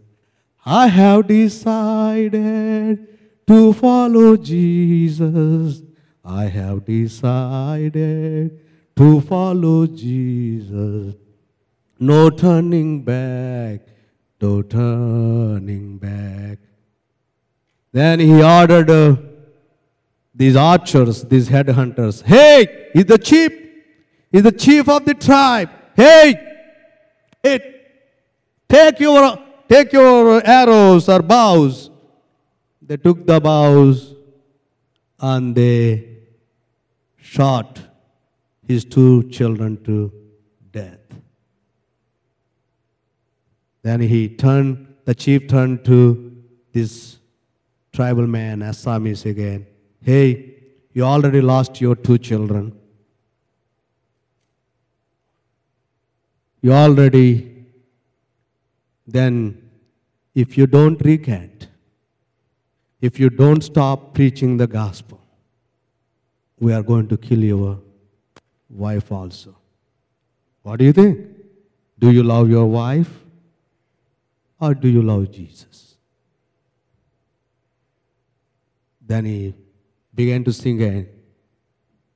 I 0.65 0.88
have 0.88 1.27
decided 1.27 3.07
to 3.50 3.74
follow 3.74 4.38
Jesus. 4.38 5.82
I 6.24 6.43
have 6.43 6.86
decided 6.86 8.60
to 8.95 9.22
follow 9.22 9.88
Jesus. 9.88 11.16
No 12.00 12.30
turning 12.30 13.02
back, 13.02 13.82
no 14.39 14.62
turning 14.62 15.97
back. 15.97 16.60
Then 17.91 18.20
he 18.20 18.43
ordered 18.43 18.91
uh, 18.91 19.16
these 20.36 20.56
archers, 20.56 21.24
these 21.24 21.50
headhunters, 21.50 22.22
hey, 22.22 22.91
he's 22.93 23.06
the 23.06 23.18
chief, 23.18 23.52
he's 24.32 24.43
the 24.43 24.52
chief 24.52 24.88
of 24.88 25.06
the 25.06 25.16
tribe. 25.16 25.72
Hey, 25.95 26.76
hey, 27.41 27.82
take 28.70 29.00
your 29.00 29.39
take 29.68 29.91
your 29.91 30.45
arrows 30.45 31.10
or 31.10 31.24
bows. 31.24 31.89
They 32.89 32.97
took 32.97 33.27
the 33.27 33.39
bows 33.39 34.15
and 35.19 35.53
they 35.53 36.21
shot 37.17 37.79
his 38.67 38.83
two 38.83 39.29
children 39.29 39.83
to 39.83 40.11
death. 40.71 40.97
Then 43.83 44.01
he 44.01 44.27
turned, 44.27 44.87
the 45.05 45.13
chief 45.13 45.47
turned 45.47 45.85
to 45.85 46.35
this 46.73 47.19
tribal 47.93 48.25
man, 48.25 48.61
Assamese 48.61 49.27
again. 49.27 49.67
Hey, 50.01 50.55
you 50.91 51.03
already 51.03 51.41
lost 51.41 51.79
your 51.79 51.95
two 51.95 52.17
children. 52.17 52.75
You 56.63 56.73
already, 56.73 57.67
then, 59.05 59.69
if 60.33 60.57
you 60.57 60.65
don't 60.65 60.99
recant, 61.05 61.59
if 63.02 63.20
you 63.20 63.30
don't 63.30 63.62
stop 63.62 64.14
preaching 64.14 64.58
the 64.58 64.68
gospel, 64.68 65.22
we 66.60 66.74
are 66.74 66.84
going 66.84 67.08
to 67.08 67.18
kill 67.18 67.43
your 67.43 67.80
wife 68.70 69.12
also. 69.12 69.56
What 70.64 70.80
do 70.80 70.86
you 70.86 70.93
think? 70.93 71.20
Do 71.97 72.12
you 72.12 72.24
love 72.24 72.50
your 72.50 72.66
wife 72.66 73.12
or 74.60 74.74
do 74.74 74.88
you 74.88 75.02
love 75.02 75.32
Jesus? 75.32 75.95
Then 79.06 79.26
he 79.26 79.54
began 80.14 80.43
to 80.43 80.54
sing 80.54 80.82
again. 80.82 81.10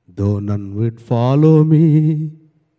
Though 0.06 0.38
none 0.38 0.74
would 0.76 1.00
follow 1.00 1.64
me, 1.64 2.30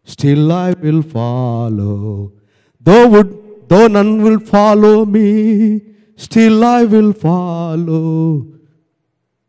still 0.04 0.52
I 0.52 0.72
will 0.72 1.02
follow. 1.02 2.32
Though, 2.80 3.08
would, 3.08 3.68
though 3.68 3.88
none 3.88 4.22
will 4.22 4.40
follow 4.40 5.06
me, 5.06 5.82
still 6.16 6.64
I 6.64 6.84
will 6.84 7.14
follow. 7.14 8.48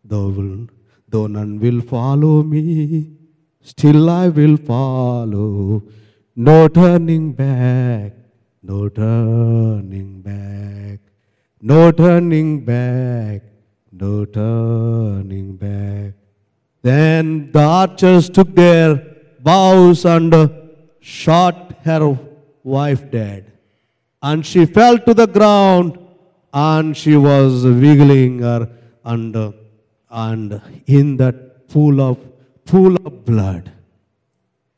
Though, 0.05 0.29
will, 0.29 0.69
though 1.09 1.27
none 1.27 1.59
will 1.59 1.81
follow 1.81 2.43
me, 2.43 3.13
still 3.61 4.09
I 4.09 4.29
will 4.29 4.57
follow. 4.57 5.83
No 6.37 6.69
turning 6.69 7.33
back, 7.33 8.13
no 8.63 8.89
turning 8.89 10.23
back, 10.23 11.01
no 11.61 11.91
turning 11.91 12.65
back, 12.65 13.43
no 13.91 14.25
turning 14.27 15.57
back. 15.57 16.13
Then 16.83 17.51
the 17.53 17.63
archers 17.63 18.29
took 18.31 18.55
their 18.55 19.03
bows 19.41 20.05
and 20.05 20.35
shot 21.01 21.73
her 21.85 22.19
wife 22.63 23.11
dead. 23.11 23.53
And 24.23 24.45
she 24.45 24.67
fell 24.67 24.99
to 24.99 25.15
the 25.15 25.27
ground 25.27 25.99
and 26.53 26.97
she 26.97 27.17
was 27.17 27.65
wiggling 27.65 28.41
her 28.41 28.69
and, 29.05 29.55
and 30.11 30.61
in 30.87 31.17
that 31.17 31.69
pool 31.69 32.01
of, 32.01 32.19
pool 32.65 32.97
of 33.05 33.25
blood, 33.25 33.73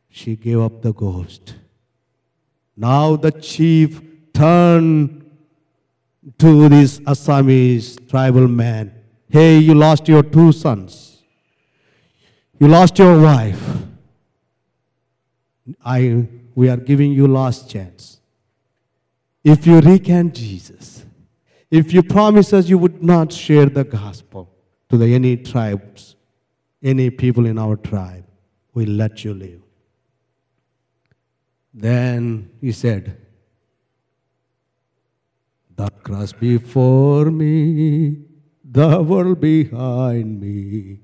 she 0.08 0.36
gave 0.36 0.60
up 0.60 0.82
the 0.82 0.92
ghost. 0.92 1.54
Now 2.76 3.16
the 3.16 3.32
chief 3.32 4.00
turned 4.32 5.30
to 6.38 6.68
this 6.68 7.00
Assamese 7.00 8.08
tribal 8.08 8.48
man. 8.48 8.92
Hey, 9.28 9.58
you 9.58 9.74
lost 9.74 10.08
your 10.08 10.22
two 10.22 10.52
sons. 10.52 11.22
You 12.58 12.68
lost 12.68 12.98
your 12.98 13.20
wife. 13.20 13.62
I, 15.84 16.26
we 16.54 16.68
are 16.68 16.76
giving 16.76 17.12
you 17.12 17.28
last 17.28 17.70
chance. 17.70 18.20
If 19.44 19.66
you 19.66 19.80
recant 19.80 20.34
Jesus, 20.34 20.97
if 21.70 21.92
you 21.92 22.02
promise 22.02 22.52
us 22.52 22.68
you 22.68 22.78
would 22.78 23.02
not 23.02 23.32
share 23.32 23.66
the 23.66 23.84
gospel 23.84 24.54
to 24.88 24.96
the 24.96 25.14
any 25.14 25.36
tribes, 25.36 26.16
any 26.82 27.10
people 27.10 27.46
in 27.46 27.58
our 27.58 27.76
tribe, 27.76 28.24
we'll 28.72 28.88
let 28.88 29.24
you 29.24 29.34
live. 29.34 29.60
Then 31.74 32.50
he 32.60 32.72
said, 32.72 33.16
The 35.76 35.90
cross 36.02 36.32
before 36.32 37.30
me, 37.30 38.24
the 38.64 39.02
world 39.02 39.40
behind 39.40 40.40
me. 40.40 41.00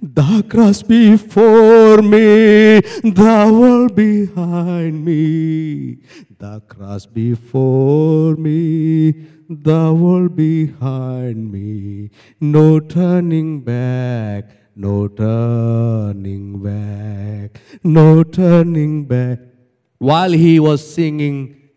The 0.00 0.44
cross 0.48 0.82
before 0.82 2.02
me, 2.02 2.80
the 2.80 3.50
world 3.52 3.94
behind 3.94 5.04
me. 5.04 5.98
The 6.38 6.60
cross 6.68 7.06
before 7.06 8.36
me, 8.36 9.12
the 9.48 9.92
world 9.94 10.36
behind 10.36 11.52
me. 11.52 12.10
No 12.40 12.80
turning 12.80 13.60
back, 13.60 14.50
no 14.74 15.08
turning 15.08 16.62
back, 16.62 17.60
no 17.82 18.22
turning 18.22 19.04
back. 19.04 19.38
While 19.98 20.32
he 20.32 20.60
was 20.60 20.94
singing 20.94 21.70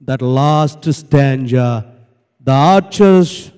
that 0.00 0.22
last 0.22 0.92
stanza, 0.92 1.94
the 2.40 2.52
archers 2.52 3.52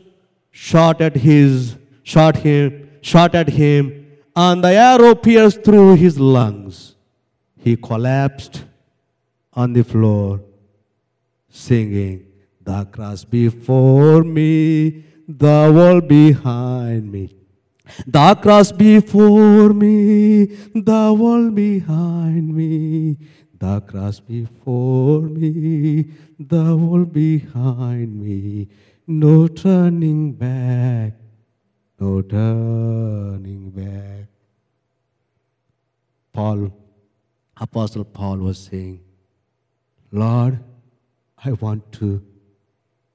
shot 0.51 1.01
at 1.01 1.17
his, 1.17 1.77
shot 2.03 2.37
him, 2.39 2.91
shot 3.01 3.35
at 3.35 3.49
him, 3.49 4.07
and 4.35 4.65
the 4.65 4.73
arrow 4.73 5.15
pierced 5.15 5.63
through 5.63 5.97
his 5.97 6.19
lungs. 6.19 6.95
He 7.57 7.77
collapsed 7.77 8.65
on 9.53 9.73
the 9.73 9.85
floor, 9.85 10.41
singing, 11.49 12.27
The 12.69 12.85
cross 12.85 13.25
before 13.25 14.23
me, 14.23 15.03
the 15.27 15.73
world 15.75 16.07
behind 16.07 17.11
me. 17.11 17.35
The 18.07 18.35
cross 18.35 18.73
before 18.73 19.71
me, 19.73 20.45
the 20.75 21.15
world 21.19 21.55
behind 21.55 22.55
me. 22.55 23.17
The 23.59 23.81
cross 23.81 24.21
before 24.21 25.23
me, 25.23 26.11
the 26.39 26.77
world 26.77 27.11
behind 27.11 28.21
me. 28.21 28.69
No 29.07 29.49
turning 29.49 30.33
back, 30.35 31.15
no 31.99 32.21
turning 32.21 33.71
back. 33.71 34.27
Paul, 36.35 36.71
Apostle 37.57 38.05
Paul 38.05 38.37
was 38.37 38.59
saying, 38.59 39.01
Lord, 40.13 40.63
I 41.43 41.53
want 41.53 41.91
to 41.93 42.28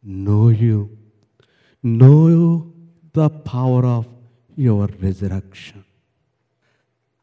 know 0.03 0.49
you, 0.49 0.97
know 1.81 2.71
the 3.13 3.29
power 3.29 3.85
of 3.85 4.07
your 4.55 4.87
resurrection, 4.99 5.83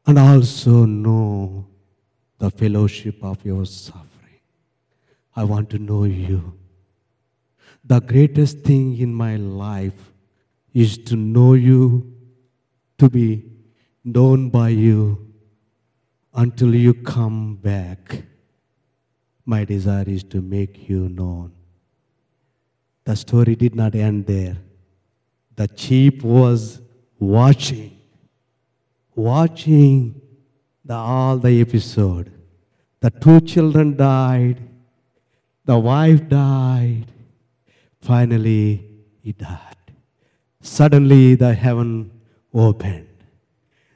and 0.07 0.19
also 0.19 0.85
know 0.85 1.67
the 2.39 2.51
fellowship 2.51 3.23
of 3.23 3.45
your 3.45 3.67
suffering. 3.67 4.41
I 5.37 5.45
want 5.45 5.71
to 5.71 5.79
know 5.79 6.05
you. 6.05 6.55
The 7.85 8.01
greatest 8.01 8.59
thing 8.61 8.99
in 8.99 9.15
my 9.15 9.37
life 9.37 10.13
is 10.73 10.99
to 10.99 11.17
know 11.17 11.55
you, 11.55 12.13
to 12.99 13.09
be 13.09 13.45
known 14.05 14.51
by 14.51 14.69
you 14.69 15.33
until 16.35 16.75
you 16.75 16.95
come 16.95 17.57
back. 17.57 18.23
My 19.45 19.65
desire 19.65 20.05
is 20.07 20.23
to 20.25 20.41
make 20.41 20.89
you 20.89 21.09
known. 21.09 21.53
The 23.05 23.17
story 23.17 23.57
did 23.57 23.75
not 23.75 23.95
end 23.95 24.27
there. 24.27 24.59
The 25.57 25.69
chief 25.69 26.23
was 26.23 26.81
watching, 27.19 27.99
watching 29.15 30.21
the, 30.85 30.95
all 30.95 31.39
the 31.39 31.61
episode. 31.61 32.33
The 33.01 33.11
two 33.11 33.41
children 33.41 33.97
died, 33.97 34.61
the 35.65 35.79
wife 35.79 36.29
died, 36.29 37.07
finally 38.01 38.89
he 39.23 39.33
died. 39.33 39.77
Suddenly 40.61 41.35
the 41.35 41.55
heaven 41.55 42.11
opened. 42.53 43.07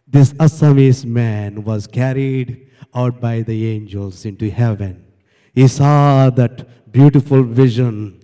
This 0.07 0.32
Assamese 0.34 1.05
man 1.05 1.64
was 1.64 1.86
carried 1.86 2.70
out 2.94 3.20
by 3.20 3.42
the 3.42 3.68
angels 3.68 4.24
into 4.24 4.50
heaven. 4.50 5.05
He 5.52 5.66
saw 5.68 6.30
that 6.30 6.92
beautiful 6.92 7.42
vision. 7.42 8.20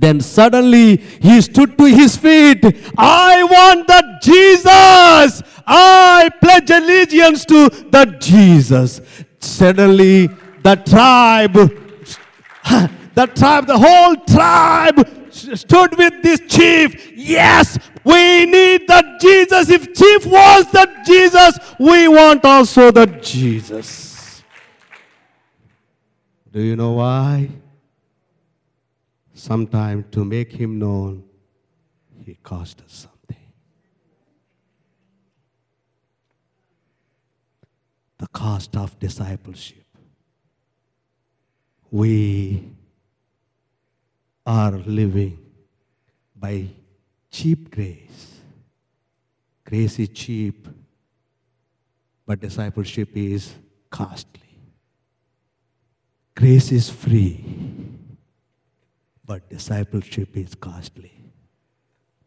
Then 0.00 0.20
suddenly 0.20 0.96
he 0.96 1.42
stood 1.42 1.76
to 1.76 1.84
his 1.84 2.16
feet. 2.16 2.64
I 2.96 3.44
want 3.44 3.86
that 3.88 4.22
Jesus. 4.22 5.42
I 5.66 6.30
pledge 6.40 6.70
allegiance 6.70 7.44
to 7.44 7.68
that 7.90 8.18
Jesus. 8.18 9.02
Suddenly 9.40 10.28
the 10.62 10.76
tribe, 10.76 11.52
the 13.14 13.26
tribe, 13.26 13.66
the 13.66 13.78
whole 13.78 14.16
tribe 14.24 15.06
stood 15.30 15.96
with 15.98 16.22
this 16.22 16.40
chief. 16.48 17.12
Yes, 17.14 17.78
we 18.02 18.46
need 18.46 18.88
that 18.88 19.20
Jesus. 19.20 19.68
If 19.68 19.94
chief 19.94 20.24
wants 20.24 20.72
that 20.72 21.04
Jesus, 21.04 21.58
we 21.78 22.08
want 22.08 22.42
also 22.46 22.90
that 22.90 23.22
Jesus. 23.22 24.42
Do 26.50 26.62
you 26.62 26.74
know 26.74 26.92
why? 26.92 27.50
Sometime 29.40 30.04
to 30.10 30.22
make 30.22 30.52
him 30.52 30.78
known, 30.78 31.24
he 32.26 32.34
cost 32.42 32.82
us 32.82 33.08
something. 33.08 33.46
The 38.18 38.26
cost 38.26 38.76
of 38.76 38.98
discipleship. 38.98 39.86
We 41.90 42.68
are 44.44 44.72
living 44.72 45.38
by 46.36 46.66
cheap 47.30 47.70
grace. 47.70 48.40
Grace 49.64 49.98
is 50.00 50.10
cheap, 50.10 50.68
but 52.26 52.40
discipleship 52.40 53.08
is 53.14 53.54
costly. 53.88 54.58
Grace 56.34 56.72
is 56.72 56.90
free, 56.90 57.42
but 59.30 59.48
discipleship 59.48 60.36
is 60.36 60.56
costly. 60.56 61.12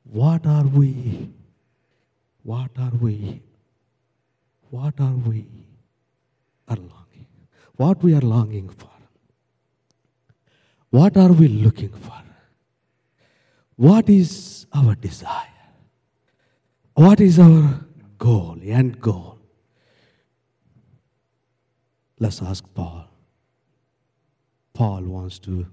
What 0.09 0.45
are 0.47 0.63
we? 0.63 1.29
What 2.43 2.71
are 2.79 2.93
we? 2.97 3.41
What 4.69 4.93
are 5.01 5.17
we 5.27 5.45
are 6.69 6.77
longing? 6.77 7.27
What 7.75 8.01
we 8.01 8.13
are 8.13 8.21
longing 8.21 8.69
for? 8.69 8.95
What 10.91 11.17
are 11.17 11.33
we 11.33 11.49
looking 11.49 11.89
for? 11.89 12.23
What 13.75 14.07
is 14.07 14.65
our 14.71 14.95
desire? 14.95 15.61
What 16.93 17.19
is 17.19 17.37
our 17.37 17.85
goal, 18.17 18.57
end 18.63 19.01
goal? 19.01 19.39
Let's 22.17 22.41
ask 22.41 22.63
Paul. 22.73 23.09
Paul 24.73 25.01
wants 25.01 25.37
to 25.39 25.67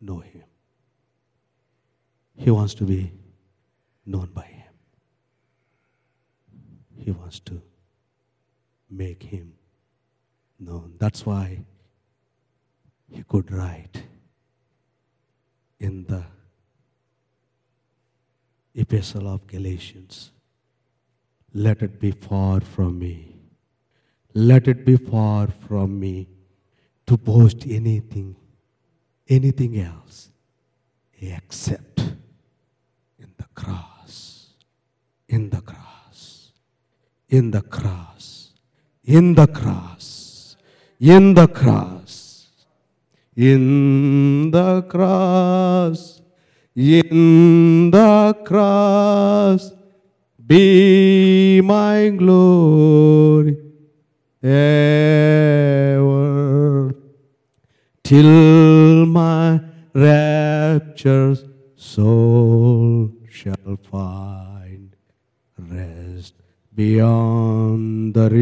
know 0.00 0.20
him. 0.20 0.44
He 2.36 2.50
wants 2.50 2.74
to 2.74 2.84
be 2.84 3.12
known 4.06 4.30
by 4.32 4.42
him. 4.42 4.72
He 6.96 7.10
wants 7.10 7.40
to 7.40 7.60
make 8.90 9.22
him 9.22 9.54
known. 10.58 10.94
That's 10.98 11.26
why 11.26 11.64
he 13.10 13.22
could 13.22 13.50
write 13.52 14.02
in 15.80 16.04
the 16.04 16.24
epistle 18.74 19.28
of 19.28 19.46
Galatians 19.46 20.30
let 21.54 21.82
it 21.82 21.98
be 21.98 22.10
far 22.10 22.60
from 22.60 22.98
me. 22.98 23.34
Let 24.34 24.68
it 24.68 24.84
be 24.84 24.96
far 24.96 25.48
from 25.48 25.98
me 25.98 26.28
to 27.06 27.16
boast 27.16 27.66
anything, 27.66 28.36
anything 29.28 29.78
else 29.78 30.30
except 31.20 32.00
in 33.18 33.30
the 33.36 33.44
cross, 33.54 34.54
in 35.28 35.50
the 35.50 35.60
cross, 35.60 36.52
in 37.28 37.50
the 37.50 37.60
cross, 37.62 38.52
in 39.04 39.34
the 39.34 39.46
cross, 39.46 40.56
in 41.00 41.34
the 41.34 41.46
cross, 41.46 42.46
in 43.36 44.50
the 44.50 44.82
cross, 44.82 46.22
in 46.74 47.90
the 47.90 48.34
cross, 48.44 49.72
be 50.46 51.60
my 51.62 52.08
glory 52.08 53.56
ever 54.42 56.08
till 58.02 58.67
my 59.98 60.04
raptured 60.04 61.38
soul 61.76 63.10
shall 63.28 63.76
find 63.90 64.94
rest 65.58 66.34
beyond 66.74 68.14
the 68.14 68.30
river. 68.30 68.38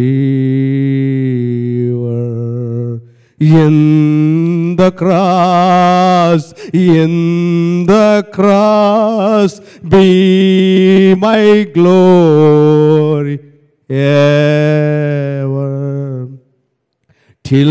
in 3.38 4.76
the 4.76 4.90
cross, 4.92 6.52
in 6.72 7.86
the 7.86 8.26
cross, 8.32 9.60
be 9.80 11.14
my 11.14 11.64
glory 11.64 13.38
ever, 13.90 14.68
till 17.42 17.70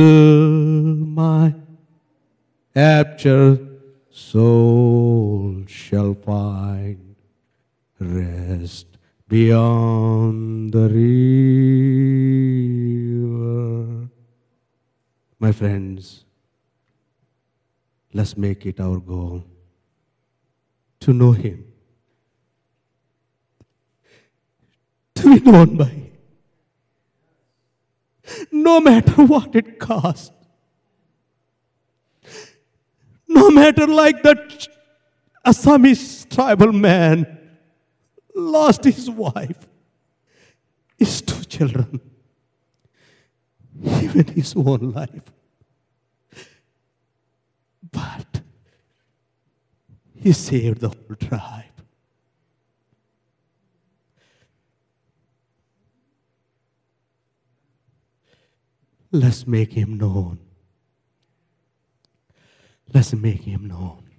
my 1.20 1.54
rapture 2.76 3.65
soul 4.16 5.64
shall 5.68 6.14
find 6.14 7.18
rest 8.00 8.88
beyond 9.28 10.72
the 10.72 10.88
river. 10.88 11.00
My 15.38 15.52
friends, 15.52 16.24
let's 18.14 18.38
make 18.38 18.66
it 18.66 18.80
our 18.80 19.00
goal 19.00 19.44
to 21.02 21.12
know 21.12 21.34
Him, 21.34 21.66
to 25.16 25.40
be 25.40 25.52
known 25.52 25.76
by 25.76 25.90
Him, 25.90 26.12
no 28.50 28.80
matter 28.80 29.26
what 29.26 29.54
it 29.58 29.78
costs. 29.78 30.32
No 33.36 33.52
matter 33.52 33.86
like 33.86 34.24
that 34.24 34.68
Assamese 35.46 36.28
tribal 36.34 36.72
man 36.72 37.38
lost 38.34 38.84
his 38.86 39.10
wife, 39.10 39.68
his 40.98 41.22
two 41.22 41.44
children, 41.44 42.00
even 44.02 44.26
his 44.28 44.56
own 44.56 44.92
life. 44.92 45.32
But 47.92 48.42
he 50.16 50.32
saved 50.32 50.80
the 50.80 50.90
whole 50.90 51.16
tribe. 51.20 51.64
Let's 59.12 59.46
make 59.46 59.74
him 59.74 59.98
known. 59.98 60.45
Let's 62.96 63.14
make 63.14 63.42
him 63.42 63.68
known. 63.68 64.10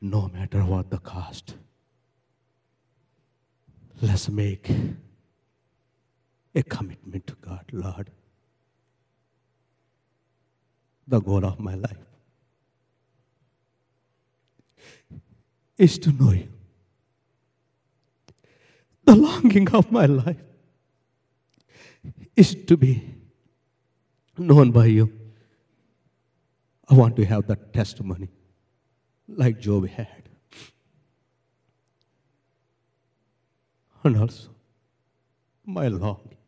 No 0.00 0.28
matter 0.28 0.60
what 0.60 0.88
the 0.88 0.98
cost. 0.98 1.56
Let's 4.00 4.28
make 4.28 4.70
a 6.54 6.62
commitment 6.62 7.26
to 7.26 7.34
God, 7.40 7.64
Lord. 7.72 8.10
The 11.08 11.20
goal 11.20 11.44
of 11.44 11.58
my 11.58 11.74
life 11.74 12.06
is 15.76 15.98
to 15.98 16.12
know 16.12 16.30
you. 16.30 16.48
The 19.06 19.16
longing 19.16 19.68
of 19.70 19.90
my 19.90 20.06
life 20.06 20.36
is 22.36 22.54
to 22.54 22.76
be 22.76 23.16
known 24.36 24.70
by 24.70 24.86
you. 24.86 25.18
I 26.88 26.94
want 26.94 27.16
to 27.16 27.24
have 27.24 27.46
that 27.48 27.72
testimony 27.72 28.28
like 29.28 29.60
Job 29.60 29.88
had. 29.88 30.28
And 34.04 34.16
also, 34.16 34.50
my 35.66 35.88
longing, 35.88 36.38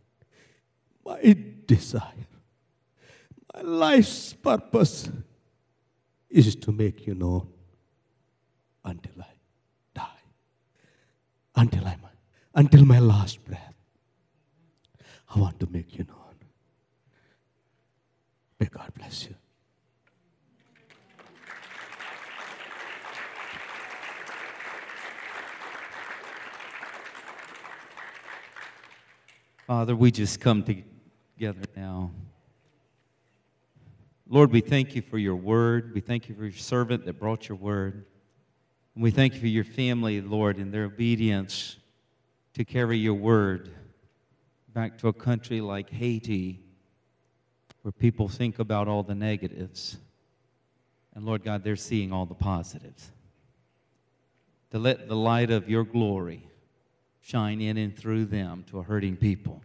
my 1.04 1.36
desire, 1.66 2.26
my 3.54 3.60
life's 3.60 4.32
purpose 4.32 5.10
is 6.30 6.56
to 6.56 6.72
make 6.72 7.06
you 7.06 7.14
known 7.14 7.48
until 8.84 9.20
I 9.20 9.32
die, 9.94 10.22
until 11.56 11.86
I 11.86 11.96
until 12.54 12.84
my 12.84 12.98
last 12.98 13.44
breath. 13.44 13.74
I 15.34 15.38
want 15.38 15.60
to 15.60 15.68
make 15.70 15.96
you 15.96 16.04
known. 16.04 16.16
May 18.58 18.66
God 18.66 18.92
bless 18.94 19.26
you. 19.26 19.34
Father, 29.70 29.94
we 29.94 30.10
just 30.10 30.40
come 30.40 30.64
together 30.64 31.62
now. 31.76 32.10
Lord, 34.28 34.50
we 34.50 34.60
thank 34.60 34.96
you 34.96 35.00
for 35.00 35.16
your 35.16 35.36
word. 35.36 35.94
We 35.94 36.00
thank 36.00 36.28
you 36.28 36.34
for 36.34 36.42
your 36.42 36.58
servant 36.58 37.04
that 37.04 37.20
brought 37.20 37.48
your 37.48 37.56
word. 37.56 38.04
And 38.96 39.04
we 39.04 39.12
thank 39.12 39.34
you 39.34 39.38
for 39.38 39.46
your 39.46 39.62
family, 39.62 40.20
Lord, 40.22 40.56
and 40.56 40.74
their 40.74 40.86
obedience 40.86 41.76
to 42.54 42.64
carry 42.64 42.98
your 42.98 43.14
word 43.14 43.70
back 44.74 44.98
to 44.98 45.06
a 45.06 45.12
country 45.12 45.60
like 45.60 45.88
Haiti 45.88 46.58
where 47.82 47.92
people 47.92 48.26
think 48.26 48.58
about 48.58 48.88
all 48.88 49.04
the 49.04 49.14
negatives. 49.14 49.98
And 51.14 51.24
Lord 51.24 51.44
God, 51.44 51.62
they're 51.62 51.76
seeing 51.76 52.12
all 52.12 52.26
the 52.26 52.34
positives. 52.34 53.12
To 54.72 54.80
let 54.80 55.06
the 55.06 55.14
light 55.14 55.52
of 55.52 55.70
your 55.70 55.84
glory 55.84 56.49
shine 57.30 57.60
in 57.60 57.76
and 57.76 57.96
through 57.96 58.24
them 58.24 58.64
to 58.68 58.80
a 58.80 58.82
hurting 58.82 59.16
people. 59.16 59.62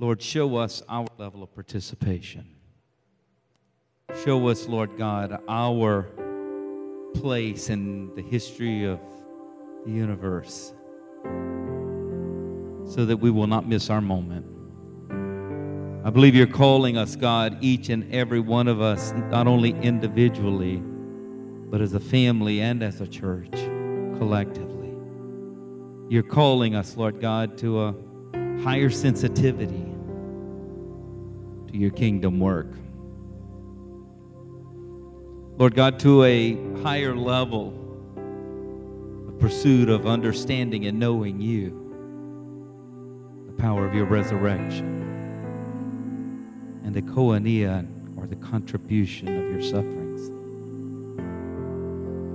Lord, 0.00 0.20
show 0.20 0.56
us 0.56 0.82
our 0.88 1.06
level 1.18 1.40
of 1.44 1.54
participation. 1.54 2.44
Show 4.24 4.48
us, 4.48 4.66
Lord 4.66 4.98
God, 4.98 5.40
our 5.48 6.08
place 7.14 7.70
in 7.70 8.12
the 8.16 8.22
history 8.22 8.86
of 8.86 8.98
the 9.84 9.92
universe 9.92 10.72
so 12.84 13.04
that 13.04 13.18
we 13.20 13.30
will 13.30 13.46
not 13.46 13.68
miss 13.68 13.88
our 13.88 14.00
moment. 14.00 14.46
I 16.04 16.10
believe 16.10 16.34
you're 16.34 16.48
calling 16.48 16.96
us, 16.96 17.14
God, 17.14 17.58
each 17.60 17.88
and 17.88 18.12
every 18.12 18.40
one 18.40 18.66
of 18.66 18.80
us, 18.80 19.12
not 19.30 19.46
only 19.46 19.70
individually, 19.70 20.82
but 21.70 21.80
as 21.80 21.94
a 21.94 22.00
family 22.00 22.60
and 22.62 22.82
as 22.82 23.00
a 23.00 23.06
church 23.06 23.52
collectively. 24.18 24.67
You're 26.10 26.22
calling 26.22 26.74
us, 26.74 26.96
Lord 26.96 27.20
God, 27.20 27.58
to 27.58 27.82
a 27.82 27.94
higher 28.62 28.88
sensitivity 28.88 29.84
to 31.70 31.76
your 31.76 31.90
kingdom 31.90 32.40
work. 32.40 32.72
Lord 35.58 35.74
God, 35.74 35.98
to 36.00 36.22
a 36.22 36.54
higher 36.82 37.14
level 37.14 37.74
of 39.28 39.38
pursuit 39.38 39.90
of 39.90 40.06
understanding 40.06 40.86
and 40.86 40.98
knowing 40.98 41.42
you 41.42 41.84
the 43.46 43.52
power 43.52 43.86
of 43.86 43.92
your 43.92 44.06
resurrection 44.06 45.04
and 46.84 46.94
the 46.94 47.02
koinonia 47.02 47.86
or 48.16 48.26
the 48.26 48.36
contribution 48.36 49.28
of 49.28 49.50
your 49.50 49.60
sufferings. 49.60 50.28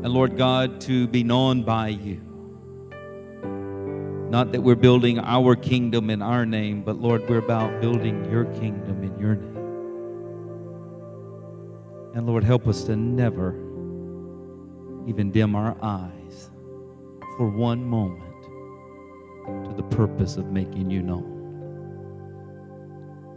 And 0.05 0.13
Lord 0.13 0.37
God, 0.37 0.79
to 0.81 1.07
be 1.07 1.23
known 1.23 1.63
by 1.63 1.87
you. 1.87 2.32
Not 4.33 4.51
that 4.53 4.61
we're 4.61 4.73
building 4.73 5.19
our 5.19 5.55
kingdom 5.55 6.09
in 6.09 6.23
our 6.23 6.43
name, 6.43 6.81
but 6.81 6.99
Lord, 6.99 7.29
we're 7.29 7.37
about 7.37 7.79
building 7.81 8.27
your 8.31 8.45
kingdom 8.45 9.03
in 9.03 9.19
your 9.19 9.35
name. 9.35 9.57
And 12.15 12.25
Lord, 12.25 12.43
help 12.43 12.67
us 12.67 12.83
to 12.85 12.95
never 12.95 13.49
even 15.07 15.29
dim 15.31 15.55
our 15.55 15.77
eyes 15.83 16.49
for 17.37 17.47
one 17.47 17.85
moment 17.85 18.23
to 19.69 19.75
the 19.75 19.83
purpose 19.83 20.35
of 20.37 20.47
making 20.47 20.89
you 20.89 21.03
known. 21.03 21.29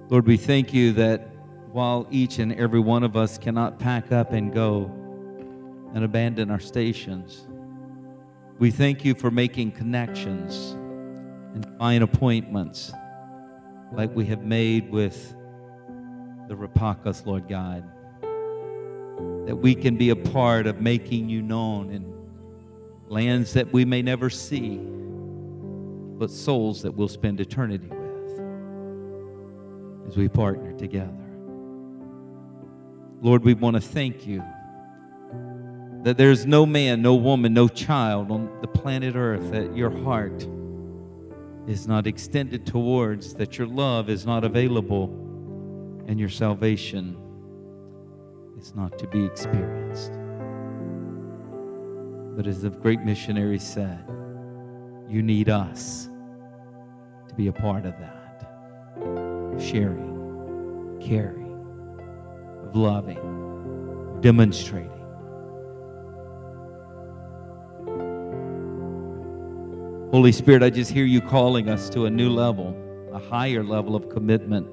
Lord, 0.08 0.26
we 0.26 0.38
thank 0.38 0.72
you 0.72 0.92
that 0.92 1.28
while 1.72 2.06
each 2.10 2.38
and 2.38 2.54
every 2.54 2.80
one 2.80 3.02
of 3.02 3.18
us 3.18 3.36
cannot 3.36 3.78
pack 3.78 4.12
up 4.12 4.32
and 4.32 4.50
go 4.50 4.90
and 5.92 6.02
abandon 6.04 6.50
our 6.50 6.58
stations, 6.58 7.46
we 8.58 8.70
thank 8.70 9.04
you 9.04 9.14
for 9.14 9.30
making 9.30 9.72
connections 9.72 10.74
and 11.56 11.64
divine 11.64 12.02
appointments 12.02 12.92
like 13.92 14.14
we 14.14 14.26
have 14.26 14.42
made 14.42 14.90
with 14.90 15.34
the 16.48 16.54
Rapakas, 16.54 17.24
Lord 17.24 17.48
God. 17.48 17.82
That 19.46 19.56
we 19.56 19.74
can 19.74 19.96
be 19.96 20.10
a 20.10 20.16
part 20.16 20.66
of 20.66 20.82
making 20.82 21.30
you 21.30 21.40
known 21.40 21.90
in 21.90 22.12
lands 23.08 23.54
that 23.54 23.72
we 23.72 23.84
may 23.84 24.02
never 24.02 24.28
see 24.28 24.76
but 26.18 26.30
souls 26.30 26.82
that 26.82 26.92
we'll 26.92 27.08
spend 27.08 27.40
eternity 27.40 27.88
with 27.88 28.40
as 30.08 30.16
we 30.16 30.28
partner 30.28 30.72
together. 30.72 31.12
Lord, 33.22 33.44
we 33.44 33.54
want 33.54 33.76
to 33.76 33.80
thank 33.80 34.26
you 34.26 34.42
that 36.02 36.18
there's 36.18 36.44
no 36.44 36.66
man, 36.66 37.00
no 37.00 37.14
woman, 37.14 37.54
no 37.54 37.68
child 37.68 38.30
on 38.30 38.60
the 38.60 38.68
planet 38.68 39.14
Earth 39.16 39.50
that 39.52 39.76
your 39.76 39.90
heart 39.90 40.46
is 41.66 41.88
not 41.88 42.06
extended 42.06 42.66
towards, 42.66 43.34
that 43.34 43.58
your 43.58 43.66
love 43.66 44.08
is 44.10 44.26
not 44.26 44.44
available 44.44 45.10
And 46.06 46.20
your 46.20 46.28
salvation 46.28 47.16
is 48.58 48.74
not 48.76 48.98
to 48.98 49.08
be 49.08 49.24
experienced. 49.24 50.12
But 52.36 52.46
as 52.46 52.62
the 52.62 52.70
great 52.70 53.00
missionary 53.00 53.58
said, 53.58 54.04
you 55.08 55.22
need 55.22 55.48
us 55.48 56.08
to 57.28 57.34
be 57.34 57.48
a 57.48 57.52
part 57.52 57.86
of 57.86 57.94
that. 57.98 58.48
Sharing, 59.60 60.98
caring, 61.00 61.58
of 62.64 62.76
loving, 62.76 64.20
demonstrating. 64.20 64.95
Holy 70.12 70.30
Spirit, 70.30 70.62
I 70.62 70.70
just 70.70 70.92
hear 70.92 71.04
you 71.04 71.20
calling 71.20 71.68
us 71.68 71.90
to 71.90 72.06
a 72.06 72.10
new 72.10 72.30
level, 72.30 72.76
a 73.12 73.18
higher 73.18 73.64
level 73.64 73.96
of 73.96 74.08
commitment 74.08 74.68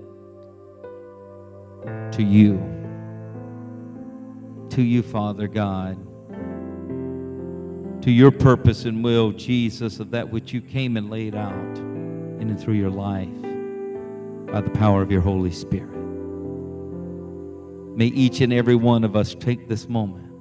to 2.14 2.22
you. 2.22 2.62
To 4.70 4.84
you, 4.84 5.02
Father 5.02 5.48
God. 5.48 5.98
To 8.04 8.12
your 8.12 8.30
purpose 8.30 8.86
and 8.86 9.04
will, 9.04 9.32
Jesus, 9.32 10.00
of 10.00 10.12
that 10.12 10.30
which 10.30 10.54
you 10.54 10.62
came 10.62 10.98
and 10.98 11.10
laid 11.10 11.34
out 11.34 11.78
in 11.78 12.50
and 12.50 12.60
through 12.60 12.76
your 12.76 12.92
life 12.92 13.28
by 14.52 14.62
the 14.62 14.70
power 14.70 15.02
of 15.02 15.12
your 15.12 15.22
Holy 15.22 15.52
Spirit. 15.52 15.90
May 17.96 18.08
each 18.08 18.42
and 18.42 18.54
every 18.54 18.76
one 18.76 19.04
of 19.04 19.16
us 19.16 19.34
take 19.34 19.68
this 19.68 19.90
moment, 19.90 20.32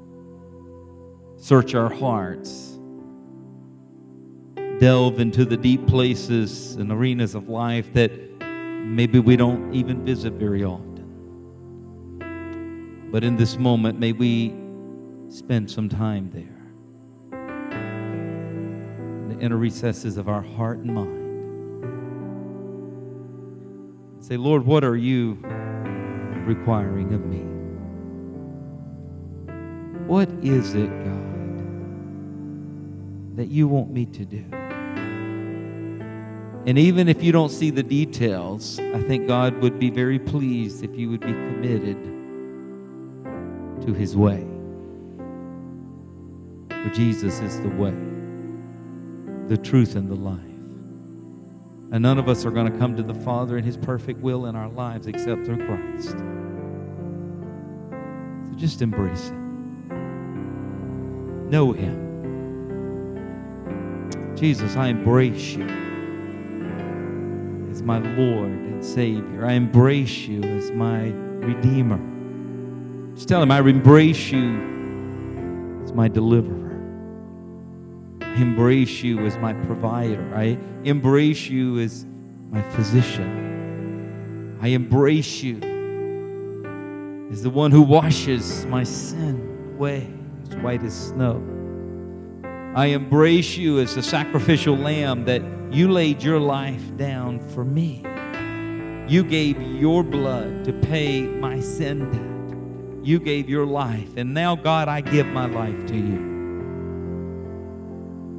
search 1.37 1.75
our 1.75 1.89
hearts 1.89 2.72
delve 4.83 5.21
into 5.21 5.45
the 5.45 5.57
deep 5.57 5.87
places 5.87 6.75
and 6.75 6.91
arenas 6.91 7.37
of 7.37 7.49
life 7.49 7.93
that 7.93 8.11
maybe 8.85 9.21
we 9.21 9.37
don't 9.37 9.73
even 9.73 10.05
visit 10.05 10.33
very 10.33 10.65
often. 10.65 11.07
But 13.13 13.23
in 13.23 13.37
this 13.37 13.57
moment, 13.59 14.01
may 14.01 14.11
we 14.11 14.53
spend 15.29 15.71
some 15.71 15.89
time 15.89 16.33
there. 16.33 16.43
In 19.21 19.29
the 19.29 19.39
inner 19.39 19.57
recesses 19.57 20.17
of 20.17 20.29
our 20.29 20.43
heart 20.43 20.79
and 20.79 20.93
mind. 20.93 21.23
Say, 24.19 24.37
Lord, 24.37 24.67
what 24.67 24.83
are 24.83 24.97
you 24.97 25.39
requiring 26.45 27.15
of 27.15 27.25
me? 27.25 27.45
What 30.09 30.29
is 30.43 30.75
it, 30.75 30.89
God, 31.05 31.29
that 33.37 33.47
you 33.47 33.69
want 33.69 33.93
me 33.93 34.07
to 34.07 34.25
do? 34.25 34.45
And 36.65 36.79
even 36.79 37.09
if 37.09 37.25
you 37.25 37.33
don't 37.33 37.49
see 37.49 37.71
the 37.71 37.83
details, 37.83 38.79
I 38.79 39.03
think 39.03 39.27
God 39.27 39.61
would 39.63 39.81
be 39.81 39.91
very 39.91 40.21
pleased 40.21 40.85
if 40.85 40.97
you 40.97 41.11
would 41.11 41.21
be 41.21 41.33
committed 41.33 42.01
to 43.85 43.93
his 43.93 44.17
way. 44.17 44.47
For 46.69 46.89
Jesus 46.91 47.41
is 47.41 47.61
the 47.63 47.69
way, 47.69 47.97
the 49.49 49.57
truth, 49.57 49.97
and 49.97 50.09
the 50.09 50.15
life. 50.15 50.39
And 51.91 52.01
none 52.01 52.19
of 52.19 52.29
us 52.29 52.47
are 52.47 52.53
going 52.53 52.73
to 52.73 52.79
come 52.79 52.95
to 52.95 53.03
the 53.03 53.15
Father 53.15 53.59
in 53.59 53.65
his 53.65 53.77
perfect 53.77 54.21
will 54.21 54.47
in 54.47 54.55
our 54.55 54.69
lives 54.69 55.09
except 55.09 55.45
through 55.45 55.67
Christ. 55.67 56.11
So 58.49 58.55
just 58.55 58.83
embrace 58.83 59.31
him. 59.31 59.41
Know 61.51 61.73
him. 61.73 61.99
Jesus, 64.37 64.77
I 64.77 64.87
embrace 64.87 65.55
you 65.55 65.82
my 67.85 67.99
Lord 67.99 68.51
and 68.51 68.85
Savior. 68.85 69.47
I 69.47 69.53
embrace 69.53 70.27
you 70.27 70.43
as 70.43 70.71
my 70.71 71.09
Redeemer. 71.09 72.01
Just 73.15 73.29
tell 73.29 73.43
him, 73.43 73.51
I 73.51 73.61
embrace 73.61 74.31
you 74.31 75.81
as 75.85 75.93
my 75.93 76.09
deliverer. 76.09 76.59
I 78.21 78.35
embrace 78.37 79.03
you 79.03 79.27
as 79.27 79.37
my 79.39 79.53
provider. 79.53 80.33
I 80.35 80.59
embrace 80.85 81.49
you 81.49 81.81
as 81.81 82.07
my 82.51 82.63
physician. 82.71 84.59
I 84.63 84.69
embrace 84.69 85.43
you 85.43 85.59
as 87.31 87.43
the 87.43 87.51
one 87.51 87.71
who 87.71 87.83
washes 87.83 88.65
my 88.67 88.85
sin 88.85 89.75
away 89.75 90.09
as 90.49 90.57
white 90.57 90.83
as 90.83 90.95
snow. 91.09 91.43
I 92.75 92.87
embrace 92.87 93.59
you 93.59 93.81
as 93.81 93.95
the 93.95 94.03
sacrificial 94.03 94.77
lamb 94.77 95.27
that 95.27 95.43
you 95.71 95.91
laid 95.91 96.23
your 96.23 96.41
life 96.41 96.97
down 96.97 97.39
for 97.51 97.67
me. 97.67 98.03
You 99.09 99.25
gave 99.25 99.61
your 99.61 100.03
blood 100.03 100.65
to 100.65 100.73
pay 100.73 101.21
my 101.21 101.61
sin 101.61 102.11
debt. 102.11 103.07
You 103.07 103.21
gave 103.21 103.47
your 103.47 103.67
life. 103.67 104.17
And 104.17 104.33
now, 104.33 104.57
God, 104.57 104.89
I 104.89 105.03
give 105.03 105.27
my 105.27 105.45
life 105.45 105.87
to 105.89 105.95
you. 105.95 106.31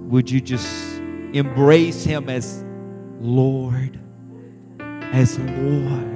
Would 0.08 0.32
you 0.32 0.42
just 0.42 0.96
embrace 1.34 2.04
him 2.04 2.28
as 2.28 2.66
Lord? 3.20 4.00
As 4.80 5.38
Lord. 5.38 6.14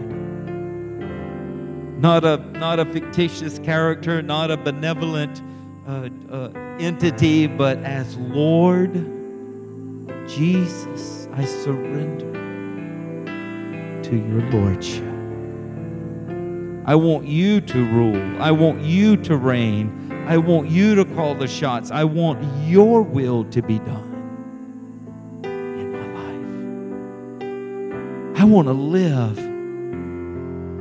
Not 2.00 2.24
a, 2.26 2.38
not 2.38 2.80
a 2.80 2.86
fictitious 2.86 3.60
character, 3.60 4.24
not 4.24 4.50
a 4.50 4.58
benevolent 4.58 5.44
uh, 5.88 6.10
uh, 6.32 6.67
entity, 6.80 7.48
but 7.48 7.78
as 7.80 8.18
Lord 8.18 8.94
Jesus, 10.28 11.28
I 11.34 11.46
surrender 11.46 12.34
to 14.04 14.16
your 14.16 14.42
Lordship. 14.52 15.04
I 16.86 16.96
want 16.96 17.28
you 17.28 17.60
to 17.62 17.86
rule. 17.86 18.42
I 18.42 18.52
want 18.52 18.82
you 18.82 19.18
to 19.18 19.36
reign. 19.36 20.26
I 20.28 20.38
want 20.38 20.70
you 20.70 20.96
to 20.96 21.04
call 21.04 21.36
the 21.36 21.48
shots. 21.48 21.92
I 21.92 22.06
want 22.06 22.42
your 22.66 23.02
will 23.02 23.44
to 23.46 23.62
be 23.62 23.80
done 23.80 24.14
in 25.44 25.92
my 25.92 26.08
life. 28.34 28.42
I 28.42 28.46
want 28.46 28.68
to 28.68 28.74
live 28.74 29.36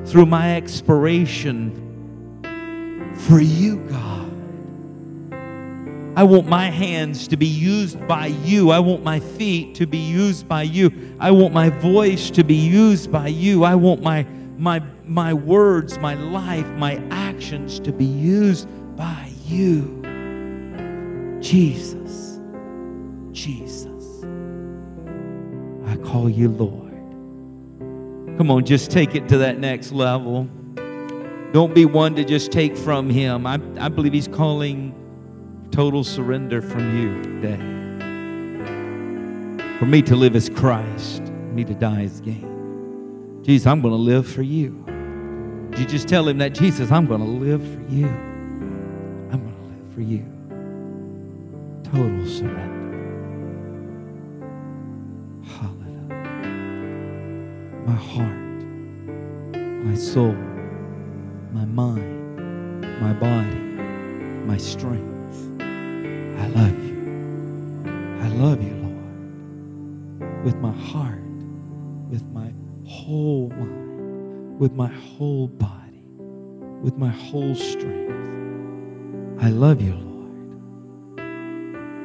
through 0.08 0.26
my 0.26 0.56
expiration 0.56 1.72
for 3.14 3.40
you, 3.40 3.78
God. 3.88 4.15
I 6.16 6.22
want 6.22 6.46
my 6.48 6.70
hands 6.70 7.28
to 7.28 7.36
be 7.36 7.46
used 7.46 8.06
by 8.08 8.28
you. 8.28 8.70
I 8.70 8.78
want 8.78 9.04
my 9.04 9.20
feet 9.20 9.74
to 9.74 9.86
be 9.86 9.98
used 9.98 10.48
by 10.48 10.62
you. 10.62 11.14
I 11.20 11.30
want 11.30 11.52
my 11.52 11.68
voice 11.68 12.30
to 12.30 12.42
be 12.42 12.54
used 12.54 13.12
by 13.12 13.28
you. 13.28 13.64
I 13.64 13.74
want 13.74 14.00
my, 14.00 14.26
my, 14.56 14.82
my 15.04 15.34
words, 15.34 15.98
my 15.98 16.14
life, 16.14 16.66
my 16.68 17.02
actions 17.10 17.78
to 17.80 17.92
be 17.92 18.06
used 18.06 18.66
by 18.96 19.30
you. 19.44 20.00
Jesus, 21.42 22.40
Jesus, 23.32 24.24
I 25.84 25.96
call 25.98 26.30
you 26.30 26.48
Lord. 26.48 26.94
Come 28.38 28.50
on, 28.50 28.64
just 28.64 28.90
take 28.90 29.14
it 29.14 29.28
to 29.28 29.38
that 29.38 29.58
next 29.58 29.92
level. 29.92 30.48
Don't 31.52 31.74
be 31.74 31.84
one 31.84 32.14
to 32.16 32.24
just 32.24 32.52
take 32.52 32.74
from 32.74 33.10
Him. 33.10 33.46
I, 33.46 33.60
I 33.78 33.88
believe 33.90 34.14
He's 34.14 34.28
calling 34.28 34.85
total 35.76 36.02
surrender 36.02 36.62
from 36.62 36.96
you 36.96 37.22
today. 37.22 37.58
For 39.78 39.84
me 39.84 40.00
to 40.00 40.16
live 40.16 40.34
as 40.34 40.48
Christ, 40.48 41.20
me 41.52 41.64
to 41.64 41.74
die 41.74 42.04
as 42.04 42.22
gain. 42.22 43.42
Jesus, 43.42 43.66
I'm 43.66 43.82
going 43.82 43.92
to 43.92 44.00
live 44.00 44.26
for 44.26 44.40
you. 44.40 44.82
You 45.76 45.84
just 45.84 46.08
tell 46.08 46.26
him 46.26 46.38
that, 46.38 46.54
Jesus, 46.54 46.90
I'm 46.90 47.04
going 47.04 47.20
to 47.20 47.26
live 47.26 47.60
for 47.60 47.92
you. 47.92 48.06
I'm 48.06 49.42
going 49.42 49.54
to 49.54 49.64
live 49.68 49.94
for 49.94 50.00
you. 50.00 50.24
Total 51.84 52.26
surrender. 52.26 52.72
Hallelujah. 55.44 56.08
My 57.84 57.96
heart, 57.96 58.40
my 59.84 59.94
soul, 59.94 60.32
my 61.52 61.66
mind, 61.66 62.80
my 62.98 63.12
body, 63.12 63.58
my 64.46 64.56
strength 64.56 65.15
I 66.38 66.46
love 66.48 66.84
you. 66.84 66.96
I 68.22 68.28
love 68.28 68.62
you, 68.62 68.74
Lord, 68.74 70.44
with 70.44 70.56
my 70.56 70.72
heart, 70.72 71.22
with 72.10 72.24
my 72.32 72.52
whole 72.86 73.50
mind, 73.50 74.58
with 74.58 74.72
my 74.72 74.88
whole 74.88 75.48
body, 75.48 76.02
with 76.82 76.96
my 76.96 77.10
whole 77.10 77.54
strength. 77.54 78.14
I 79.40 79.50
love 79.50 79.80
you, 79.80 79.94
Lord. 79.94 80.06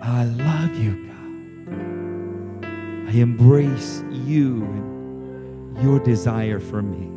I 0.03 0.25
love 0.25 0.77
you, 0.79 1.07
God. 1.07 3.09
I 3.09 3.13
embrace 3.13 4.03
you 4.11 4.65
and 4.65 5.79
your 5.83 5.99
desire 6.01 6.61
for 6.61 6.83
me. 6.83 7.11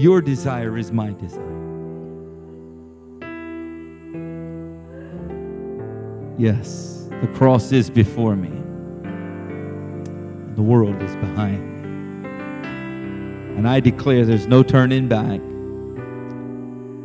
Your 0.00 0.20
desire 0.20 0.76
is 0.78 0.92
my 0.92 1.12
desire. 1.12 1.59
Yes, 6.40 7.06
the 7.20 7.26
cross 7.34 7.70
is 7.70 7.90
before 7.90 8.34
me. 8.34 8.48
The 10.54 10.62
world 10.62 11.02
is 11.02 11.14
behind 11.16 11.60
me. 11.60 13.58
And 13.58 13.68
I 13.68 13.78
declare 13.80 14.24
there's 14.24 14.46
no 14.46 14.62
turning 14.62 15.06
back. 15.06 15.38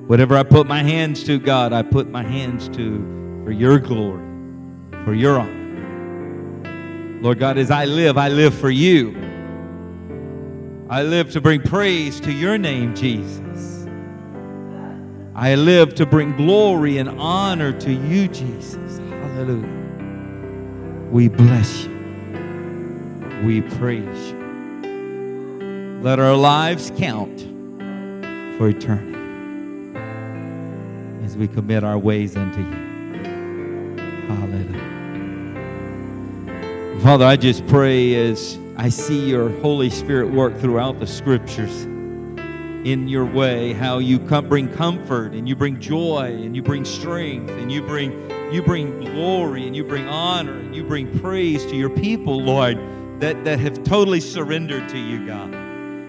Whatever 0.07 0.37
I 0.37 0.43
put 0.43 0.67
my 0.67 0.81
hands 0.83 1.25
to, 1.25 1.37
God, 1.37 1.73
I 1.73 1.81
put 1.81 2.09
my 2.09 2.23
hands 2.23 2.69
to 2.77 3.41
for 3.43 3.51
your 3.51 3.77
glory, 3.77 4.23
for 5.03 5.13
your 5.13 5.37
honor. 5.37 7.19
Lord 7.21 7.37
God, 7.37 7.57
as 7.57 7.71
I 7.71 7.83
live, 7.83 8.17
I 8.17 8.29
live 8.29 8.53
for 8.53 8.69
you. 8.69 9.17
I 10.89 11.03
live 11.03 11.31
to 11.31 11.41
bring 11.41 11.61
praise 11.61 12.21
to 12.21 12.31
your 12.31 12.57
name, 12.57 12.95
Jesus. 12.95 13.85
I 15.35 15.55
live 15.55 15.93
to 15.95 16.05
bring 16.05 16.37
glory 16.37 16.99
and 16.99 17.09
honor 17.19 17.77
to 17.79 17.91
you, 17.91 18.29
Jesus. 18.29 19.01
Hallelujah. 19.35 21.09
We 21.11 21.27
bless 21.27 21.83
you. 21.83 21.91
We 23.43 23.59
praise 23.61 24.31
you. 24.31 25.99
Let 26.01 26.19
our 26.19 26.35
lives 26.37 26.89
count 26.95 27.41
for 28.57 28.69
eternity 28.69 29.19
as 31.25 31.35
we 31.35 31.49
commit 31.49 31.83
our 31.83 31.97
ways 31.97 32.37
unto 32.37 32.61
you. 32.61 32.71
Hallelujah. 34.29 34.81
Father, 37.01 37.25
I 37.25 37.35
just 37.35 37.67
pray 37.67 38.15
as 38.15 38.57
I 38.77 38.87
see 38.87 39.27
your 39.29 39.49
Holy 39.59 39.89
Spirit 39.89 40.31
work 40.31 40.57
throughout 40.59 41.01
the 41.01 41.07
scriptures 41.07 41.83
in 42.85 43.09
your 43.09 43.25
way, 43.25 43.73
how 43.73 43.97
you 43.97 44.17
come, 44.17 44.47
bring 44.47 44.71
comfort 44.71 45.33
and 45.33 45.49
you 45.49 45.57
bring 45.57 45.81
joy 45.81 46.31
and 46.41 46.55
you 46.55 46.61
bring 46.61 46.85
strength 46.85 47.51
and 47.51 47.69
you 47.69 47.81
bring 47.81 48.31
you 48.55 48.61
bring 48.61 48.97
glory 49.01 49.67
and 49.67 49.75
you 49.75 49.83
bring 49.83 50.07
honor 50.07 50.57
and 50.57 50.73
you 50.73 50.81
bring 50.81 51.19
praise 51.19 51.65
to 51.65 51.75
your 51.75 51.89
people, 51.89 52.41
Lord, 52.41 52.77
that, 53.19 53.43
that 53.43 53.59
have 53.59 53.83
totally 53.83 54.21
surrendered 54.21 54.87
to 54.89 54.97
you, 54.97 55.27
God. 55.27 55.53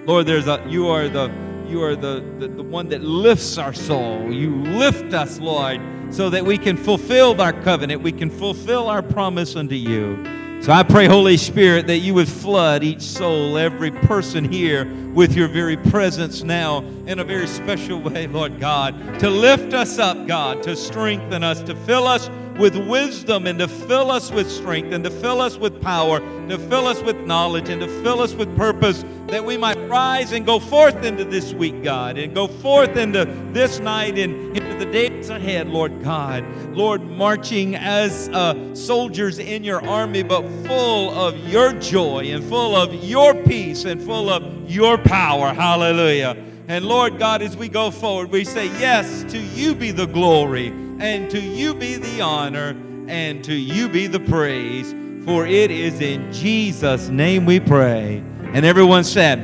Lord, 0.07 0.27
there's 0.27 0.47
a 0.47 0.65
you 0.69 0.87
are 0.87 1.09
the 1.09 1.29
you 1.67 1.83
are 1.83 1.97
the, 1.97 2.25
the, 2.39 2.47
the 2.47 2.63
one 2.63 2.89
that 2.91 3.03
lifts 3.03 3.59
our 3.59 3.73
soul. 3.73 4.33
You 4.33 4.55
lift 4.63 5.13
us, 5.13 5.41
Lord, 5.41 5.81
so 6.11 6.31
that 6.31 6.45
we 6.45 6.57
can 6.57 6.77
fulfill 6.77 7.41
our 7.43 7.53
covenant. 7.53 8.03
We 8.03 8.13
can 8.13 8.31
fulfill 8.31 8.89
our 8.89 9.03
promise 9.03 9.57
unto 9.57 9.75
you. 9.75 10.15
So 10.61 10.73
I 10.73 10.83
pray, 10.83 11.07
Holy 11.07 11.37
Spirit, 11.37 11.87
that 11.87 11.99
you 11.99 12.13
would 12.15 12.29
flood 12.29 12.83
each 12.83 13.03
soul, 13.03 13.57
every 13.57 13.93
person 13.93 14.51
here, 14.51 14.85
with 15.15 15.35
your 15.35 15.49
very 15.49 15.77
presence 15.77 16.43
now 16.43 16.79
in 17.07 17.21
a 17.21 17.25
very 17.25 17.47
special 17.47 18.01
way, 18.01 18.27
Lord 18.27 18.59
God, 18.59 19.21
to 19.21 19.31
lift 19.31 19.75
us 19.75 19.99
up, 19.99 20.27
God, 20.27 20.63
to 20.65 20.75
strengthen 20.75 21.45
us, 21.45 21.63
to 21.63 21.75
fill 21.75 22.07
us 22.07 22.29
with 22.59 22.77
wisdom 22.89 23.47
and 23.47 23.59
to 23.59 23.69
fill 23.69 24.11
us 24.11 24.31
with 24.31 24.51
strength 24.51 24.93
and 24.93 25.05
to 25.05 25.11
fill 25.11 25.41
us 25.41 25.57
with 25.57 25.81
power, 25.81 26.21
to 26.49 26.59
fill 26.59 26.87
us 26.87 27.01
with 27.03 27.17
knowledge 27.19 27.69
and 27.69 27.81
to 27.81 28.03
fill 28.03 28.21
us 28.21 28.35
with 28.35 28.55
purpose 28.57 29.05
that 29.29 29.45
we 29.45 29.57
might 29.57 29.79
rise 29.89 30.33
and 30.33 30.47
go 30.47 30.59
forth 30.59 31.05
into 31.05 31.25
this 31.25 31.53
week, 31.53 31.83
God, 31.83 32.17
and 32.19 32.35
go 32.35 32.47
forth 32.47 32.97
into 32.97 33.25
this 33.53 33.79
night 33.79 34.19
and 34.19 34.57
the 34.79 34.87
days 34.87 35.31
ahead, 35.31 35.69
Lord 35.69 36.03
God. 36.03 36.45
Lord, 36.75 37.03
marching 37.03 37.75
as 37.75 38.29
uh, 38.29 38.75
soldiers 38.75 39.39
in 39.39 39.65
your 39.65 39.85
army, 39.87 40.23
but 40.23 40.43
full 40.67 41.11
of 41.11 41.37
your 41.49 41.73
joy 41.75 42.27
and 42.27 42.45
full 42.45 42.77
of 42.77 42.93
your 42.95 43.35
peace 43.45 43.85
and 43.85 44.03
full 44.03 44.29
of 44.29 44.71
your 44.71 44.99
power. 44.99 45.53
Hallelujah. 45.53 46.37
And 46.69 46.85
Lord 46.85 47.19
God, 47.19 47.43
as 47.43 47.57
we 47.57 47.69
go 47.69 47.91
forward, 47.91 48.31
we 48.31 48.45
say, 48.45 48.67
Yes, 48.79 49.25
to 49.33 49.39
you 49.39 49.75
be 49.75 49.93
the 49.93 50.07
glory, 50.07 50.69
and 50.99 51.31
to 51.31 51.41
you 51.41 51.75
be 51.75 51.97
the 51.97 52.21
honor, 52.21 52.77
and 53.09 53.45
to 53.45 53.55
you 53.55 53.89
be 53.89 54.07
the 54.07 54.21
praise. 54.21 54.95
For 55.25 55.47
it 55.47 55.71
is 55.71 56.01
in 56.01 56.33
Jesus' 56.33 57.09
name 57.09 57.47
we 57.47 57.61
pray. 57.61 58.23
And 58.53 58.65
everyone 58.65 59.05
said, 59.05 59.39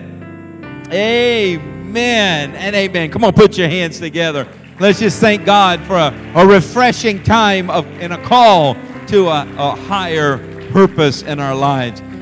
Amen 0.93 2.55
and 2.55 2.77
amen. 2.77 3.11
Come 3.11 3.25
on, 3.25 3.33
put 3.33 3.57
your 3.57 3.69
hands 3.69 3.99
together. 3.99 4.47
Let's 4.83 4.99
just 4.99 5.21
thank 5.21 5.45
God 5.45 5.79
for 5.83 5.95
a, 5.95 6.13
a 6.35 6.45
refreshing 6.45 7.23
time 7.23 7.71
of, 7.71 7.87
and 8.01 8.13
a 8.13 8.21
call 8.25 8.75
to 9.07 9.29
a, 9.29 9.47
a 9.57 9.77
higher 9.77 10.39
purpose 10.73 11.23
in 11.23 11.39
our 11.39 11.55
lives. 11.55 12.03